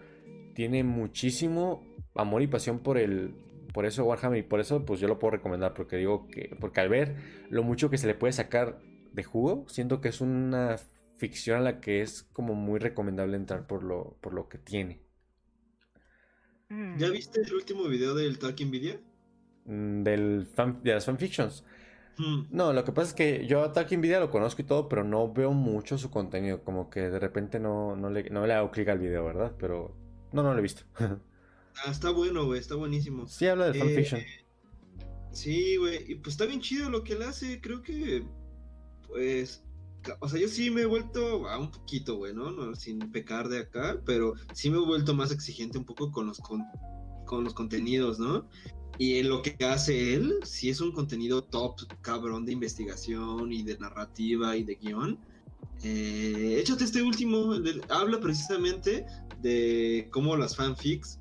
[0.54, 1.84] tiene muchísimo
[2.16, 3.34] amor y pasión por el
[3.74, 6.82] por eso Warhammer y por eso pues yo lo puedo recomendar porque digo que porque
[6.82, 7.16] al ver
[7.50, 8.80] lo mucho que se le puede sacar
[9.14, 10.78] de jugo siento que es una
[11.18, 15.07] ficción a la que es como muy recomendable entrar por lo por lo que tiene
[16.70, 16.98] mm.
[16.98, 19.00] ¿Ya viste el último video del Talking Video?
[19.66, 20.48] Mm, del
[20.84, 21.64] de las fanfictions.
[22.18, 22.48] Mm.
[22.50, 25.04] No, lo que pasa es que yo a Talking Video lo conozco y todo, pero
[25.04, 26.64] no veo mucho su contenido.
[26.64, 29.54] Como que de repente no, no, le, no le hago clic al video, ¿verdad?
[29.60, 29.96] Pero
[30.32, 30.84] no, no lo he visto.
[31.00, 33.28] ah, está bueno, güey, está buenísimo.
[33.28, 34.22] Sí, habla de fanfiction.
[34.22, 34.46] Eh,
[35.32, 37.62] sí, güey, y pues está bien chido lo que él hace.
[37.62, 38.26] Creo que,
[39.08, 39.64] pues,
[40.20, 42.52] o sea, yo sí me he vuelto a un poquito, güey, ¿no?
[42.52, 42.76] ¿no?
[42.76, 46.40] Sin pecar de acá, pero sí me he vuelto más exigente un poco con los,
[46.40, 46.64] con,
[47.26, 48.48] con los contenidos, ¿no?
[48.98, 53.64] Y en lo que hace él, si es un contenido top, cabrón, de investigación y
[53.64, 55.20] de narrativa y de guion.
[55.84, 57.54] Eh, échate este último,
[57.90, 59.06] habla precisamente
[59.42, 61.20] de cómo las fanfics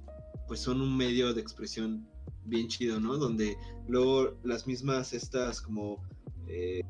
[0.48, 2.08] pues son un medio de expresión
[2.44, 3.16] bien chido, ¿no?
[3.16, 3.56] Donde
[3.88, 6.00] luego las mismas, estas como,
[6.46, 6.82] eh,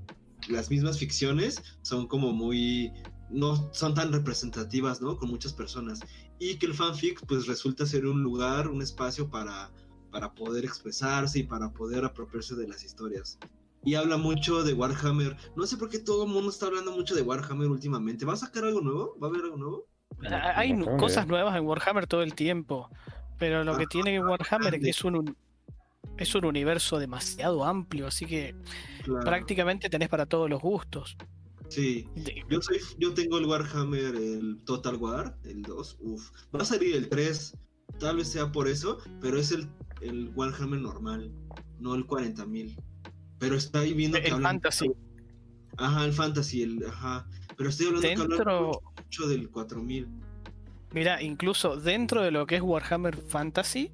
[0.49, 2.93] las mismas ficciones son como muy,
[3.31, 5.17] no son tan representativas, ¿no?
[5.17, 6.01] Con muchas personas.
[6.39, 9.71] Y que el fanfic pues resulta ser un lugar, un espacio para
[10.17, 13.39] para poder expresarse y para poder apropiarse de las historias.
[13.85, 15.37] Y habla mucho de Warhammer.
[15.55, 18.25] No sé por qué todo el mundo está hablando mucho de Warhammer últimamente.
[18.25, 19.15] ¿Va a sacar algo nuevo?
[19.23, 19.87] ¿Va a haber algo nuevo?
[20.31, 22.89] Ah, hay cosas nuevas en Warhammer todo el tiempo.
[23.39, 25.37] Pero lo que tiene Warhammer es que es un,
[26.19, 28.55] es un universo demasiado amplio, así que
[29.23, 31.17] prácticamente tenés para todos los gustos.
[31.69, 32.09] Sí,
[32.49, 36.31] yo, soy, yo tengo el Warhammer, el Total War, el 2, uff.
[36.55, 37.57] Va a salir el 3,
[37.99, 39.69] tal vez sea por eso, pero es el
[40.01, 41.33] el Warhammer normal.
[41.79, 42.77] no el 40.000.
[43.39, 44.91] Pero está ahí viendo que El hablan fantasy.
[45.77, 47.27] Ajá, el fantasy, el, ajá.
[47.57, 50.09] Pero estoy hablando que hablan Dentro, mucho del 4000.
[50.93, 53.93] mira, incluso dentro de lo que es Warhammer Fantasy,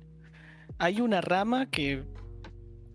[0.78, 2.04] hay una rama que,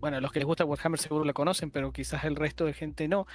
[0.00, 3.08] bueno, los que les gusta Warhammer seguro la conocen, pero quizás el resto de gente
[3.08, 3.26] no,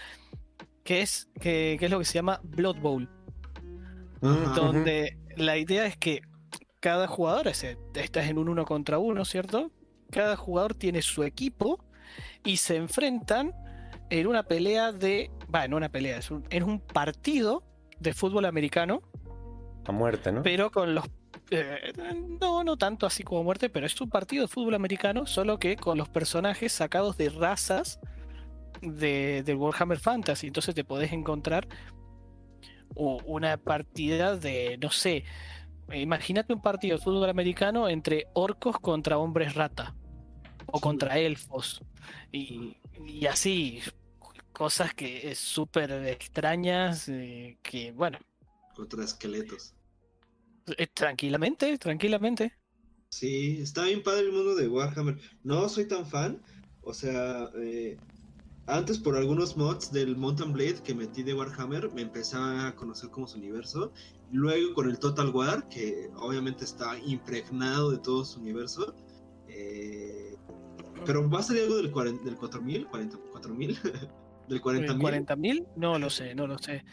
[0.84, 3.10] que es, que, que es lo que se llama Blood Bowl.
[4.22, 6.22] Donde la idea es que
[6.80, 9.72] cada jugador, estás en un uno contra uno, ¿cierto?
[10.12, 11.84] Cada jugador tiene su equipo
[12.44, 13.54] y se enfrentan
[14.10, 17.64] en una pelea de, va, no una pelea, es un, en un partido
[18.00, 19.02] de fútbol americano,
[19.86, 20.44] A muerte, ¿no?
[20.44, 21.06] pero con los
[21.52, 21.94] eh,
[22.42, 25.76] no, no tanto así como muerte, pero es un partido de fútbol americano, solo que
[25.76, 28.00] con los personajes sacados de razas
[28.82, 30.48] de, del Warhammer Fantasy.
[30.48, 31.68] Entonces te podés encontrar
[32.96, 35.24] una partida de, no sé,
[35.90, 39.96] eh, imagínate un partido de fútbol americano entre orcos contra hombres rata
[40.68, 41.82] o contra elfos
[42.32, 43.82] y, y así
[44.54, 48.20] cosas que es súper extrañas eh, que bueno
[48.76, 49.74] Contra esqueletos.
[50.78, 52.54] Eh, tranquilamente tranquilamente
[53.14, 55.20] Sí, está bien padre el mundo de Warhammer.
[55.44, 56.42] No soy tan fan.
[56.82, 57.96] O sea, eh,
[58.66, 63.12] antes por algunos mods del Mountain Blade que metí de Warhammer, me empecé a conocer
[63.12, 63.94] como su universo.
[64.32, 68.96] Luego con el Total War, que obviamente está impregnado de todo su universo.
[69.48, 70.36] Eh,
[71.06, 73.80] pero va a salir algo del, 40 del 4000, 40 4000,
[74.48, 75.26] del 40.000.
[75.26, 76.84] 40.000 no lo sé no lo sé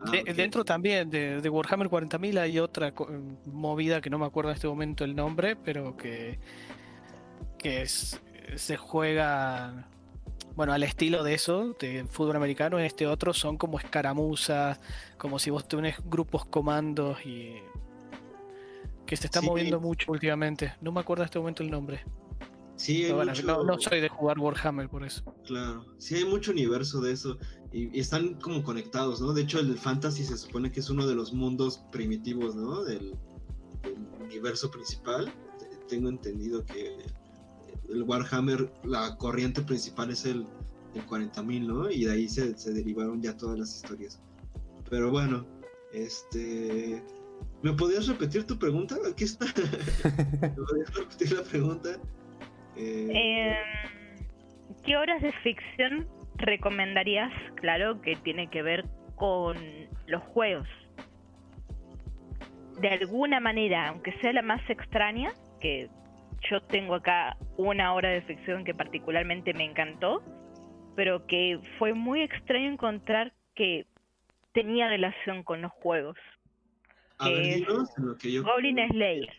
[0.00, 3.08] Ah, De- dentro también de, de Warhammer 40.000 hay otra co-
[3.46, 6.38] movida que no me acuerdo en este momento el nombre, pero que,
[7.58, 8.20] que es-
[8.56, 9.88] se juega,
[10.54, 12.78] bueno, al estilo de eso, de fútbol americano.
[12.78, 14.80] En este otro son como escaramuzas,
[15.16, 17.54] como si vos tenés grupos comandos y
[19.06, 19.46] que se está Sí.
[19.46, 20.74] moviendo mucho últimamente.
[20.82, 22.04] No me acuerdo en este momento el nombre.
[22.76, 25.22] Sí, hay Pero bueno, mucho- no, no soy de jugar Warhammer por eso.
[25.46, 27.38] Claro, sí hay mucho universo de eso
[27.72, 29.32] y, y están como conectados, ¿no?
[29.32, 32.84] De hecho, el fantasy se supone que es uno de los mundos primitivos, ¿no?
[32.84, 33.14] Del,
[33.82, 35.32] del universo principal.
[35.58, 36.96] Te- Tengo entendido que
[37.88, 40.46] el Warhammer, la corriente principal es el,
[40.94, 41.90] el 40.000, ¿no?
[41.90, 44.20] Y de ahí se, se derivaron ya todas las historias.
[44.90, 45.46] Pero bueno,
[45.92, 47.02] este...
[47.62, 48.96] ¿Me podías repetir tu pregunta?
[49.10, 49.46] Aquí está.
[50.40, 51.98] ¿Me podías repetir la pregunta?
[52.76, 54.26] Eh, Em,
[54.84, 57.32] ¿Qué horas de ficción recomendarías?
[57.56, 58.84] Claro que tiene que ver
[59.16, 59.56] con
[60.06, 60.68] los juegos.
[62.80, 65.88] De alguna manera, aunque sea la más extraña, que
[66.50, 70.22] yo tengo acá una hora de ficción que particularmente me encantó,
[70.94, 73.86] pero que fue muy extraño encontrar que
[74.52, 76.16] tenía relación con los juegos.
[77.18, 78.42] a ver, es dinos en lo que yo...
[78.44, 79.32] Goblin Slayer.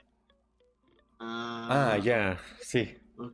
[1.20, 2.98] Ah, Ah, ya, sí.
[3.18, 3.34] Ok.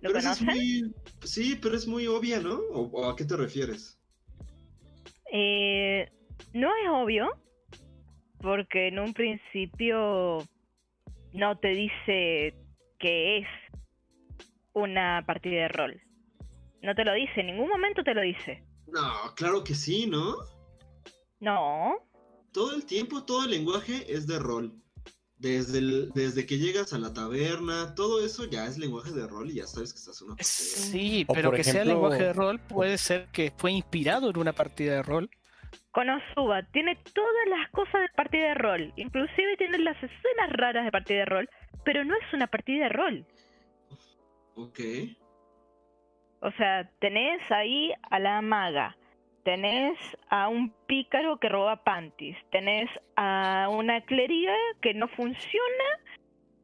[0.00, 2.54] ¿Lo Pero es muy- Sí, pero es muy obvia, ¿no?
[2.72, 3.98] ¿O, o a qué te refieres?
[5.32, 6.10] Eh,
[6.52, 7.30] no es obvio,
[8.40, 10.38] porque en un principio
[11.32, 12.54] no te dice
[12.98, 13.46] que es
[14.74, 16.02] una partida de rol.
[16.82, 18.64] No te lo dice, en ningún momento te lo dice.
[18.88, 20.34] No, claro que sí, ¿no?
[21.40, 21.94] No,
[22.52, 24.72] Todo el tiempo, todo el lenguaje es de rol.
[25.42, 29.50] Desde, el- desde que llegas a la taberna, todo eso ya es lenguaje de rol
[29.50, 30.48] y ya sabes que estás en una partida.
[30.54, 34.94] Sí, pero que sea lenguaje de rol puede ser que fue inspirado en una partida
[34.94, 35.28] de rol.
[35.90, 40.92] Konosuba tiene todas las cosas de partida de rol, inclusive tiene las escenas raras de
[40.92, 41.50] partida de rol,
[41.84, 43.26] pero no es una partida de rol.
[44.54, 44.78] Ok.
[46.40, 48.96] O sea, tenés ahí a la maga,
[49.44, 49.98] tenés
[50.30, 55.84] a un pícaro que roba panties, tenés a una clériga que no funciona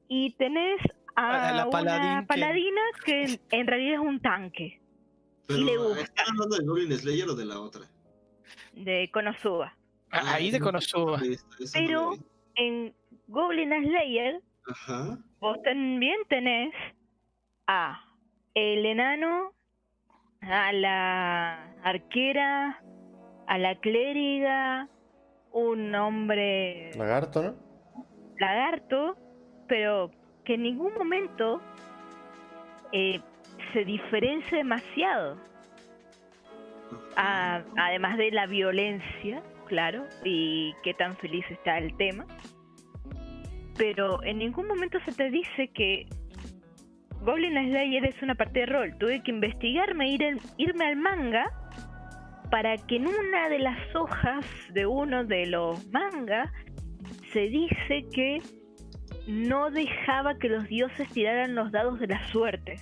[0.08, 0.80] y tenés
[1.16, 4.80] A a, la paladín una que- paladina que en realidad es un tanque
[5.46, 6.00] Pero, le gusta.
[6.02, 7.82] ¿están hablando de Goblin Slayer o de la otra?
[8.72, 9.74] de Konosuba.
[10.10, 11.20] Ah, Ahí de no, Konosuba.
[11.72, 12.12] Pero-.
[12.54, 12.94] En
[13.26, 15.18] Goblin Slayer Ajá.
[15.40, 16.72] vos también tenés
[17.66, 18.00] a
[18.54, 19.52] el enano,
[20.40, 22.80] a la arquera,
[23.46, 24.88] a la clériga,
[25.52, 27.54] un hombre Lagarto, ¿no?
[28.38, 29.16] lagarto,
[29.66, 30.10] pero
[30.44, 31.60] que en ningún momento
[32.92, 33.20] eh,
[33.72, 35.36] se diferencia demasiado.
[37.16, 42.24] A- además de la violencia, claro, y qué tan feliz está el tema.
[43.76, 46.06] Pero en ningún momento se te dice que
[47.22, 48.96] Goblin Slayer es una parte de rol.
[48.98, 51.50] Tuve que investigarme, ir el- irme al manga
[52.50, 56.50] para que en una de las hojas de uno de los mangas
[57.32, 58.40] se dice que
[59.26, 62.76] no dejaba que los dioses tiraran los dados de la suerte.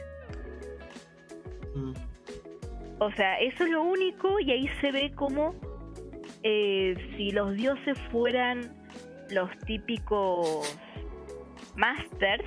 [1.75, 1.93] Mm.
[2.99, 5.55] O sea, eso es lo único y ahí se ve como
[6.43, 8.73] eh, si los dioses fueran
[9.31, 10.79] los típicos
[11.75, 12.45] masters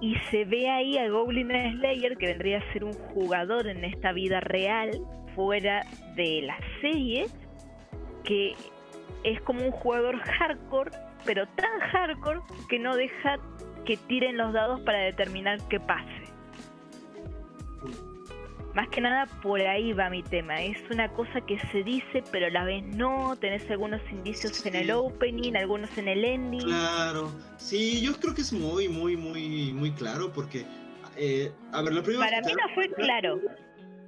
[0.00, 4.12] y se ve ahí a Goblin Slayer que vendría a ser un jugador en esta
[4.12, 4.90] vida real
[5.34, 7.26] fuera de la serie
[8.24, 8.54] que
[9.24, 10.90] es como un jugador hardcore
[11.24, 13.38] pero tan hardcore que no deja
[13.84, 16.25] que tiren los dados para determinar qué pase.
[18.76, 20.60] Más que nada por ahí va mi tema.
[20.60, 23.34] Es una cosa que se dice, pero a la vez no.
[23.40, 26.60] Tenés algunos indicios en el opening, algunos en el ending.
[26.60, 30.66] Claro, sí, yo creo que es muy, muy, muy, muy claro porque,
[31.16, 33.40] eh, a ver, la primera Para vez mí que no fue claro.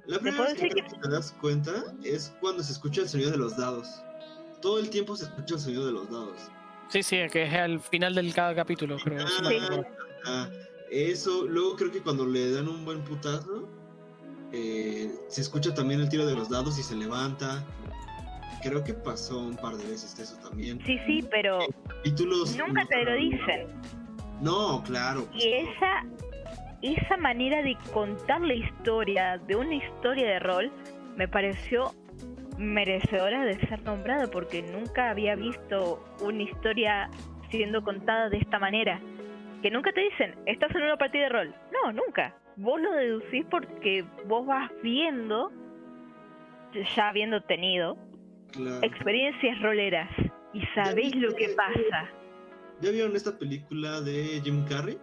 [0.05, 1.71] La ¿Te primera vez que, que te das cuenta
[2.03, 4.03] es cuando se escucha el sonido de los dados.
[4.61, 6.37] Todo el tiempo se escucha el sonido de los dados.
[6.89, 9.27] Sí, sí, que es al final del cada capítulo, creo.
[9.27, 9.43] Sí.
[9.43, 9.83] recuerdo.
[10.27, 10.47] Ah,
[10.91, 13.67] eso, luego creo que cuando le dan un buen putazo,
[14.51, 17.63] eh, se escucha también el tiro de los dados y se levanta.
[18.61, 20.79] Creo que pasó un par de veces eso también.
[20.85, 22.57] Sí, sí, pero Capítulos.
[22.57, 23.67] nunca te lo dicen.
[24.41, 25.27] No, claro.
[25.33, 26.05] Y esa,
[26.81, 30.71] esa manera de contar la historia de una historia de rol
[31.15, 31.93] me pareció
[32.57, 37.09] merecedora de ser nombrada porque nunca había visto una historia
[37.49, 38.99] siendo contada de esta manera.
[39.61, 41.55] Que nunca te dicen, estás en una partida de rol.
[41.71, 42.35] No, nunca.
[42.59, 45.49] Vos lo deducís porque vos vas viendo,
[46.95, 47.97] ya habiendo tenido,
[48.51, 48.83] claro.
[48.85, 50.09] experiencias roleras
[50.53, 52.09] y sabés lo que pasa.
[52.81, 54.97] ¿Ya vieron esta película de Jim Carrey?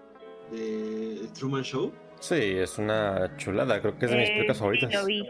[0.50, 1.92] De Truman Show.
[2.20, 4.92] Sí, es una chulada, creo que es de mis Eh, películas sí, favoritas.
[4.94, 5.22] lo vi.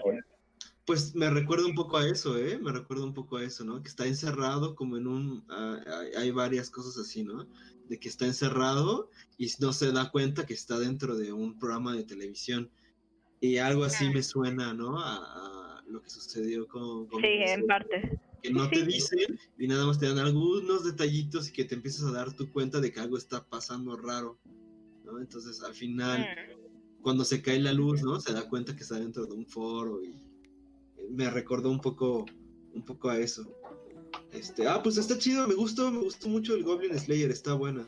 [0.85, 2.59] Pues me recuerda un poco a eso, ¿eh?
[2.61, 3.83] Me recuerda un poco a eso, ¿no?
[3.83, 5.45] Que está encerrado como en un...
[5.49, 7.47] hay, hay varias cosas así, ¿no?
[7.89, 11.95] De que está encerrado y no se da cuenta que está dentro de un programa
[11.95, 12.71] de televisión.
[13.41, 14.99] Y algo así me suena, ¿no?
[14.99, 15.17] A,
[15.79, 17.07] a lo que sucedió con...
[17.07, 18.19] con Sí, en parte.
[18.43, 22.05] que no te dicen y nada más te dan algunos detallitos y que te empiezas
[22.05, 24.39] a dar tu cuenta de que algo está pasando raro,
[25.05, 25.19] ¿no?
[25.21, 27.03] Entonces al final Mm.
[27.03, 28.19] cuando se cae la luz, ¿no?
[28.21, 30.13] Se da cuenta que está dentro de un foro y
[31.11, 32.25] me recordó un poco,
[32.75, 33.49] un poco a eso.
[34.33, 37.87] Este, ah, pues está chido, me gustó, me gustó mucho el Goblin Slayer, está buena.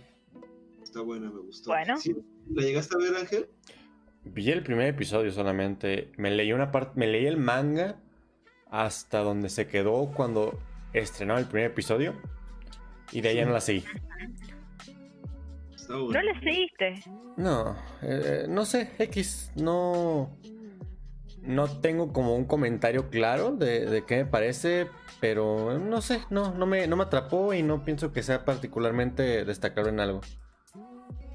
[0.82, 1.70] Está buena, me gustó.
[1.70, 1.98] Bueno.
[1.98, 2.14] Sí,
[2.50, 3.48] ¿La llegaste a ver, Ángel?
[4.24, 6.12] Vi el primer episodio solamente.
[6.16, 8.00] Me leí una parte, me leí el manga
[8.70, 10.58] hasta donde se quedó cuando
[10.92, 12.14] estrenó el primer episodio
[13.12, 13.84] y de ahí no la seguí.
[15.74, 17.02] Está ¿No le seguiste?
[17.36, 20.36] No, eh, no sé, X, no,
[21.48, 24.86] no tengo como un comentario claro de, de qué me parece,
[25.18, 29.44] pero no sé, no, no me, no me atrapó y no pienso que sea particularmente
[29.46, 30.20] destacable en algo.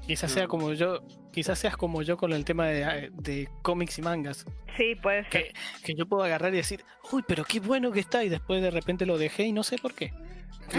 [0.06, 1.00] Quizás sea como yo,
[1.32, 4.46] quizás seas como yo con el tema de, de cómics y mangas.
[4.76, 5.30] Sí, puede ser.
[5.30, 8.62] Que, que yo puedo agarrar y decir, uy, pero qué bueno que está, y después
[8.62, 10.12] de repente lo dejé y no sé por qué.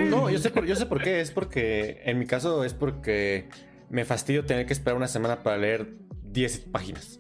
[0.10, 3.50] No, yo sé por, yo sé por qué, es porque, en mi caso es porque
[3.90, 7.20] me fastidio tener que esperar una semana para leer 10 páginas.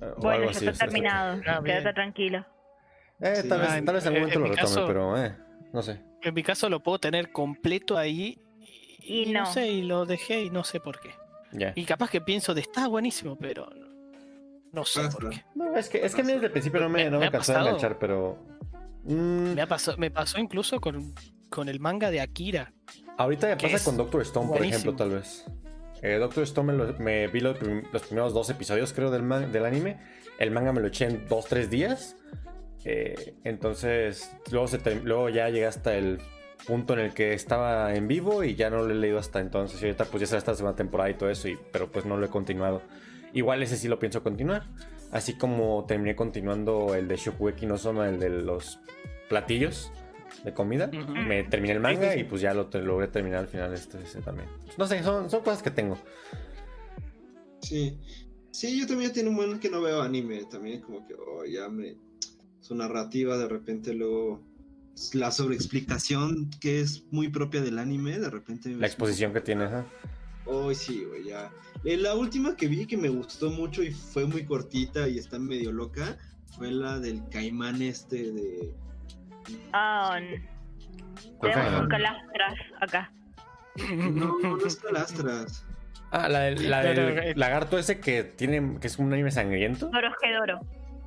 [0.00, 1.40] O Bueno, algo ya así, está terminado.
[1.46, 1.60] Ah.
[1.64, 2.46] Quédate tranquilo.
[3.20, 3.48] Eh, Sí.
[3.48, 5.24] tal, vez, Ah, en- tal vez en algún en momento lo mi retome, caso- pero
[5.24, 5.36] eh,
[5.72, 6.00] no sé.
[6.22, 8.40] En mi caso lo puedo tener completo ahí
[9.00, 9.40] y, Y no.
[9.40, 9.46] no.
[9.46, 11.10] sé, y lo dejé y no sé por qué.
[11.74, 13.86] Y capaz que pienso de está buenísimo, pero no,
[14.72, 15.18] no sé Basta.
[15.18, 15.44] por qué.
[15.54, 17.26] No, es que, es que a mí desde el principio no me, Me- no me
[17.26, 18.38] me cansó de enganchar, pero.
[19.04, 21.14] mm, Me, ha pasado, me pasó incluso con,
[21.50, 22.72] con el manga de Akira.
[23.16, 25.44] ahorita me pasa con Doctor Stone, por ejemplo, tal vez.
[26.02, 29.64] Eh, Doctor Stone me, lo- vi los, prim- los primeros dos episodios, creo, del, del
[29.64, 29.98] anime.
[30.38, 32.16] El manga me lo eché en dos, tres días.
[32.84, 36.18] Eh, entonces, luego, se luego ya llegué hasta el
[36.66, 39.80] punto en el que estaba en vivo y ya no lo he leído hasta entonces.
[39.82, 42.16] Y ahorita pues ya será esta segunda temporada y todo eso, y, pero pues no
[42.16, 42.82] lo he continuado.
[43.32, 44.64] Igual ese sí lo pienso continuar.
[45.10, 48.78] Así como terminé continuando el de Shokugeki no Soma, el de los
[49.28, 49.90] platillos
[50.44, 50.88] de comida.
[51.26, 52.20] Me terminé el manga Sí, sí, sí.
[52.20, 54.48] y pues ya lo te- logré terminar al final este, también.
[54.76, 55.98] No sé, son, son cosas que tengo.
[57.60, 57.98] Sí.
[58.50, 60.44] Sí, yo también tiene un buen que no veo anime.
[60.50, 61.96] También como que, oh, ya me...
[62.60, 64.42] Su narrativa de repente luego...
[65.12, 68.70] La sobreexplicación que es muy propia del anime, de repente...
[68.70, 69.86] La exposición que tiene, ajá.
[70.44, 71.52] Hoy sí, güey, ya.
[71.84, 75.38] Eh, la última que vi que me gustó mucho y fue muy cortita y está
[75.38, 76.18] medio loca
[76.56, 78.74] fue la del caimán este de...
[79.72, 80.18] Ah,
[81.38, 81.62] ¿Cuál fue?
[81.62, 83.12] tenemos un calastras acá.
[84.12, 85.64] No, no, es calastras.
[86.10, 89.30] Ah, la del, la del Pero, eh, lagarto ese que tiene, que es un anime
[89.30, 89.88] sangriento.
[89.90, 90.60] Dorosquedoro.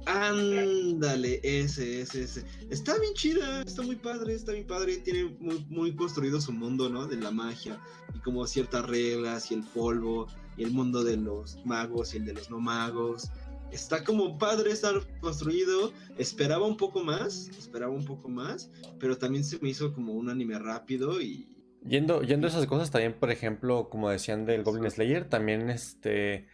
[0.05, 2.45] Ándale, ese, ese, ese.
[2.69, 4.97] Está bien chida, está muy padre, está bien padre.
[4.97, 7.05] Tiene muy, muy construido su mundo, ¿no?
[7.07, 7.77] De la magia
[8.15, 10.27] y como ciertas reglas y el polvo
[10.57, 13.29] y el mundo de los magos y el de los no magos.
[13.71, 15.91] Está como padre estar construido.
[16.17, 20.29] Esperaba un poco más, esperaba un poco más, pero también se me hizo como un
[20.29, 21.47] anime rápido y.
[21.83, 26.47] Yendo, yendo a esas cosas, también, por ejemplo, como decían del Goblin Slayer, también este.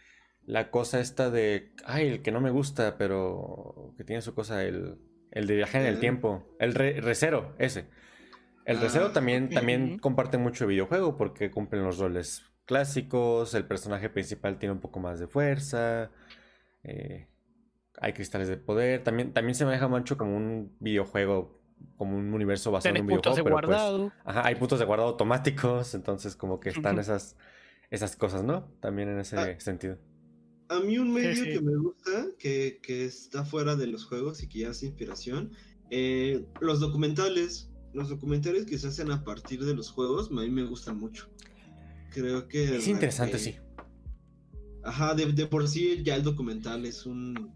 [0.46, 1.72] La cosa esta de.
[1.84, 4.96] Ay, el que no me gusta, pero que tiene su cosa, el,
[5.30, 6.56] el de viajar en el tiempo.
[6.58, 7.86] El recero, ese.
[8.64, 14.10] El recero ah, también, también comparte mucho videojuego porque cumplen los roles clásicos, el personaje
[14.10, 16.10] principal tiene un poco más de fuerza,
[16.82, 17.28] eh,
[18.00, 21.60] hay cristales de poder, también, también se maneja mucho como un videojuego,
[21.96, 24.02] como un universo basado en un puntos videojuego.
[24.02, 27.36] De pues, hay puntos de guardado automáticos, entonces como que están esas,
[27.90, 28.72] esas cosas, ¿no?
[28.80, 29.98] También en ese ah, sentido.
[30.68, 34.48] A mí un medio que me gusta, que, que, está fuera de los juegos y
[34.48, 35.52] que ya hace inspiración,
[35.90, 37.70] eh, los documentales.
[37.94, 41.30] Los documentales que se hacen a partir de los juegos, a mí me gustan mucho.
[42.10, 42.76] Creo que...
[42.76, 43.56] Es interesante, sí.
[44.88, 47.52] Ajá, de, por sí ya el documental es un...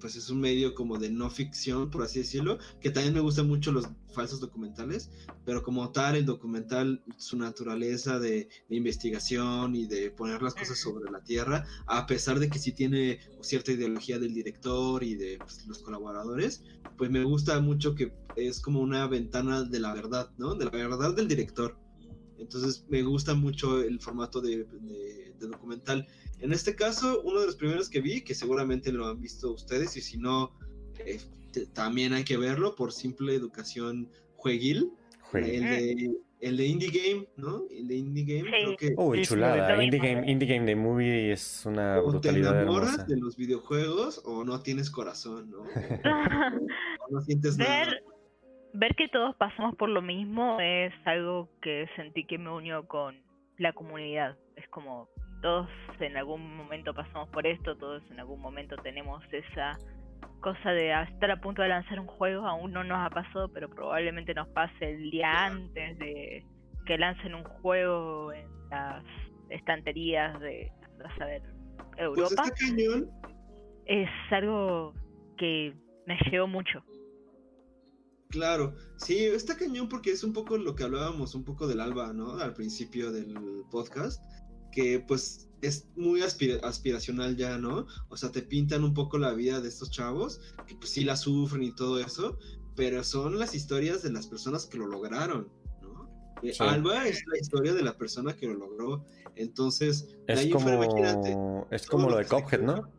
[0.00, 3.46] Pues es un medio como de no ficción, por así decirlo, que también me gustan
[3.46, 5.10] mucho los falsos documentales,
[5.44, 11.10] pero como tal el documental, su naturaleza de, investigación y de poner las cosas sobre
[11.10, 15.64] la tierra, a pesar de que sí tiene cierta ideología del director y de pues,
[15.66, 16.64] los colaboradores,
[16.98, 20.56] pues me gusta mucho que es como una ventana de la verdad, ¿no?
[20.56, 21.85] De la verdad del director.
[22.38, 24.66] Entonces me gusta mucho el formato de,
[25.38, 26.06] documental.
[26.40, 29.96] En este caso, uno de los primeros que vi, que seguramente lo han visto ustedes,
[29.96, 30.52] y si no,
[30.98, 31.20] eh,
[31.72, 34.90] también hay que verlo por simple educación jueguil.
[35.32, 36.10] El de,
[36.40, 37.64] el de Indie Game, ¿no?
[37.70, 38.94] El de Indie Game, creo que.
[38.96, 39.82] Uy, chulada.
[39.82, 42.52] Indie Game, Indie Game de Movie es una o brutalidad.
[42.52, 45.58] te enamoras de los videojuegos o no tienes corazón, ¿no?
[47.08, 48.15] o no sientes nada ver
[48.96, 53.16] que todos pasamos por lo mismo es algo que sentí que me unió con
[53.58, 54.36] la comunidad.
[54.56, 55.08] Es como
[55.42, 55.68] todos
[56.00, 59.76] en algún momento pasamos por esto, todos en algún momento tenemos esa
[60.40, 63.68] cosa de estar a punto de lanzar un juego, aún no nos ha pasado, pero
[63.68, 66.44] probablemente nos pase el día antes de
[66.86, 69.04] que lancen un juego en las
[69.50, 70.70] estanterías de,
[71.04, 71.42] a saber,
[71.76, 72.44] pues Europa.
[73.86, 74.94] es algo
[75.36, 75.74] que
[76.06, 76.82] me llevó mucho.
[78.36, 82.12] Claro, sí, está cañón porque es un poco lo que hablábamos, un poco del alba,
[82.12, 82.32] ¿no?
[82.38, 83.34] Al principio del
[83.70, 84.22] podcast,
[84.70, 87.86] que pues es muy aspiracional ya, ¿no?
[88.10, 91.16] O sea, te pintan un poco la vida de estos chavos, que pues sí la
[91.16, 92.38] sufren y todo eso,
[92.74, 95.48] pero son las historias de las personas que lo lograron,
[95.80, 96.10] ¿no?
[96.42, 99.02] Eh, alba es la historia de la persona que lo logró,
[99.34, 100.14] entonces...
[100.26, 100.68] Es como,
[101.70, 102.92] es como lo de Cophead, ¿no?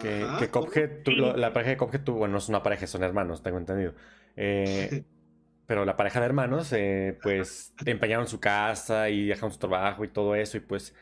[0.00, 3.94] Que, la pareja de Cophead tuvo, bueno, no es una pareja, son hermanos, tengo entendido.
[4.36, 5.04] Eh,
[5.66, 10.08] pero la pareja de hermanos, eh, pues, empeñaron su casa y dejaron su trabajo y
[10.08, 10.94] todo eso, y pues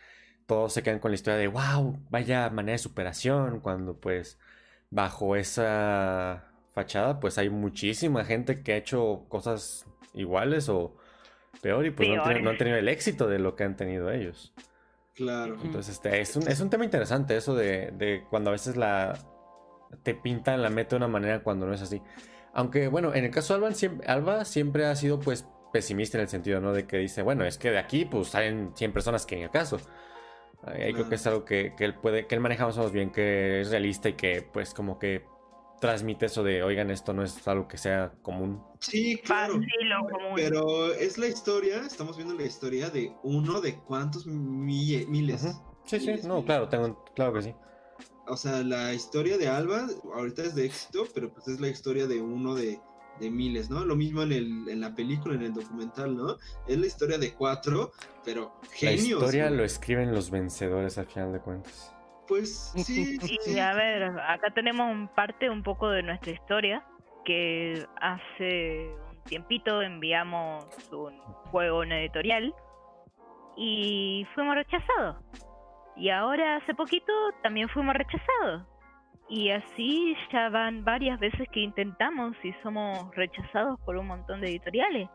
[0.47, 4.39] todos se quedan con la historia de, wow, vaya manera de superación, cuando pues
[4.91, 10.97] bajo esa fachada, pues hay muchísima gente que ha hecho cosas iguales o
[11.63, 14.53] peor y pues no han, tenido, el éxito de lo que han tenido ellos.
[15.17, 15.57] Claro.
[15.65, 19.19] Entonces, este, es, un, es un tema interesante eso de, de, cuando a veces la
[20.03, 22.03] te pintan la meta de una manera cuando no es así.
[22.53, 26.23] Aunque, bueno, en el caso de Alba siempre, Alba siempre ha sido, pues, pesimista en
[26.23, 26.73] el sentido, ¿no?
[26.73, 29.51] De que dice, bueno, es que de aquí, pues, salen 100 personas que en el
[29.51, 29.79] caso.
[30.63, 32.93] Ahí creo que es algo que, que, él puede, que él maneja más o menos
[32.93, 35.25] bien, que es realista y que, pues, como que
[35.81, 38.63] transmite eso de, oigan, esto no es algo que sea común.
[38.81, 39.61] Sí, claro.
[40.35, 45.47] Pero es la historia, estamos viendo la historia de uno de cuántos miles.
[45.85, 47.55] Sí, sí, no, claro, tengo, claro que sí.
[48.29, 52.07] O sea, la historia de Alba ahorita es de éxito, pero pues es la historia
[52.07, 52.81] de uno de,
[53.21, 53.85] de miles, ¿no?
[53.85, 56.37] Lo mismo en, el, en la película, en el documental, ¿no?
[56.67, 57.93] Es la historia de cuatro,
[58.25, 59.21] pero genios.
[59.21, 61.96] La historia lo escriben los vencedores al final de cuentas.
[62.29, 63.19] Pues sí.
[63.47, 66.85] Y a ver, acá tenemos parte un poco de nuestra historia,
[67.25, 71.19] que hace un tiempito enviamos un
[71.51, 72.55] juego en editorial
[73.57, 75.17] y fuimos rechazados.
[75.97, 77.13] Y ahora hace poquito
[77.43, 78.67] también fuimos rechazados.
[79.29, 84.49] Y así ya van varias veces que intentamos y somos rechazados por un montón de
[84.49, 85.09] editoriales.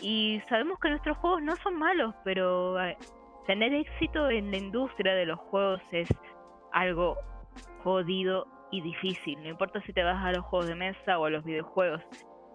[0.00, 2.96] Y sabemos que nuestros juegos no son malos, pero eh,
[3.46, 6.08] tener éxito en la industria de los juegos es
[6.72, 7.16] algo
[7.82, 9.42] jodido y difícil.
[9.42, 12.02] No importa si te vas a los juegos de mesa o a los videojuegos.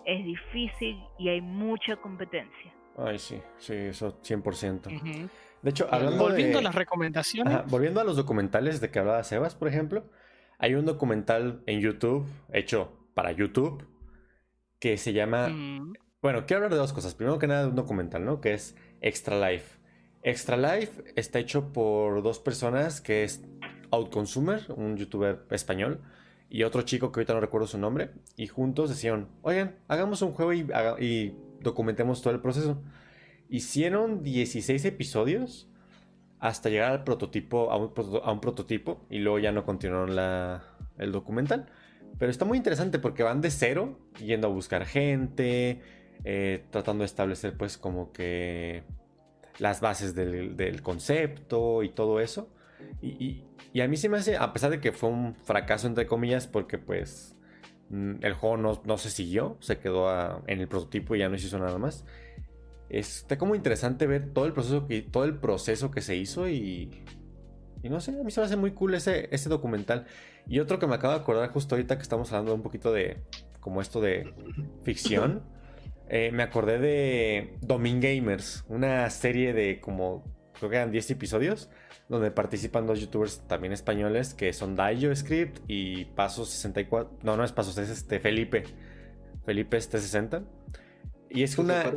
[0.05, 2.73] Es difícil y hay mucha competencia.
[2.97, 5.29] Ay, sí, sí, eso 100%.
[5.61, 7.65] De hecho, hablando Volviendo a las recomendaciones.
[7.67, 10.05] volviendo a los documentales de que hablaba Sebas, por ejemplo,
[10.57, 13.87] hay un documental en YouTube, hecho para YouTube,
[14.79, 15.49] que se llama...
[16.21, 17.15] Bueno, quiero hablar de dos cosas.
[17.15, 18.41] Primero que nada, de un documental, ¿no?
[18.41, 19.80] Que es Extra Life.
[20.23, 23.41] Extra Life está hecho por dos personas que es
[23.89, 26.01] Outconsumer, un youtuber español,
[26.49, 30.31] y otro chico que ahorita no recuerdo su nombre, y juntos decían, oigan, hagamos un
[30.31, 32.81] juego y, documentemos todo el proceso.
[33.49, 35.69] Hicieron 16 episodios
[36.39, 40.17] hasta llegar al prototipo, a un, prototipo, y luego ya no continuaron
[40.97, 41.67] el documental.
[42.17, 45.81] Pero está muy interesante porque van de cero, yendo a buscar gente,
[46.23, 48.83] eh, tratando de establecer pues como que
[49.61, 52.49] las bases del, concepto y todo eso.
[52.99, 53.43] Y,
[53.79, 56.79] a mí se me hace, a pesar de que fue un fracaso entre comillas, porque
[56.79, 57.37] pues
[57.89, 61.45] mm, el juego no, se siguió, se quedó en el prototipo y ya no se
[61.45, 62.05] hizo nada más.
[62.89, 67.05] Está como interesante ver todo el proceso que, todo el proceso que se hizo y,
[67.83, 70.07] y no sé, a mí se me hace muy cool ese, ese documental.
[70.47, 73.21] Y otro que me acabo de acordar justo ahorita que estamos hablando un poquito de
[73.59, 74.33] como esto de
[74.81, 75.43] ficción.
[76.13, 80.25] Eh, me acordé de Domin Gamers, una serie de como,
[80.59, 81.69] creo que eran 10 episodios,
[82.09, 87.07] donde participan dos youtubers también españoles, que son Daio Script y Paso64.
[87.23, 88.65] No, no es Pasos, es este Felipe.
[89.45, 90.43] Felipe este 60.
[91.29, 91.93] Y es una...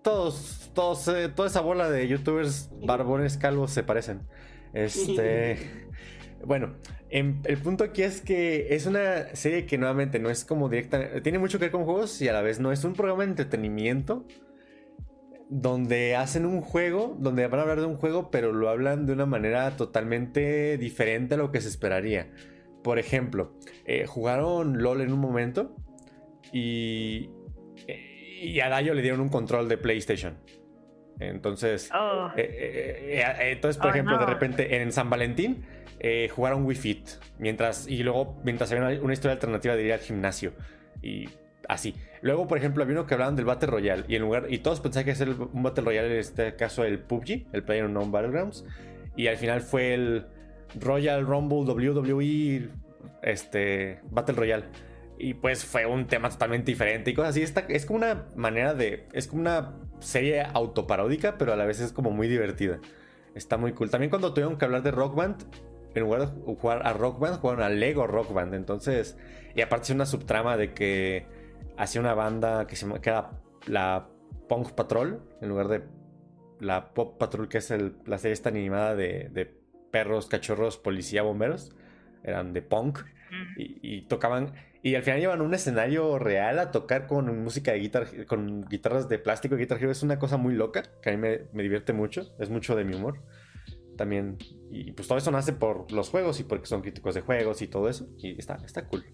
[0.00, 4.22] Todos, todos, eh, toda esa bola de youtubers barbones calvos se parecen.
[4.72, 5.88] Este...
[6.44, 6.76] Bueno,
[7.10, 11.20] em, el punto aquí es que es una serie que nuevamente no es como directa,
[11.22, 13.30] tiene mucho que ver con juegos y a la vez no es un programa de
[13.30, 14.24] entretenimiento
[15.48, 19.14] donde hacen un juego, donde van a hablar de un juego, pero lo hablan de
[19.14, 22.30] una manera totalmente diferente a lo que se esperaría.
[22.82, 23.52] Por ejemplo,
[23.86, 25.74] eh, jugaron LOL en un momento
[26.52, 27.30] y,
[28.42, 30.36] y a Dayo le dieron un control de PlayStation.
[31.18, 32.30] Entonces, oh.
[32.36, 35.64] eh, eh, entonces por oh, ejemplo, de repente en San Valentín
[36.00, 37.08] eh, jugaron Wii Fit.
[37.38, 40.52] Mientras, y luego, mientras había una, historia alternativa de ir al gimnasio.
[41.02, 41.28] Y
[41.68, 41.94] así.
[42.20, 44.04] Luego, por ejemplo, había uno que hablaban del Battle Royale.
[44.08, 44.46] Y en lugar.
[44.48, 47.84] Y todos pensaban que era un Battle Royale, en este caso el PUBG, el Player
[47.84, 48.64] Unknown Battlegrounds.
[49.16, 50.26] Y al final fue el
[50.78, 52.68] Royal Rumble WWE
[53.22, 54.64] este, Battle Royale.
[55.18, 57.42] Y pues fue un tema totalmente diferente y cosas así.
[57.68, 59.08] es como una manera de.
[59.12, 62.78] Es como una serie autoparódica, pero a la vez es como muy divertida.
[63.34, 63.90] Está muy cool.
[63.90, 65.44] También cuando tuvieron que hablar de Rock Band,
[65.98, 68.54] en lugar de jugar a Rock Band, jugaron a Lego Rock Band.
[68.54, 69.16] Entonces,
[69.54, 71.26] y aparte es una subtrama de que
[71.76, 73.30] hacía una banda que se llama, que era
[73.66, 74.08] la
[74.48, 75.82] Punk Patrol, en lugar de
[76.60, 77.72] la Pop Patrol, que es
[78.06, 79.54] la serie esta animada de,
[79.90, 81.74] perros, cachorros, policía, bomberos.
[82.24, 83.00] Eran de punk.
[83.56, 84.54] Y, tocaban.
[84.82, 89.08] Y al final llevan un escenario real a tocar con música de guitarra, con guitarras
[89.08, 91.92] de plástico y guitarra Es una cosa muy loca que a mí me, me divierte
[91.92, 92.34] mucho.
[92.38, 93.20] Es mucho de mi humor
[93.98, 94.38] también.
[94.70, 97.68] Y pues todo eso nace por los juegos y porque son críticos de juegos y
[97.68, 98.08] todo eso.
[98.16, 99.04] Y está, está cool.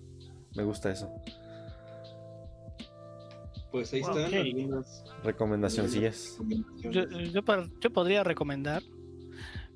[0.55, 1.11] Me gusta eso.
[3.73, 6.39] Pues ahí están algunas recomendaciones.
[6.91, 8.85] Yo, yo, podría recomendar,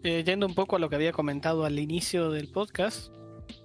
[0.04, 3.12] eh, yendo un poco a lo que había comentado al inicio del podcast,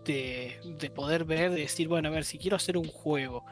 [0.05, 3.45] de, de poder ver, de decir, bueno, a ver, si quiero hacer un juego,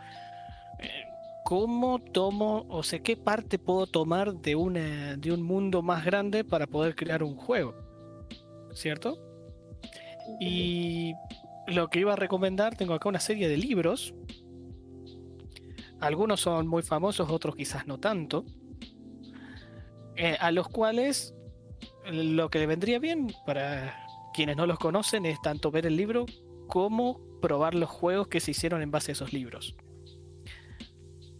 [1.51, 6.45] ¿cómo tomo, o sea, qué parte puedo tomar de, una, de un mundo más grande
[6.45, 7.75] para poder crear un juego?
[8.73, 9.17] ¿Cierto?
[10.39, 11.11] Y
[11.67, 14.13] lo que iba a recomendar, tengo acá una serie de libros.
[15.99, 18.45] Algunos son muy famosos, otros quizás no tanto.
[20.15, 21.35] Eh, a los cuales
[22.09, 26.27] lo que le vendría bien para quienes no los conocen es tanto ver el libro
[26.67, 29.75] como probar los juegos que se hicieron en base a esos libros.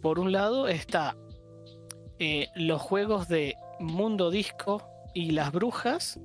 [0.02, 1.16] Por un lado está
[2.18, 4.82] eh, los juegos de Mundo Disco
[5.14, 6.18] y Las Brujas,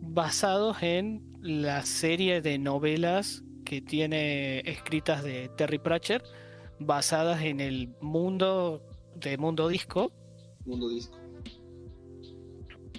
[0.00, 6.22] basados en la serie de novelas que tiene escritas de Terry Pratchett,
[6.78, 8.82] basadas en el mundo
[9.16, 10.12] de Mundo Disco.
[10.64, 11.18] Mundo Disco.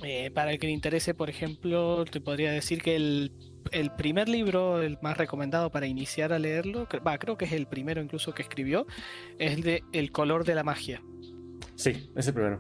[0.04, 3.32] Eh, para el que le interese, por ejemplo, te podría decir que el
[3.74, 7.68] el primer libro, el más recomendado para iniciar a leerlo, va, creo que es el
[7.68, 8.86] primero incluso que escribió,
[9.40, 11.02] es de El color de la magia.
[11.76, 12.60] Sí, es el primero.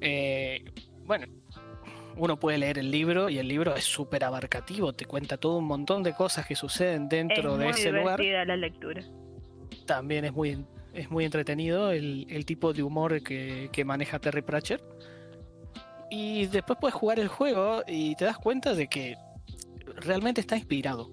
[0.00, 0.64] Eh,
[1.04, 1.26] bueno,
[2.16, 5.66] uno puede leer el libro y el libro es súper abarcativo, te cuenta todo un
[5.66, 8.20] montón de cosas que suceden dentro de ese lugar.
[8.20, 9.02] la lectura.
[9.86, 10.64] También es muy,
[10.94, 14.82] es muy entretenido el, tipo de humor que, que maneja Terry Pratchett.
[16.10, 19.16] Y después puedes jugar el juego y te das cuenta de que
[20.04, 21.10] realmente está inspirado.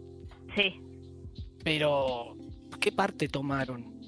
[0.56, 0.82] Sí.
[1.64, 2.36] Pero,
[2.80, 4.00] ¿qué parte tomaron?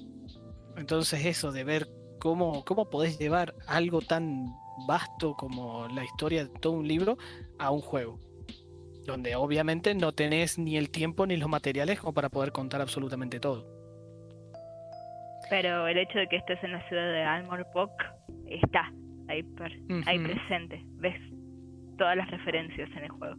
[0.76, 1.88] Entonces eso de ver
[2.18, 4.46] cómo, cómo podés llevar algo tan
[4.86, 7.18] vasto como la historia de todo un libro
[7.58, 8.18] a un juego.
[9.06, 13.40] Donde obviamente no tenés ni el tiempo ni los materiales como para poder contar absolutamente
[13.40, 13.66] todo.
[15.50, 17.90] Pero el hecho de que estés en la ciudad de Almorpok
[18.46, 18.90] está
[19.28, 19.44] ahí,
[20.06, 20.82] ahí presente.
[20.94, 21.20] Ves
[21.98, 23.36] todas las referencias en el juego.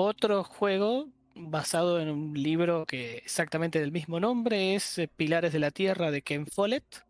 [0.00, 5.58] Otro juego basado en un libro que exactamente del mismo nombre es eh, Pilares de
[5.58, 7.04] la Tierra de Ken Follett,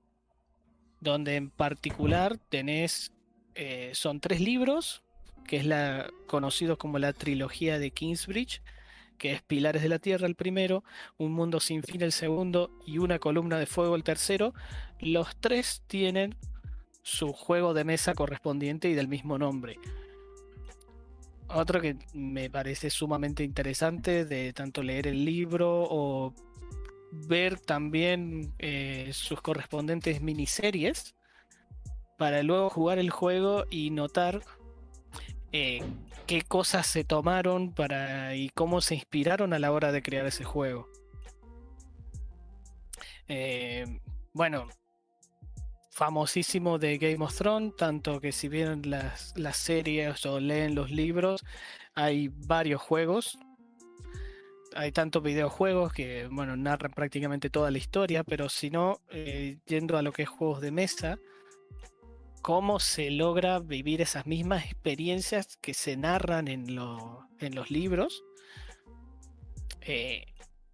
[0.98, 3.12] donde en particular tenés,
[3.54, 5.02] eh, son tres libros,
[5.46, 8.62] que es la conocido como la trilogía de Kingsbridge,
[9.18, 10.82] que es Pilares de la Tierra el primero,
[11.18, 14.54] Un Mundo Sin Fin el segundo y Una Columna de Fuego el tercero.
[14.98, 16.36] Los tres tienen
[17.02, 19.78] su juego de mesa correspondiente y del mismo nombre.
[21.48, 26.34] Otro que me parece sumamente interesante de tanto leer el libro o
[27.10, 31.14] ver también eh, sus correspondientes miniseries
[32.18, 34.42] para luego jugar el juego y notar
[35.52, 35.82] eh,
[36.26, 40.44] qué cosas se tomaron para y cómo se inspiraron a la hora de crear ese
[40.44, 40.88] juego.
[43.28, 43.86] Eh,
[44.34, 44.68] bueno,
[45.98, 50.92] famosísimo de Game of Thrones, tanto que si vieron las, las series o leen los
[50.92, 51.44] libros,
[51.92, 53.36] hay varios juegos.
[54.76, 59.98] Hay tantos videojuegos que, bueno, narran prácticamente toda la historia, pero si no, eh, yendo
[59.98, 61.18] a lo que es juegos de mesa,
[62.42, 66.78] cómo se logra vivir esas mismas experiencias que se narran en,
[67.40, 68.22] en los libros,
[69.80, 70.26] eh,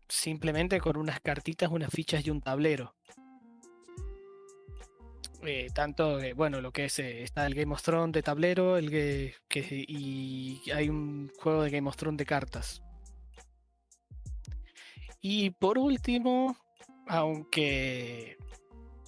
[0.07, 2.94] simplemente con unas cartitas, unas fichas y un tablero.
[5.47, 8.91] Eh, tanto, bueno, lo que es, eh, está el Game of Thrones de tablero el
[8.91, 9.35] que,
[9.87, 12.83] y hay un juego de Game of Thrones de cartas.
[15.21, 16.57] Y por último,
[17.07, 18.39] aunque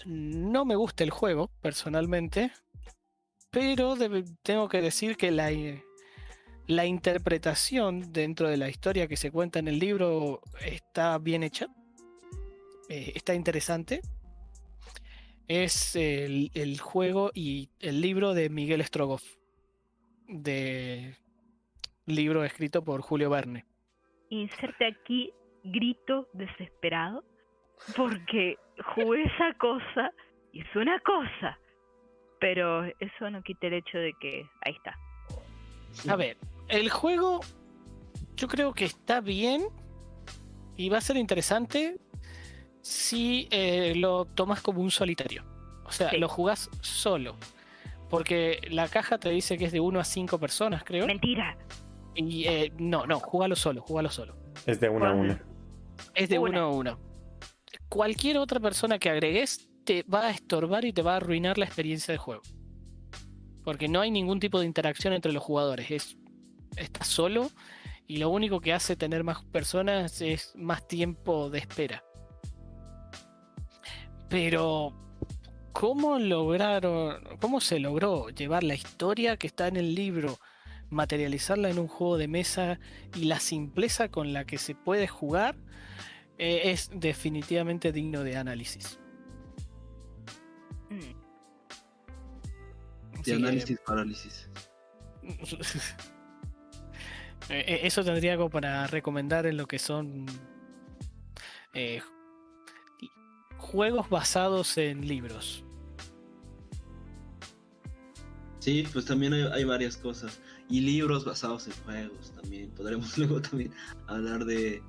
[0.05, 2.53] no me gusta el juego personalmente,
[3.51, 3.97] pero
[4.43, 5.51] tengo que decir que la,
[6.67, 11.69] la interpretación dentro de la historia que se cuenta en el libro está bien hecha,
[12.89, 14.03] eh, está interesante
[15.49, 19.25] es el, juego y el libro de Miguel Strogoff,
[20.29, 21.17] de
[22.07, 23.65] libro escrito por Julio Verne.
[24.31, 25.33] Inserte aquí
[25.65, 27.25] grito desesperado,
[27.97, 28.57] porque
[28.95, 30.11] jugué esa cosa
[30.53, 31.59] y es una cosa,
[32.41, 34.99] pero eso no quita el hecho de que ahí está.
[36.11, 36.37] A ver,
[36.69, 37.41] el juego
[38.37, 39.63] yo creo que está bien
[40.77, 41.99] y va a ser interesante
[42.87, 45.45] si eh, lo tomas como un solitario.
[45.85, 47.37] O sea, lo jugás solo.
[48.09, 51.05] Porque la caja te dice que es de 1 a 5 personas, creo.
[51.05, 51.59] Mentira.
[52.15, 54.37] Y eh, no, no, jugalo solo, jugalo solo.
[54.67, 55.39] Es de 1 a 1.
[56.15, 56.99] Es de 1 a 1.
[57.89, 61.65] Cualquier otra persona que agregues te va a estorbar y te va a arruinar la
[61.65, 62.43] experiencia de juego.
[63.65, 65.91] Porque no hay ningún tipo de interacción entre los jugadores.
[65.91, 66.17] Es,
[66.77, 67.51] estás solo
[68.07, 72.05] y lo único que hace tener más personas es más tiempo de espera.
[74.29, 74.93] Pero,
[75.73, 80.39] ¿cómo lograron, cómo se logró llevar la historia que está en el libro,
[80.91, 82.81] materializarla en un juego de mesa
[83.15, 85.57] y la simpleza con la que se puede jugar?
[86.39, 88.99] Eh, es definitivamente digno de análisis.
[90.91, 91.15] Mm.
[93.23, 94.51] De análisis parálisis.
[97.49, 100.27] Eh, eh, eso tendría algo para recomendar en lo que son
[103.59, 105.65] juegos basados en libros.
[108.59, 110.41] Sí, pues también hay, varias cosas.
[110.69, 112.71] Y libros basados en juegos también.
[112.71, 113.73] Podremos luego también
[114.09, 114.83] hablar de,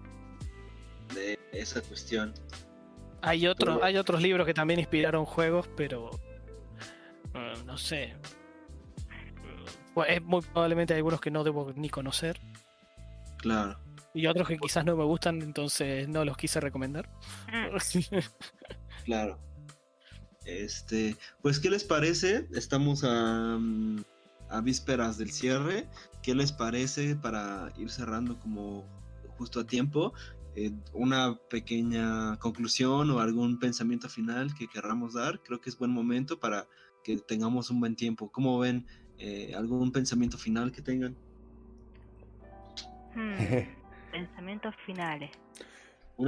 [1.14, 2.34] de esa cuestión.
[3.22, 8.16] Hay, otro, hay otros libros que también inspiraron juegos, pero uh, no sé.
[9.94, 12.40] Pues muy probablemente hay algunos que no debo ni conocer.
[13.38, 13.78] Claro
[14.18, 17.08] y otros que quizás no me gustan, entonces no los quise recomendar.
[19.08, 19.40] Claro.
[20.46, 22.46] Este, pues, ¿qué les parece?
[22.52, 24.04] Estamos a, mm,
[24.50, 25.88] a vísperas del cierre.
[26.22, 28.86] ¿Qué les parece para ir cerrando como
[29.38, 30.14] justo a tiempo?
[30.56, 35.40] Eh, una pequeña conclusión o algún pensamiento final que querramos dar.
[35.40, 36.68] Creo que es buen momento para
[37.02, 38.30] que tengamos un buen tiempo.
[38.30, 38.86] ¿Cómo ven?
[39.20, 41.16] Eh, ¿Algún pensamiento final que tengan?
[43.16, 43.36] Hmm.
[44.12, 45.32] pensamientos finales.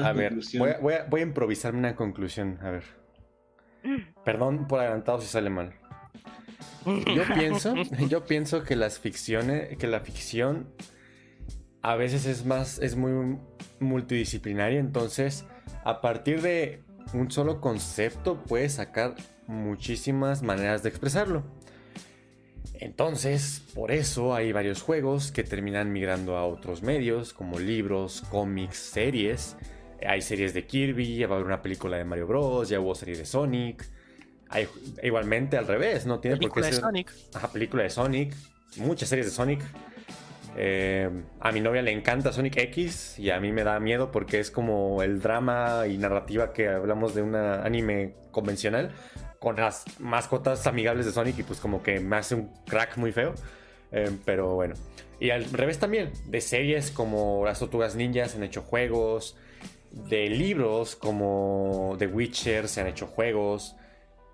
[0.04, 2.60] A ver, voy a, voy, improvisarme una conclusión.
[2.62, 2.84] A ver.
[3.84, 4.24] Mm.
[4.24, 5.74] Perdón por adelantado si sale mal.
[6.86, 7.76] Yo pienso,
[8.08, 10.70] yo pienso que las ficciones, que la ficción
[11.82, 13.38] a veces es más, es muy
[13.80, 14.80] multidisciplinaria.
[14.80, 15.46] Entonces,
[15.84, 16.84] a partir de
[17.14, 19.16] un solo concepto puedes sacar
[19.48, 21.44] muchísimas maneras de expresarlo.
[22.74, 28.78] Entonces, por eso hay varios juegos que terminan migrando a otros medios, como libros, cómics,
[28.78, 29.58] series.
[30.06, 32.96] Hay series de Kirby, ya va a haber una película de Mario Bros, ya hubo
[32.96, 33.86] serie de Sonic.
[34.50, 34.68] Hay,
[35.04, 36.74] igualmente al revés, no tiene por qué ser.
[36.76, 37.12] Sonic.
[37.34, 38.34] Ajá, película de Sonic.
[38.78, 39.62] muchas series de Sonic.
[40.58, 41.10] Eh,
[41.40, 44.52] a mi novia le encanta Sonic X y a mí me da miedo porque es
[44.52, 48.92] como el drama y narrativa que hablamos de un anime convencional
[49.40, 53.12] con las mascotas amigables de Sonic y pues como que me hace un crack muy
[53.12, 53.34] feo.
[53.92, 54.76] Eh, pero bueno.
[55.20, 59.36] Y al revés también, de series como Las Tortugas Ninjas han hecho juegos,
[59.92, 63.76] de libros como The Witcher se han hecho juegos,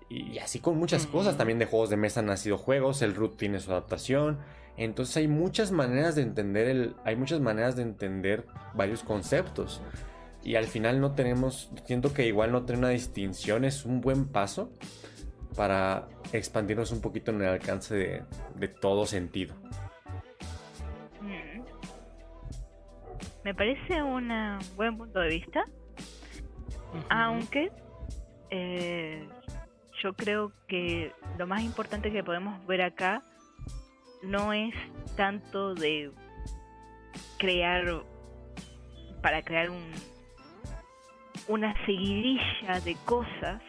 [0.08, 1.36] y así con muchas cosas.
[1.36, 4.38] También de juegos de mesa han nacido juegos, el root tiene su adaptación.
[4.76, 9.80] Entonces hay muchas maneras de entender el, hay muchas maneras de entender varios conceptos.
[10.42, 14.26] Y al final no tenemos, siento que igual no tener una distinción es un buen
[14.26, 14.70] paso
[15.56, 17.94] para expandirnos un poquito en el alcance
[18.54, 19.54] de, todo sentido.
[23.46, 24.28] Me parece un
[24.74, 25.64] buen punto de vista,
[27.08, 27.70] aunque
[28.50, 29.24] eh,
[30.02, 33.22] yo creo que lo más importante que podemos ver acá
[34.24, 34.74] no es
[35.16, 36.10] tanto de
[37.38, 38.02] crear
[39.22, 39.92] para crear un
[41.46, 43.62] una seguidilla de cosas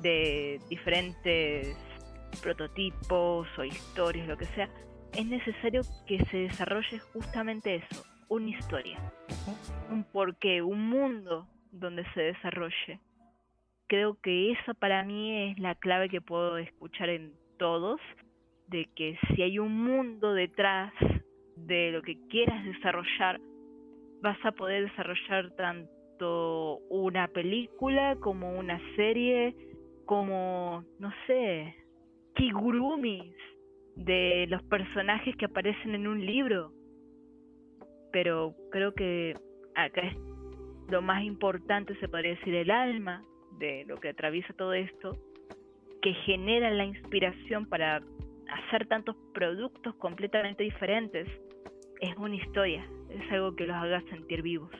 [0.00, 1.76] de diferentes
[2.40, 4.70] prototipos o historias, lo que sea,
[5.12, 8.98] es necesario que se desarrolle justamente eso, una historia,
[9.90, 13.00] un porqué, un mundo donde se desarrolle.
[13.86, 18.00] Creo que esa para mí es la clave que puedo escuchar en todos,
[18.68, 20.92] de que si hay un mundo detrás
[21.56, 23.40] de lo que quieras desarrollar,
[24.22, 29.54] vas a poder desarrollar tanto una película como una serie,
[30.04, 31.74] como, no sé,
[32.34, 33.34] kigurumis
[33.94, 36.72] de los personajes que aparecen en un libro.
[38.16, 39.34] Pero creo que
[39.74, 40.16] acá es
[40.88, 43.22] lo más importante, se podría decir, el alma
[43.58, 45.18] de lo que atraviesa todo esto,
[46.00, 48.02] que genera la inspiración para
[48.48, 51.28] hacer tantos productos completamente diferentes,
[52.00, 54.72] es una historia, es algo que los haga sentir vivos.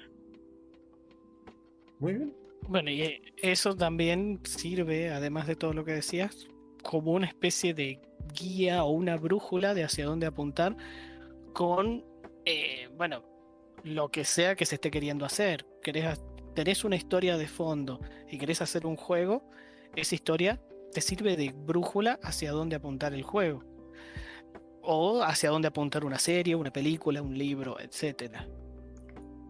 [1.99, 2.35] Muy bien.
[2.63, 6.49] Bueno, y eh, eso también sirve, además de todo lo que decías,
[6.83, 8.01] como una especie de
[8.33, 10.75] guía o una brújula de hacia dónde apuntar
[11.53, 12.03] con,
[12.47, 13.23] eh, bueno,
[13.85, 15.67] lo que sea que se esté queriendo hacer.
[15.83, 16.25] Querés,
[16.55, 18.01] tenés una historia de fondo
[18.31, 19.49] y querés hacer un juego,
[19.95, 20.61] esa historia
[20.93, 23.63] te sirve de brújula hacia dónde apuntar el juego.
[24.83, 28.37] O hacia dónde apuntar una serie, una película, un libro, etc.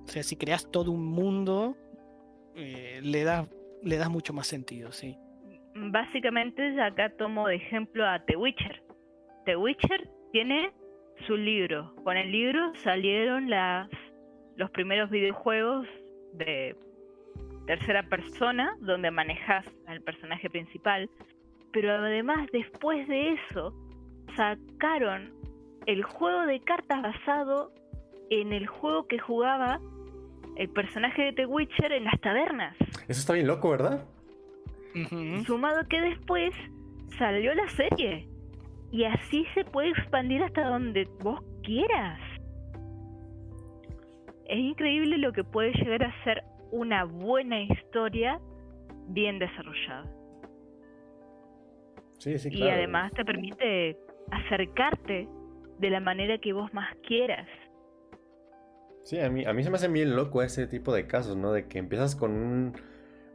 [0.04, 1.76] O sea, si creas todo un mundo
[2.54, 3.46] eh, le, das,
[3.82, 5.16] le das mucho más sentido, sí.
[5.74, 8.82] Básicamente acá tomo de ejemplo a The Witcher.
[9.44, 10.72] The Witcher tiene
[11.26, 11.94] su libro.
[12.04, 13.88] Con el libro salieron las,
[14.56, 15.86] los primeros videojuegos
[16.34, 16.76] de
[17.66, 21.10] tercera persona donde manejas al personaje principal.
[21.72, 23.74] Pero además después de eso
[24.36, 25.34] sacaron
[25.86, 27.72] el juego de cartas basado
[28.30, 29.80] en el juego que jugaba
[30.56, 32.76] el personaje de The Witcher en las tabernas.
[33.08, 34.04] Eso está bien loco, ¿verdad?
[35.46, 36.54] Sumado que después
[37.18, 38.26] salió la serie.
[38.96, 42.18] Y así se puede expandir hasta donde vos quieras.
[44.46, 48.40] Es increíble lo que puede llegar a ser una buena historia
[49.08, 50.10] bien desarrollada.
[52.16, 52.64] Sí, sí, claro.
[52.64, 53.98] Y además te permite
[54.30, 55.28] acercarte
[55.78, 57.46] de la manera que vos más quieras.
[59.02, 61.52] Sí, a mí, a mí se me hace bien loco ese tipo de casos, ¿no?
[61.52, 62.72] De que empiezas con un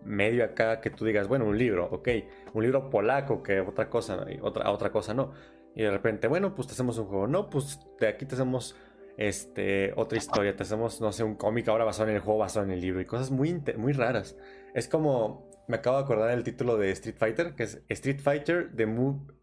[0.04, 2.10] medio acá que tú digas, bueno, un libro, ok,
[2.54, 5.34] un libro polaco, que otra cosa, otra, otra cosa no.
[5.76, 8.76] Y de repente, bueno, pues te hacemos un juego, no, pues de aquí te hacemos
[9.18, 12.66] este, otra historia, te hacemos, no sé, un cómic ahora basado en el juego, basado
[12.66, 14.38] en el libro, y cosas muy, muy raras.
[14.74, 18.72] Es como, me acabo de acordar el título de Street Fighter, que es Street Fighter
[18.76, 18.88] The,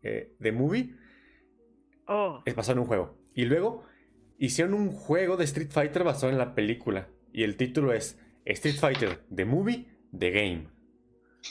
[0.03, 0.95] eh, The Movie.
[2.07, 2.43] Oh.
[2.45, 3.19] Es basado en un juego.
[3.35, 3.85] Y luego
[4.39, 7.09] hicieron un juego de Street Fighter basado en la película.
[7.33, 9.87] Y el título es Street Fighter, The Movie,
[10.17, 10.69] The Game.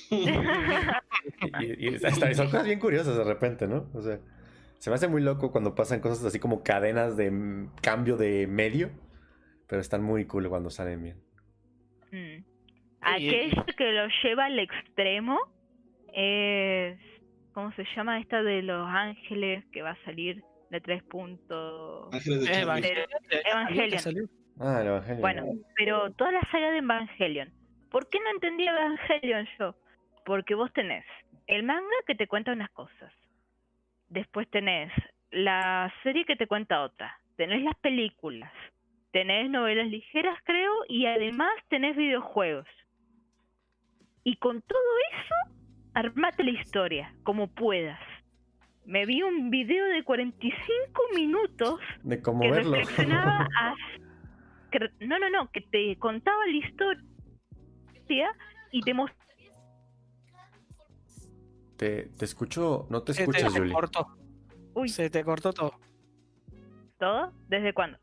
[1.79, 3.89] y, son cosas bien curiosas de repente, ¿no?
[3.93, 4.19] O sea,
[4.77, 8.89] se me hace muy loco cuando pasan cosas así como cadenas de cambio de medio.
[9.67, 11.17] Pero están muy cool cuando salen bien.
[12.11, 12.43] Mm.
[13.01, 15.39] Aquello que lo lleva al extremo
[16.13, 16.97] es.
[17.53, 20.43] ¿Cómo se llama esta de los ángeles que va a salir?
[20.69, 22.09] de tres puntos.
[22.13, 23.07] Evangelion.
[24.59, 25.21] Ah, el Evangelion.
[25.21, 25.43] Bueno,
[25.75, 27.51] pero toda la saga de Evangelion.
[27.91, 29.75] ¿Por qué no entendí Evangelion yo?
[30.25, 31.05] Porque vos tenés
[31.47, 33.13] el manga que te cuenta unas cosas.
[34.09, 34.91] Después tenés
[35.31, 37.17] la serie que te cuenta otra.
[37.35, 38.51] Tenés las películas.
[39.11, 40.71] Tenés novelas ligeras, creo.
[40.87, 42.67] Y además tenés videojuegos.
[44.23, 44.79] Y con todo
[45.13, 45.35] eso,
[45.93, 47.99] armate la historia como puedas
[48.85, 52.71] me vi un video de 45 minutos De cómo que verlo.
[52.71, 53.73] reflexionaba a-
[54.71, 57.03] que- no, no, no, que te contaba la historia
[58.71, 59.26] y te mostraba
[61.77, 64.07] Te, te escucho, no te Se escuchas, te cortó.
[64.73, 64.89] Uy.
[64.89, 65.73] Se te cortó todo.
[66.97, 67.31] todo.
[67.47, 67.99] ¿Desde cuándo?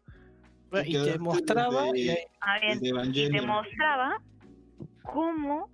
[0.84, 1.84] Y te mostraba
[2.40, 2.78] Ah, bien.
[3.12, 4.20] Y te mostraba
[5.02, 5.70] cómo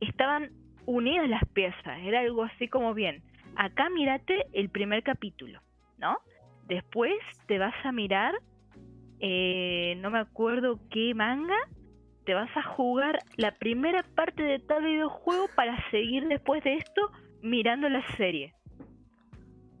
[0.00, 0.50] estaban
[0.86, 1.98] unidas las piezas.
[2.02, 3.22] Era algo así como bien.
[3.56, 5.60] Acá mírate el primer capítulo,
[5.98, 6.18] ¿no?
[6.68, 7.14] Después
[7.46, 8.34] te vas a mirar,
[9.20, 11.56] eh, no me acuerdo qué manga,
[12.24, 17.10] te vas a jugar la primera parte de tal videojuego para seguir después de esto
[17.46, 18.54] mirando la serie.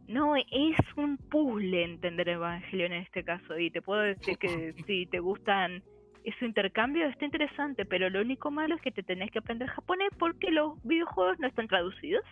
[0.08, 3.58] No, es un puzzle entender Evangelion en este caso.
[3.58, 5.82] Y te puedo decir que si te gustan
[6.24, 10.08] ese intercambio está interesante, pero lo único malo es que te tenés que aprender japonés
[10.18, 12.24] porque los videojuegos no están traducidos.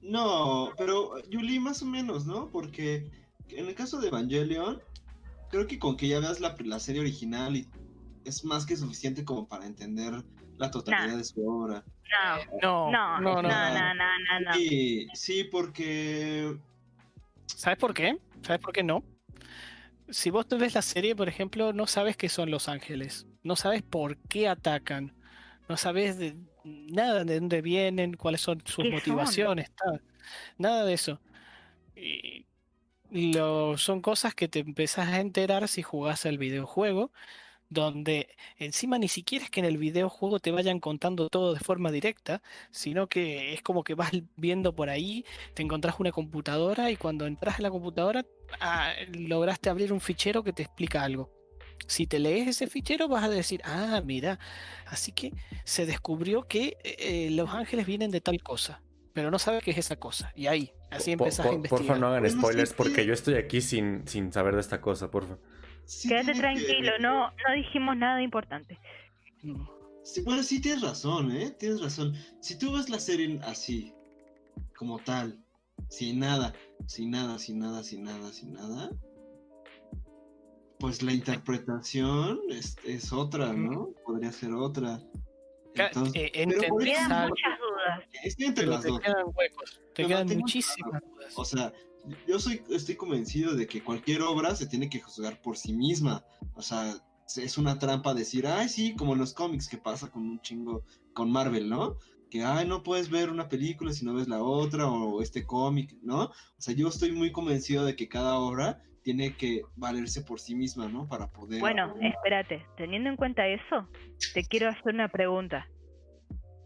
[0.00, 2.48] No, pero Yuli, más o menos, ¿no?
[2.48, 3.10] Porque
[3.50, 4.80] en el caso de Evangelion,
[5.50, 7.66] creo que con que ya veas la, la serie original y
[8.24, 10.24] es más que suficiente como para entender
[10.56, 11.84] la totalidad de su obra.
[12.62, 13.94] No, No, no, no, no, no, no.
[13.94, 14.54] no, no, no.
[14.54, 16.58] Sí, sí, porque
[17.58, 18.18] ¿Sabes por qué?
[18.42, 19.02] ¿Sabes por qué no?
[20.10, 23.56] Si vos te ves la serie, por ejemplo, no sabes qué son los ángeles, no
[23.56, 25.14] sabes por qué atacan,
[25.68, 30.00] no sabes de nada de dónde vienen, cuáles son sus motivaciones, nada,
[30.56, 31.20] nada de eso.
[31.94, 32.46] Y
[33.10, 37.12] lo, son cosas que te empezás a enterar si jugás el videojuego,
[37.70, 41.90] donde encima ni siquiera es que en el videojuego te vayan contando todo de forma
[41.90, 45.24] directa, sino que es como que vas viendo por ahí,
[45.54, 48.24] te encontrás una computadora y cuando entras en la computadora
[48.60, 51.30] ah, lograste abrir un fichero que te explica algo.
[51.86, 54.38] Si te lees ese fichero vas a decir, ah, mira,
[54.86, 55.32] así que
[55.64, 58.82] se descubrió que eh, eh, los ángeles vienen de tal cosa,
[59.12, 60.32] pero no sabes qué es esa cosa.
[60.34, 61.86] Y ahí, así empezás a po- investigar.
[61.86, 65.38] porfa, no hagan spoilers porque yo estoy aquí sin, sin saber de esta cosa, porfa.
[65.88, 68.78] Sí Quédate tranquilo, que- no, no dijimos nada importante.
[70.04, 71.50] Sí, bueno, sí tienes razón, ¿eh?
[71.58, 72.14] Tienes razón.
[72.40, 73.92] Si tú ves la serie así,
[74.76, 75.38] como tal,
[75.88, 76.54] sin nada,
[76.86, 78.90] sin nada, sin nada, sin nada, sin nada,
[80.78, 83.90] pues la interpretación es, es otra, ¿no?
[84.04, 85.00] Podría ser otra.
[85.74, 88.00] Entonces, eh, pero eso- Quedan muchas dudas.
[88.24, 89.00] estoy entre pero las te dos.
[89.00, 91.32] quedan huecos, te Pero quedan muchísimas dudas.
[91.36, 91.72] O sea,
[92.26, 96.24] yo soy, estoy convencido de que cualquier obra se tiene que juzgar por sí misma.
[96.54, 96.94] O sea,
[97.36, 100.84] es una trampa decir, ay, sí, como en los cómics que pasa con un chingo,
[101.12, 101.96] con Marvel, ¿no?
[102.30, 105.96] Que, ay, no puedes ver una película si no ves la otra, o este cómic,
[106.02, 106.24] ¿no?
[106.24, 110.54] O sea, yo estoy muy convencido de que cada obra tiene que valerse por sí
[110.54, 111.08] misma, ¿no?
[111.08, 111.60] Para poder...
[111.60, 113.88] Bueno, espérate, teniendo en cuenta eso,
[114.34, 115.66] te quiero hacer una pregunta.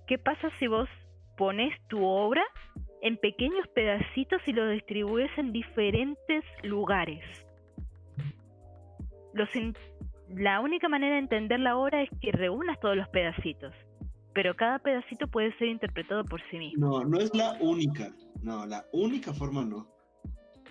[0.09, 0.89] ¿Qué pasa si vos
[1.36, 2.43] pones tu obra
[3.02, 7.22] en pequeños pedacitos y lo distribuyes en diferentes lugares?
[9.34, 9.48] Los
[10.28, 13.74] La única manera de entender la obra es que reúnas todos los pedacitos,
[14.34, 16.86] pero cada pedacito puede ser interpretado por sí mismo.
[16.86, 18.14] No, no es la única.
[18.42, 19.88] No, la única forma no.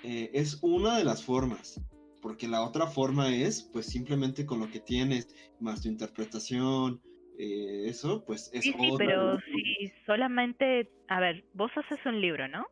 [0.03, 1.79] Eh, es una de las formas.
[2.21, 5.27] Porque la otra forma es, pues simplemente con lo que tienes,
[5.59, 7.01] más tu interpretación,
[7.43, 12.47] eh, eso, pues es Sí, sí, pero si solamente, a ver, vos haces un libro,
[12.47, 12.67] ¿no?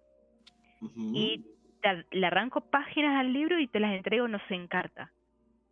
[1.13, 1.43] y
[1.81, 5.11] te- le arranco páginas al libro y te las entrego, no sé, en carta.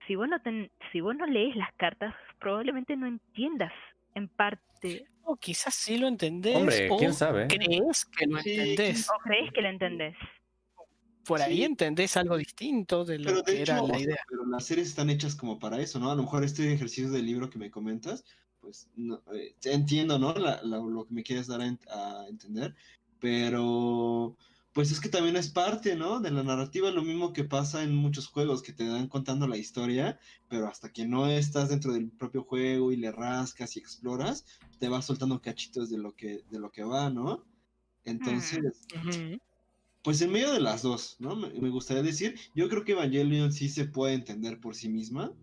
[0.08, 3.72] Si vos no, ten- si vos no lees las cartas, probablemente no entiendas
[4.16, 6.56] en parte O quizás sí lo entendés.
[6.56, 7.48] Hombre, o quién sabe.
[7.48, 9.10] crees que lo Sí, entendés.
[9.10, 10.16] o crees que lo entendés.
[11.26, 11.64] Por ahí Sí.
[11.66, 14.18] entendés algo distinto de lo Pero de que era hecho, la idea.
[14.30, 16.10] pero las series están hechas como para eso, ¿no?
[16.12, 18.24] A lo mejor este ejercicio del libro que me comentas,
[18.68, 20.34] pues no, eh, entiendo, ¿no?
[20.34, 21.78] La- la- lo que me quieres dar a,
[22.24, 22.76] a entender,
[23.20, 24.38] pero
[24.74, 26.20] pues es que también es parte, ¿no?
[26.20, 29.56] De la narrativa, lo mismo que pasa en muchos juegos que te dan contando la
[29.58, 30.20] historia,
[30.50, 34.46] pero hasta que no estás dentro del propio juego y le rascas y exploras,
[34.78, 37.48] te vas soltando cachitos de lo que, de lo que va, ¿no?
[38.04, 39.38] Entonces, Ujú.
[40.04, 41.36] pues en medio de las dos, ¿no?
[41.36, 45.36] Me, me gustaría decir, yo creo que Evangelion sí se puede entender por sí misma.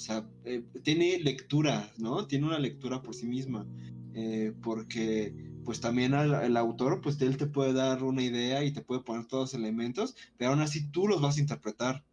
[0.00, 2.26] Sea, eh, tiene lectura, ¿no?
[2.26, 3.66] Tiene una lectura por sí misma.
[4.14, 8.72] eh, porque, pues también al, el autor, pues él te puede dar una idea y
[8.72, 12.04] te puede poner todos los elementos, pero aún así tú los vas a interpretar.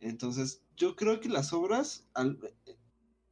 [0.00, 2.38] Entonces, yo creo que las obras al-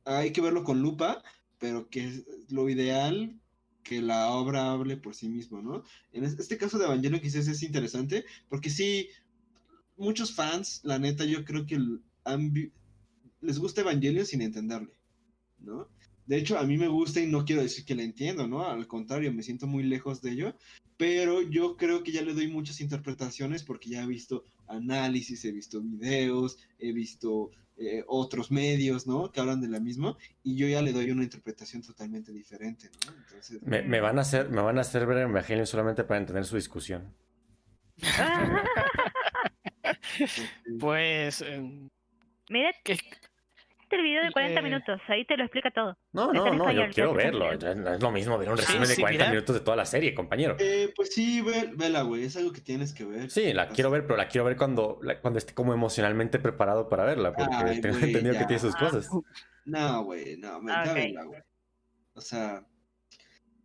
[0.04, 1.22] hay que verlo con lupa,
[1.58, 3.38] pero que es lo ideal
[3.82, 5.84] que la obra hable por sí misma, ¿no?
[6.12, 9.08] En es- este caso de Evangelion quizás es interesante, porque sí,
[9.96, 11.78] muchos fans, la neta, yo creo que
[12.24, 12.52] han
[13.40, 14.92] les gusta Evangelion sin entenderle,
[15.58, 15.88] ¿no?
[16.26, 18.64] De hecho, a mí me gusta y no quiero decir que la entiendo, ¿no?
[18.68, 20.56] Al contrario, me siento muy lejos de ello,
[20.96, 25.50] pero yo creo que ya le doy muchas interpretaciones porque ya he visto análisis, he
[25.50, 29.32] visto videos, he visto eh, otros medios, ¿no?
[29.32, 33.12] Que hablan de la misma y yo ya le doy una interpretación totalmente diferente, ¿no?
[33.16, 36.44] Entonces, Me, me van a hacer, me van a hacer ver Evangelion solamente para entender
[36.44, 37.12] su discusión.
[40.78, 41.40] Pues.
[41.42, 41.88] em,
[42.50, 42.98] Mira que-
[43.90, 44.62] este video de 40 Eh.
[44.62, 45.98] minutos, ahí te lo explica todo.
[46.12, 47.50] No, no, no, español, yo quiero verlo.
[47.52, 49.30] es lo mismo ver un Sí, resumen de sí, 40 mira.
[49.32, 50.56] minutos de toda la serie, compañero.
[50.60, 53.30] eh, pues sí, ve- vela, güey, es algo que tienes que ver.
[53.30, 56.88] Sí, la quiero ver, pero la quiero ver cuando, la- cuando esté como emocionalmente preparado
[56.88, 59.08] para verla, porque Ay, tengo entendido que tiene sus cosas.
[59.66, 60.94] No, güey, no, me ya ok.
[60.94, 61.40] vela, güey.
[62.14, 62.66] O sea,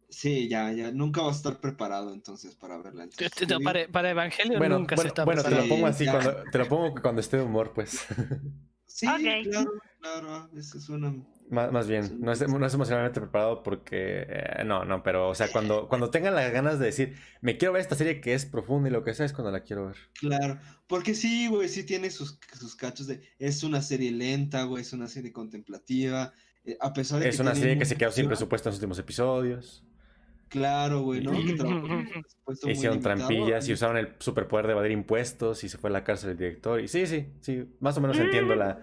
[0.10, 3.03] sí, ya, ya, nunca vas a estar preparado entonces para verla.
[3.06, 6.06] Entonces, no, para, para Evangelion Bueno, nunca se bueno, está bueno, te lo pongo así,
[6.06, 8.06] cuando, te lo pongo cuando esté de humor, pues.
[8.96, 11.14] Sí, claro, claro, eso es una...
[11.50, 14.26] Más, más bien, no es, no es emocionalmente preparado porque...
[14.26, 17.74] eh, no, no, pero, o sea, cuando, cuando tengan las ganas de decir, me quiero
[17.74, 19.98] ver esta serie que es profunda y lo que sea, es cuando la quiero ver.
[20.14, 23.22] Claro, porque sí, güey, sí tiene sus, sus cachos de...
[23.38, 26.32] Es una serie lenta, güey, es una serie contemplativa,
[26.64, 28.80] eh, a pesar de Es que una serie que se quedó sin presupuesto en los
[28.80, 29.84] últimos episodios.
[30.56, 31.32] Claro, güey, ¿no?
[31.34, 32.07] Que con
[32.72, 36.30] Hicieron trampillas y usaron el superpoder de evadir impuestos y se fue a la cárcel
[36.30, 36.80] el director.
[36.80, 38.82] Y sí, sí, sí, más o menos entiendo la...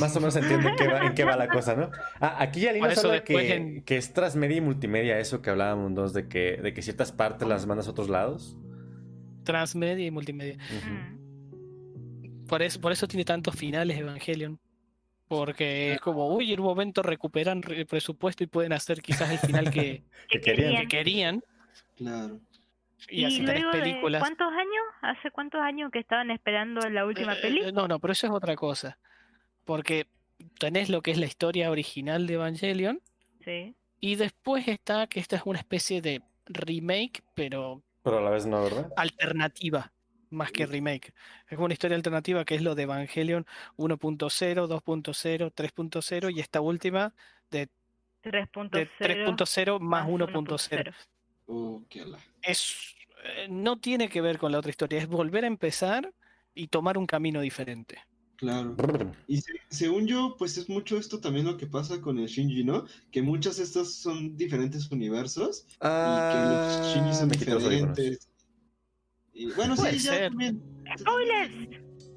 [0.00, 1.90] Más o menos entiendo en qué va, en qué va la cosa, ¿no?
[2.18, 5.94] Ah, aquí Por eso habla que, en- que es transmedia y multimedia, eso que hablábamos
[5.94, 8.56] dos, de que, de que ciertas partes las mandas a otros lados.
[9.44, 10.56] Transmedia y multimedia.
[10.56, 12.46] Mm.
[12.46, 14.58] Por eso, por eso tiene tantos finales Evangelion.
[15.30, 19.38] Porque es como, uy, en un momento recuperan re- presupuesto y pueden hacer quizás el
[19.38, 20.76] final que, Que Que querían.
[20.82, 21.44] que querían.
[21.96, 22.40] Claro.
[23.08, 24.20] Y, Y, así tres luego de películas.
[24.20, 27.60] cuántos años, hace cuántos años que estaban esperando la última Eh, peli.
[27.60, 28.98] eh, no, no, pero eso es otra cosa.
[29.64, 30.08] Porque
[30.58, 33.00] tenés lo que es la historia original de Evangelion.
[33.44, 33.76] Sí.
[34.00, 38.46] Y después está que esta es una especie de remake, pero Pero a la vez
[38.46, 38.92] no, ¿verdad?
[38.96, 39.92] alternativa,
[40.30, 41.12] más que remake.
[41.48, 43.46] Es una historia alternativa que es lo de Evangelion
[43.76, 47.12] 1.0, 2.0, 3.0 y esta última
[47.50, 47.68] de,
[48.22, 50.94] 3.0 de 3.0 más 1.0.
[51.46, 52.94] Oh, qué la- Es,
[53.24, 56.12] eh, no tiene que ver con la otra historia, es volver a empezar
[56.54, 57.98] y tomar un camino diferente.
[58.36, 58.74] Claro.
[59.26, 62.64] Y se- según yo, pues es mucho esto también lo que pasa con el Shinji,
[62.64, 62.86] ¿no?
[63.10, 68.28] Que muchos de estos son diferentes universos y que los Shinji son Ah, diferentes.
[69.40, 70.28] Y bueno, sí, ya ser.
[70.28, 70.62] también.
[70.98, 71.52] ¡Spoilers!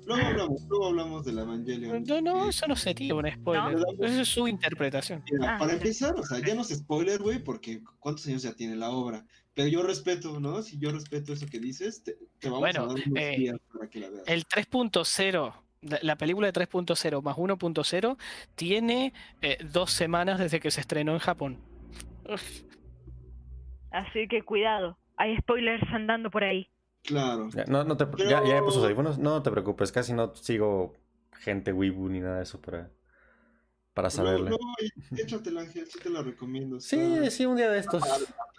[0.06, 2.04] Luego hablamos, luego hablamos del Evangelion.
[2.04, 3.78] No, no, eso no sería un spoiler.
[3.98, 4.06] ¿No?
[4.06, 5.24] Esa es su interpretación.
[5.32, 5.78] Mira, Ah, para sí.
[5.78, 9.26] empezar, o sea, ya no es spoiler, güey, porque ¿cuántos años ya tiene la obra?
[9.54, 10.62] Pero yo respeto, ¿no?
[10.62, 13.56] Si yo respeto eso que dices, te, te vamos Bueno, a dar unos eh, días
[13.72, 14.24] para que la veas.
[14.28, 18.18] El 3.0, la- la película de 3.0 más 1.0
[18.56, 21.60] tiene eh, dos semanas desde que se estrenó en Japón.
[22.30, 22.41] Uf,
[23.91, 26.68] Así que cuidado, hay spoilers andando por ahí.
[27.04, 27.50] Claro.
[27.54, 29.18] Ya, no, no te, Pero- ya, ya me puso los audífonos.
[29.18, 30.94] No te preocupes, casi no sigo
[31.40, 32.90] gente wibu ni nada de eso para,
[33.94, 34.52] para saberle.
[34.52, 36.80] No, no, échatela, Ángel, sí te la recomiendo.
[36.80, 38.04] Sí, está- sí, un día de estos.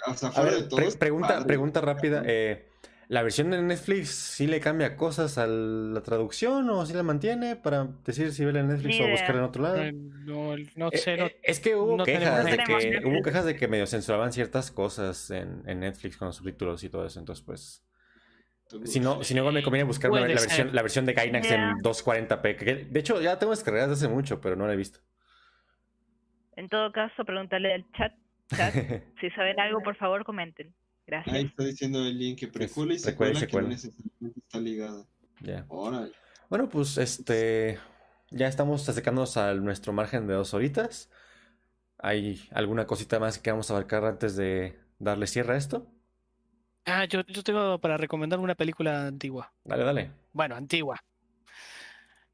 [0.06, 1.46] O sea, A fuera ver, de todo, pre- pregunta, padre.
[1.46, 2.22] pregunta rápida.
[2.26, 2.68] eh,
[3.08, 7.54] ¿La versión de Netflix sí le cambia cosas a la traducción o sí la mantiene
[7.54, 9.76] para decir si verla en Netflix o buscarla en otro lado?
[9.82, 13.22] eh, no, no Eh, sé, no- eh, es que hubo no quejas de que hubo
[13.22, 17.04] quejas de que medio censuraban ciertas cosas en, en Netflix con los subtítulos y todo
[17.04, 17.20] eso.
[17.20, 17.82] Entonces, pues,
[18.84, 21.48] si no, si no igual me conviene buscarme Puede la versión, la versión de Gainax
[21.48, 21.54] Ya.
[21.70, 22.56] en 240p.
[22.56, 25.00] que- de hecho, ya tengo descargadas hace mucho, pero no la he visto.
[26.56, 28.12] En todo caso, pregúntale al chat,
[28.48, 28.74] chat
[29.20, 30.74] si saben algo, por favor, comenten.
[31.06, 31.34] Gracias.
[31.34, 33.68] Ahí está diciendo el link que precuela y precuela y secuela, que secuela.
[33.68, 35.04] no necesariamente está ligada.
[35.68, 36.12] Órale.
[36.48, 37.78] Bueno, pues este.
[38.30, 41.10] Ya estamos acercándonos a nuestro margen de dos horitas.
[41.98, 45.86] ¿Hay alguna cosita más que vamos a abarcar antes de darle cierre a esto?
[46.86, 49.52] Ah, yo, yo tengo para recomendar una película antigua.
[49.64, 50.10] Dale, dale.
[50.32, 51.00] Bueno, antigua.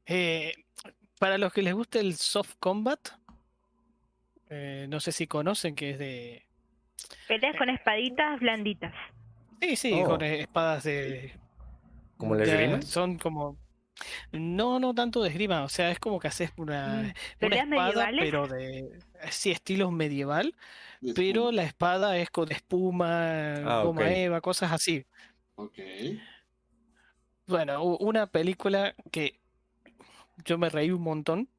[0.05, 0.53] Eh,
[1.19, 2.99] para los que les guste el soft combat,
[4.49, 6.45] eh, no sé si conocen que es de...
[7.27, 8.93] Peleas con espaditas blanditas.
[9.61, 10.05] Sí, sí, Oh.
[10.05, 11.33] con eh, espadas de...
[12.17, 12.81] ¿Como el de- esgrima?
[12.81, 13.57] Son como...
[14.31, 17.65] No, no tanto de esgrima, o sea, es como que haces una, Mm, una ¿Peleas
[17.67, 18.25] espada, medievales?
[18.25, 18.99] pero de...
[19.29, 20.55] Sí, estilo medieval,
[21.15, 25.05] Pero la espada es con espuma, Ah, goma eva, cosas así.
[25.55, 25.79] Ok.
[27.47, 29.39] Bueno, una película que
[30.45, 31.49] yo me reí un montón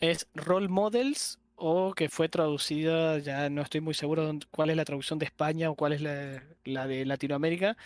[0.00, 4.84] es Role Models o que fue traducida, ya no estoy muy seguro cuál es la
[4.84, 7.76] traducción de España o cuál es la, la de Latinoamérica,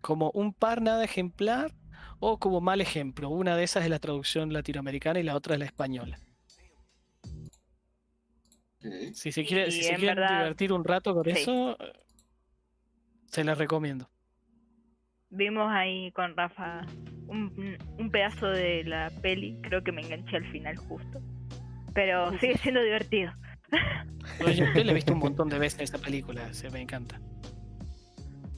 [0.00, 1.72] como un par nada ejemplar
[2.20, 3.30] o como mal ejemplo.
[3.30, 6.18] Una de esas es la traducción latinoamericana y la otra es la española.
[9.14, 11.30] Si se quiere, si se en quieren verdad- divertir un rato con sí.
[11.30, 11.76] eso,
[13.26, 14.08] se les recomiendo.
[15.30, 16.84] Vimos ahí con Rafa
[17.28, 21.20] un, un pedazo de la peli, creo que me enganché al final justo.
[21.94, 23.32] Pero sigue siendo divertido.
[24.40, 27.20] Yo, yo le he visto un montón de veces esta película, se me encanta.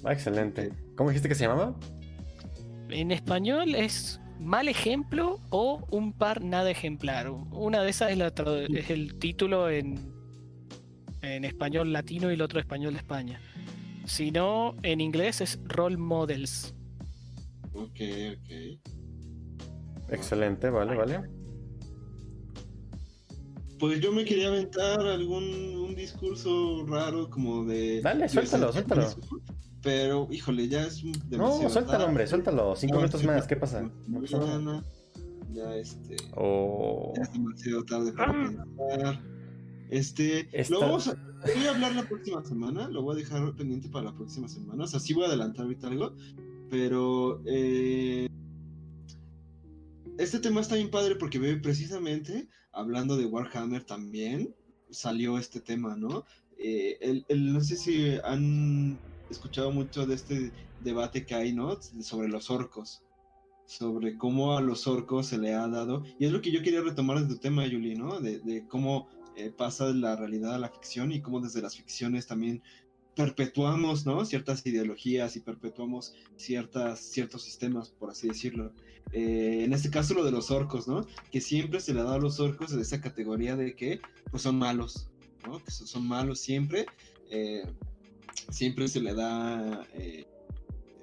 [0.04, 0.70] Ah, excelente.
[0.96, 1.74] ¿Cómo dijiste que se llamaba?
[2.90, 7.30] En español es mal ejemplo o un par nada ejemplar.
[7.30, 8.32] Una de esas es, la
[8.74, 9.94] es el título en,
[11.24, 13.40] en español latino y el otro español de España.
[14.04, 16.74] Si no, en inglés es Role Models.
[17.72, 18.00] Ok,
[18.36, 18.78] ok.
[20.10, 21.20] Excelente, vale, vale.
[23.78, 25.42] Pues yo me quería aventar algún
[25.76, 28.00] un discurso raro como de...
[28.02, 29.06] Dale, suéltalo, suéltalo.
[29.82, 32.04] Pero, híjole, ya es No, demasiado suéltalo, tarde.
[32.04, 32.76] hombre, suéltalo.
[32.76, 33.82] Cinco minutos más, ¿qué pasa?
[34.06, 34.84] No pasa nada.
[35.52, 36.16] Ya este...
[36.36, 37.12] O...
[37.16, 39.20] Ya es demasiado tarde para pensar.
[39.98, 41.14] Este, lo vamos a,
[41.54, 44.84] voy a hablar la próxima semana, lo voy a dejar pendiente para la próxima semana.
[44.84, 46.14] O sea, sí voy a adelantar ahorita algo,
[46.68, 48.26] pero eh,
[50.18, 54.52] este tema está bien padre porque ve precisamente hablando de Warhammer también
[54.90, 56.24] salió este tema, ¿no?
[56.58, 58.98] Eh, el, el- no sé si han
[59.30, 61.80] escuchado mucho de este debate que hay, ¿no?
[62.02, 63.00] Sobre los orcos
[63.66, 66.82] sobre cómo a los orcos se le ha dado, y es lo que yo quería
[66.82, 68.20] retomar de tu tema, Yuli, ¿no?
[68.20, 71.76] De, de cómo eh, pasa de la realidad a la ficción y cómo desde las
[71.76, 72.62] ficciones también
[73.16, 74.24] perpetuamos, ¿no?
[74.24, 78.72] Ciertas ideologías y perpetuamos ciertas, ciertos sistemas, por así decirlo.
[79.12, 81.06] Eh, en este caso lo de los orcos, ¿no?
[81.30, 84.00] Que siempre se le dado a los orcos de esa categoría de que
[84.30, 85.10] pues son malos,
[85.46, 85.62] ¿no?
[85.62, 86.86] Que son, malos siempre.
[87.30, 87.62] eh,
[88.50, 89.86] siempre se le da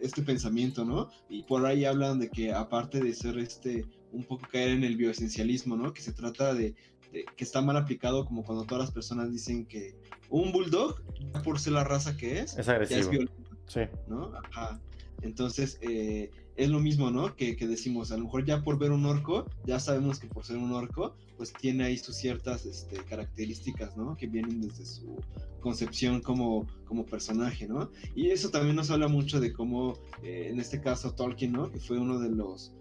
[0.01, 1.09] este pensamiento, ¿no?
[1.29, 4.97] Y por ahí hablan de que aparte de ser este, un poco caer en el
[4.97, 5.93] bioesencialismo, ¿no?
[5.93, 6.75] Que se trata de-
[7.11, 9.95] que está mal aplicado como cuando todas las personas dicen que
[10.29, 11.01] un bulldog,
[11.43, 13.09] por ser la raza que es, Es ya es agresivo.
[13.09, 13.33] violento,
[13.67, 13.81] Sí.
[14.07, 14.31] ¿no?
[14.51, 14.79] Ajá.
[15.21, 17.35] Entonces, eh, es lo mismo, ¿no?
[17.35, 20.43] Que, que decimos, a lo mejor ya por ver un orco, ya sabemos que por
[20.45, 24.15] ser un orco, pues tiene ahí sus ciertas este, características, ¿no?
[24.17, 25.15] Que vienen desde su
[25.59, 27.91] concepción como, como personaje, ¿no?
[28.15, 29.93] Y eso también nos habla mucho de cómo,
[30.23, 31.69] eh, en este caso, Tolkien, ¿no?
[31.71, 32.73] Que fue uno de los,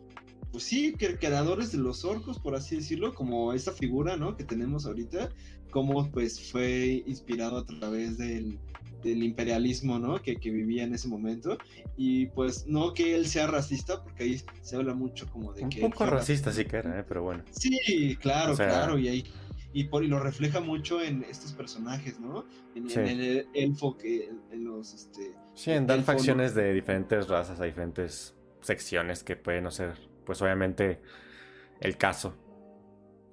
[0.52, 4.36] pues sí, que- creadores de los orcos, por así decirlo, como esta figura, ¿no?
[4.36, 5.30] Que tenemos ahorita,
[5.70, 8.58] cómo pues fue inspirado a través del,
[9.02, 10.20] del imperialismo, ¿no?
[10.20, 11.56] Que, que vivía en ese momento.
[11.96, 15.70] Y pues no que él sea racista, porque ahí se habla mucho como de Un
[15.70, 15.84] que...
[15.84, 17.04] él poco racista sí que era, ¿eh?
[17.06, 17.44] pero bueno.
[17.52, 19.24] Sí, claro, O sea- claro, y ahí
[19.72, 22.44] y, por, y lo refleja mucho en estos personajes, ¿no?
[22.74, 22.98] En, en Sí.
[22.98, 26.02] el elfo que en, en los este Sí, en fondo.
[26.02, 29.94] facciones de diferentes razas a diferentes secciones que pueden no ser,
[30.30, 31.00] pues obviamente,
[31.80, 32.36] el caso.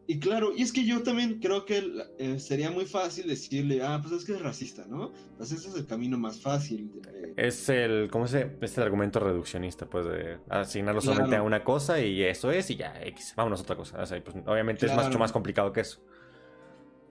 [0.07, 1.83] y claro, y es que yo también creo que
[2.17, 5.11] eh, sería muy fácil decirle, ah, pues es que es racista, ¿no?
[5.37, 6.91] Pues ese es el camino más fácil.
[7.35, 12.01] Es el, ¿cómo se Es el argumento reduccionista, pues, de asignarlo solamente a una cosa
[12.01, 14.01] y eso es y ya, X, vámonos a otra cosa.
[14.01, 16.01] O sea, pues, obviamente es mucho más complicado que eso.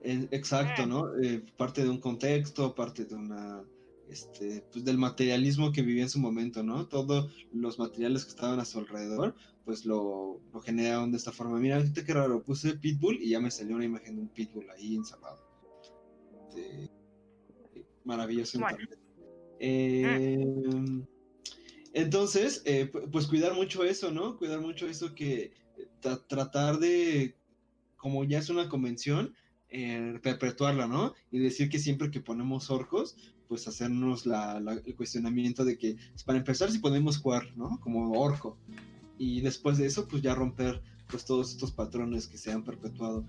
[0.03, 1.17] Eh, exacto, ¿no?
[1.21, 3.63] Eh, parte de un contexto, parte de una,
[4.09, 6.87] este, pues del materialismo que vivía en su momento, ¿no?
[6.87, 9.35] Todos los materiales que estaban a su alrededor,
[9.67, 11.59] pues lo, lo generaron de esta forma.
[11.59, 14.69] Mira, ahorita qué raro, puse Pitbull y ya me salió una imagen de un Pitbull
[14.69, 15.43] ahí encerrado.
[16.47, 16.89] Este,
[18.05, 18.59] maravilloso.
[18.59, 18.77] Bueno.
[18.79, 18.99] internet.
[19.59, 21.03] Eh,
[21.91, 24.37] entonces, eh, pu- pues cuidar mucho eso, ¿no?
[24.37, 27.35] Cuidar mucho eso que eh, tra- tratar de,
[27.97, 29.35] como ya es una convención,
[29.69, 31.13] eh, perpetuarla, ¿no?
[31.29, 33.17] Y decir que siempre que ponemos orcos,
[33.49, 37.79] pues hacernos la, la- el cuestionamiento de que, pues, para empezar, si podemos jugar, ¿no?
[37.81, 38.57] Como orco.
[39.17, 43.25] Y después de eso, pues ya romper pues todos estos patrones que se han perpetuado.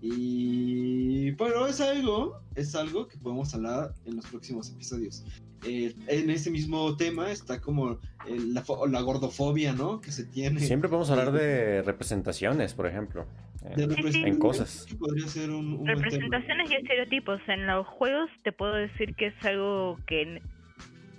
[0.00, 5.24] Y pero es algo, es algo que podemos hablar en los próximos episodios.
[5.64, 10.00] Eh, en ese mismo tema está como eh, la, la gordofobia, ¿no?
[10.00, 10.58] Que se tiene.
[10.58, 13.26] Siempre podemos hablar de representaciones, por ejemplo.
[13.64, 13.86] eh, de sí.
[13.86, 14.86] representación, En cosas.
[15.28, 15.86] ser un, un.
[15.86, 17.40] Representaciones y estereotipos.
[17.46, 20.42] En los juegos te puedo decir que es algo que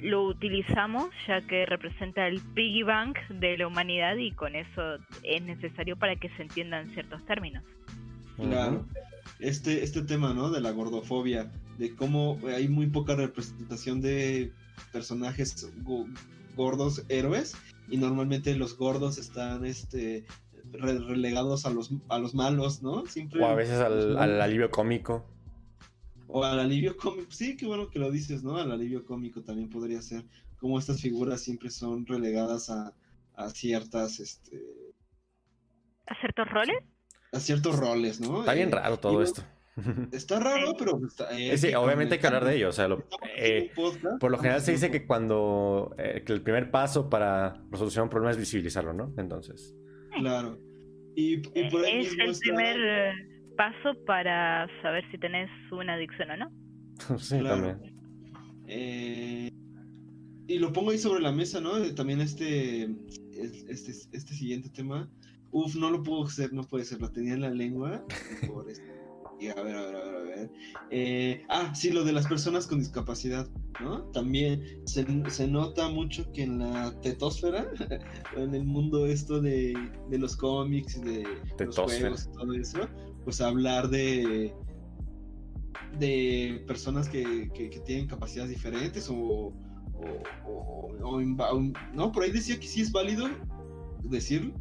[0.03, 5.41] lo utilizamos ya que representa el piggy bank de la humanidad y con eso es
[5.41, 7.63] necesario para que se entiendan ciertos términos.
[8.37, 8.85] Claro.
[9.39, 10.49] Este, este tema, ¿no?
[10.51, 14.51] De la gordofobia, de cómo hay muy poca representación de
[14.91, 16.07] personajes go-
[16.55, 17.55] gordos héroes
[17.89, 20.25] y normalmente los gordos están este
[20.71, 23.05] re- relegados a los a los malos, ¿no?
[23.05, 25.25] Siempre O a veces al, al alivio cómico.
[26.35, 27.31] O al alivio cómico.
[27.31, 28.57] Sí, qué bueno que lo dices, ¿no?
[28.57, 30.23] Al alivio cómico también podría ser
[30.57, 32.93] como estas figuras siempre son relegadas a,
[33.35, 34.59] a ciertas este
[36.07, 36.77] ¿A ciertos roles?
[37.31, 38.39] a ciertos roles, ¿no?
[38.41, 39.43] Está bien Eh, raro todo y- esto.
[40.11, 42.69] Está raro, pero está, eh, sí, obviamente hay que hablar de ello.
[42.69, 42.87] O sea,
[43.37, 43.71] eh,
[44.19, 48.09] por lo general se dice que cuando eh, que el primer paso para resolucionar un
[48.11, 49.11] problema es visibilizarlo, ¿no?
[49.17, 49.73] Entonces.
[50.19, 50.59] Claro.
[51.15, 52.77] Y, por ahí es el primer
[53.55, 56.51] paso para saber si tenés una adicción o no.
[57.19, 57.79] sí, también.
[60.47, 61.81] y lo pongo ahí sobre la mesa, ¿no?
[61.95, 62.83] También este,
[63.33, 65.09] este, este siguiente tema.
[65.51, 68.03] Uf, no lo puedo hacer, no puede ser, lo tenía en la lengua.
[68.47, 69.03] Por este
[69.49, 70.51] a ver, a ver, a ver, a ver.
[70.89, 73.47] Eh, ah, sí, lo de las personas con discapacidad,
[73.81, 74.03] ¿no?
[74.11, 75.05] También se,
[75.47, 77.67] nota mucho que en la tetosfera,
[78.37, 79.73] en el mundo esto de,
[80.09, 81.25] los cómics, de
[81.59, 82.79] los juegos y todo eso,
[83.23, 84.53] pues hablar de
[85.99, 87.49] de personas que,
[87.85, 89.53] tienen capacidades diferentes o,
[90.45, 91.21] o,
[91.93, 93.29] no, por ahí decía que sí es válido
[94.03, 94.53] decir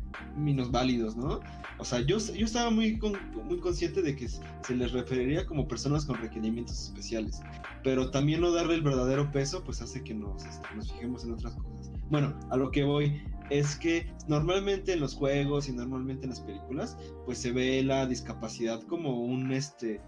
[0.71, 1.41] válidos, ¿no?
[1.79, 2.99] O sea, yo, yo estaba muy,
[3.45, 7.41] muy consciente de que se les referiría como personas con requerimientos especiales,
[7.83, 11.33] pero también no darle el verdadero peso, pues hace que nos, este, nos fijemos en
[11.33, 11.91] otras cosas.
[12.09, 13.23] Bueno, a lo que voy
[13.53, 16.97] es que normalmente en los juegos y normalmente en las películas,
[17.27, 20.01] pues se ve la discapacidad como un este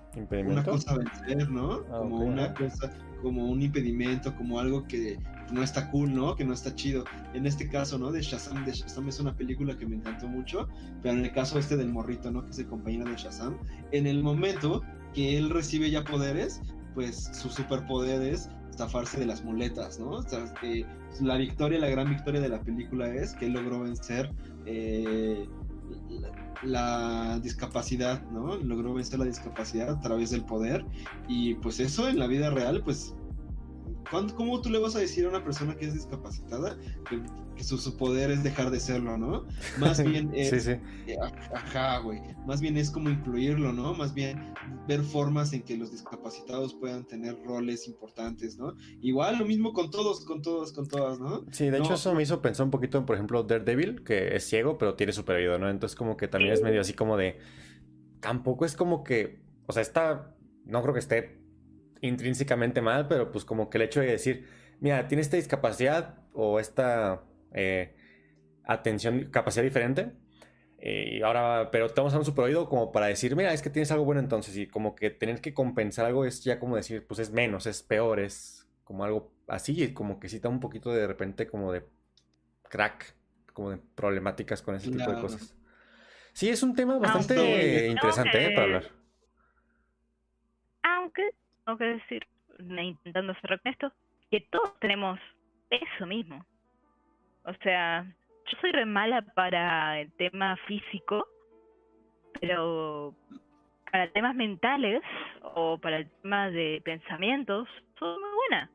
[0.47, 1.85] una cosa a vencer, ¿no?
[1.91, 2.91] Ah, como una cosa,
[3.23, 5.19] como un impedimento, como algo que
[5.53, 6.37] no está cool, ¿no?
[6.37, 7.05] Que no está chido.
[7.35, 8.12] En este caso, ¿no?
[8.12, 10.69] De Shazam, de Shazam es una película que me encantó mucho,
[11.03, 12.45] pero en el caso este del morrito, ¿no?
[12.45, 13.59] Que es el compañero de Shazam,
[13.93, 16.61] en el momento que él recibe ya poderes,
[16.95, 20.10] pues su superpoder es zafarse de las muletas, ¿no?
[20.10, 20.44] O sea,
[21.20, 24.30] la victoria, la gran victoria de la película es que él logró vencer
[24.66, 25.46] eh,
[26.62, 28.56] la, discapacidad, ¿no?
[28.56, 30.84] Logró vencer la discapacidad a través del poder
[31.28, 33.14] y pues eso en la vida real, pues
[34.10, 36.76] ¿Cómo tú le vas a decir a una persona que es discapacitada
[37.09, 39.47] que, su, poder es dejar de serlo, ¿no?
[39.78, 40.51] Más bien es.
[40.51, 40.70] sí, sí.
[41.06, 41.16] Eh,
[41.55, 42.20] ajá, güey.
[42.47, 43.94] Más bien es como incluirlo, ¿no?
[43.94, 44.52] Más bien
[44.86, 48.74] ver formas en que los discapacitados puedan tener roles importantes, ¿no?
[49.01, 51.44] Igual lo mismo con todos, con todos, con todas, ¿no?
[51.52, 54.44] Sí, de hecho, eso me hizo pensar un poquito en, por ejemplo, Daredevil, que es
[54.44, 55.70] ciego, pero tiene super oído, ¿no?
[55.70, 57.39] Entonces, como que también es medio así como de.
[58.20, 59.43] Tampoco es como que.
[59.66, 60.35] O sea, está.
[60.66, 61.44] No creo que esté
[62.06, 64.47] intrínsecamente mal, pero pues como que el hecho de decir,
[64.81, 67.22] mira, tiene esta discapacidad o esta
[67.52, 67.94] eh,
[68.64, 70.12] atención, capacidad diferente,
[70.78, 73.52] eh, y ahora, pero te vamos a dar un super oído como para decir, mira,
[73.52, 76.59] es que tienes algo bueno entonces, y como que tener que compensar algo es ya
[76.59, 80.48] como decir, pues es menos, es peor, es como algo así, y como que cita
[80.48, 81.85] un poquito de repente como de
[82.68, 83.14] crack,
[83.52, 85.56] como de problemáticas con ese tipo de cosas.
[86.35, 88.51] Sí, es un tema bastante interesante ¿eh?
[88.51, 88.90] para hablar.
[90.82, 91.31] Aunque
[91.65, 92.27] tengo que decir,
[92.59, 93.93] intentando cerrar con esto,
[94.31, 95.19] que todos tenemos
[95.70, 96.45] eso mismo.
[97.45, 101.27] O sea, yo soy re mala para el tema físico,
[102.41, 103.15] pero
[103.91, 105.03] para temas mentales
[105.43, 107.69] o para el tema de pensamientos,
[107.99, 108.70] soy muy buena.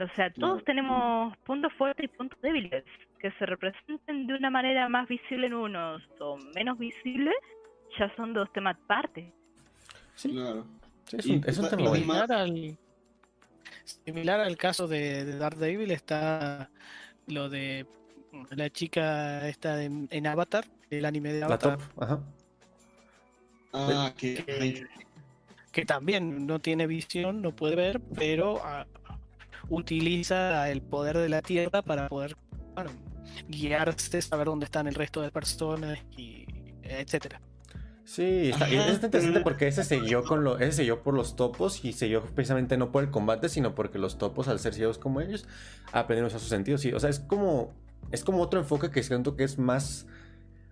[0.00, 2.84] O sea, todos tenemos puntos fuertes y puntos débiles
[3.18, 7.30] que se representen de una manera más visible en unos o menos visible,
[7.98, 9.32] ya son dos temas aparte.
[10.14, 10.64] Sí, claro
[11.10, 12.78] es un, tema similar al,
[14.04, 16.70] similar al caso de, de Daredevil está
[17.26, 17.86] lo de
[18.50, 21.78] la chica esta en Avatar, el anime de Avatar.
[23.74, 24.86] Ah, que,
[25.72, 28.86] que, también no tiene visión, no puede ver, pero ah,
[29.70, 32.36] utiliza el poder de la Tierra para poder
[33.48, 36.46] guiarse, saber dónde están el resto de personas y
[36.82, 37.40] etcétera.
[38.04, 41.92] Sí, está, es interesante porque ese selló con lo, ese selló por los topos y
[41.92, 45.46] selló precisamente no por el combate, sino porque los topos, al ser ciegos como ellos,
[45.92, 46.80] aprendieron a sus sentidos.
[46.80, 47.72] Sí, o sea, es como,
[48.10, 50.06] es como otro enfoque que siento que es más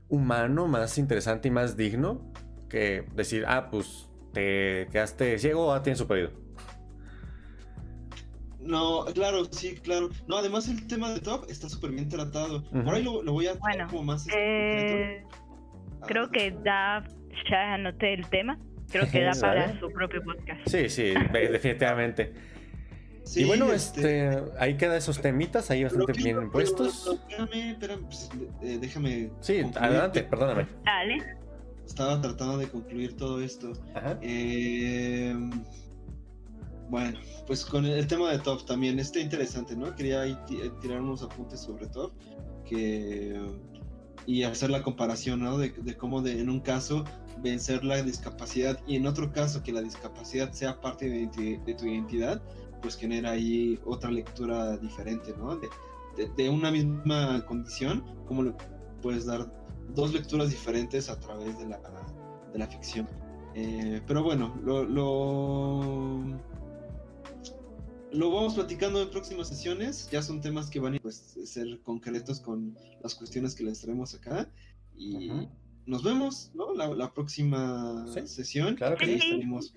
[0.08, 2.20] humano, más interesante y más digno
[2.68, 6.32] que decir, ah, pues te quedaste ciego, ah, tienes su perdido.
[8.60, 10.10] No, claro, sí, claro.
[10.26, 12.62] No, además el tema de top está súper bien tratado.
[12.64, 14.26] Por ahí lo, voy a bueno, como más.
[14.34, 15.24] Eh,
[16.06, 17.04] creo ah, que da
[17.50, 18.58] ya anoté el tema.
[18.90, 20.60] Creo que da para su propio podcast.
[20.66, 22.32] Sí, sí, definitivamente.
[23.36, 27.06] y bueno, este, este, ahí quedan esos temitas, ahí bastante bien puestos.
[27.06, 28.30] espérame, espérame, pues,
[28.62, 29.30] eh, déjame.
[29.40, 30.66] Sí, adelante, perdóname.
[30.84, 31.18] Dale.
[31.86, 33.72] Estaba tratando de concluir todo esto.
[34.22, 35.34] Eh,
[36.88, 39.94] bueno, pues con el tema de Top también está interesante, ¿no?
[39.94, 40.36] Quería ahí
[40.80, 42.12] tirar unos apuntes sobre Top
[42.64, 43.40] que
[44.26, 45.58] y hacer la comparación, ¿no?
[45.58, 47.04] De, cómo de, en un caso
[47.42, 52.42] vencer la discapacidad y en otro caso que la discapacidad sea parte de, tu identidad,
[52.82, 55.56] pues genera ahí otra lectura diferente, ¿no?
[55.56, 58.52] De, una misma condición, cómo le
[59.00, 59.50] puedes dar
[59.94, 61.80] dos lecturas diferentes a través de la,
[62.52, 63.08] de la ficción.
[63.54, 66.20] Eh, pero bueno, lo, lo,
[68.12, 70.08] lo vamos platicando en próximas sesiones.
[70.10, 74.14] Ya son temas que van a pues, ser concretos con las cuestiones que les traemos
[74.14, 74.50] acá.
[74.96, 75.30] Y
[75.86, 76.74] nos vemos, ¿no?
[76.74, 78.74] La, la próxima Sí, sesión.
[78.76, 79.12] claro que sí.
[79.14, 79.72] estaremos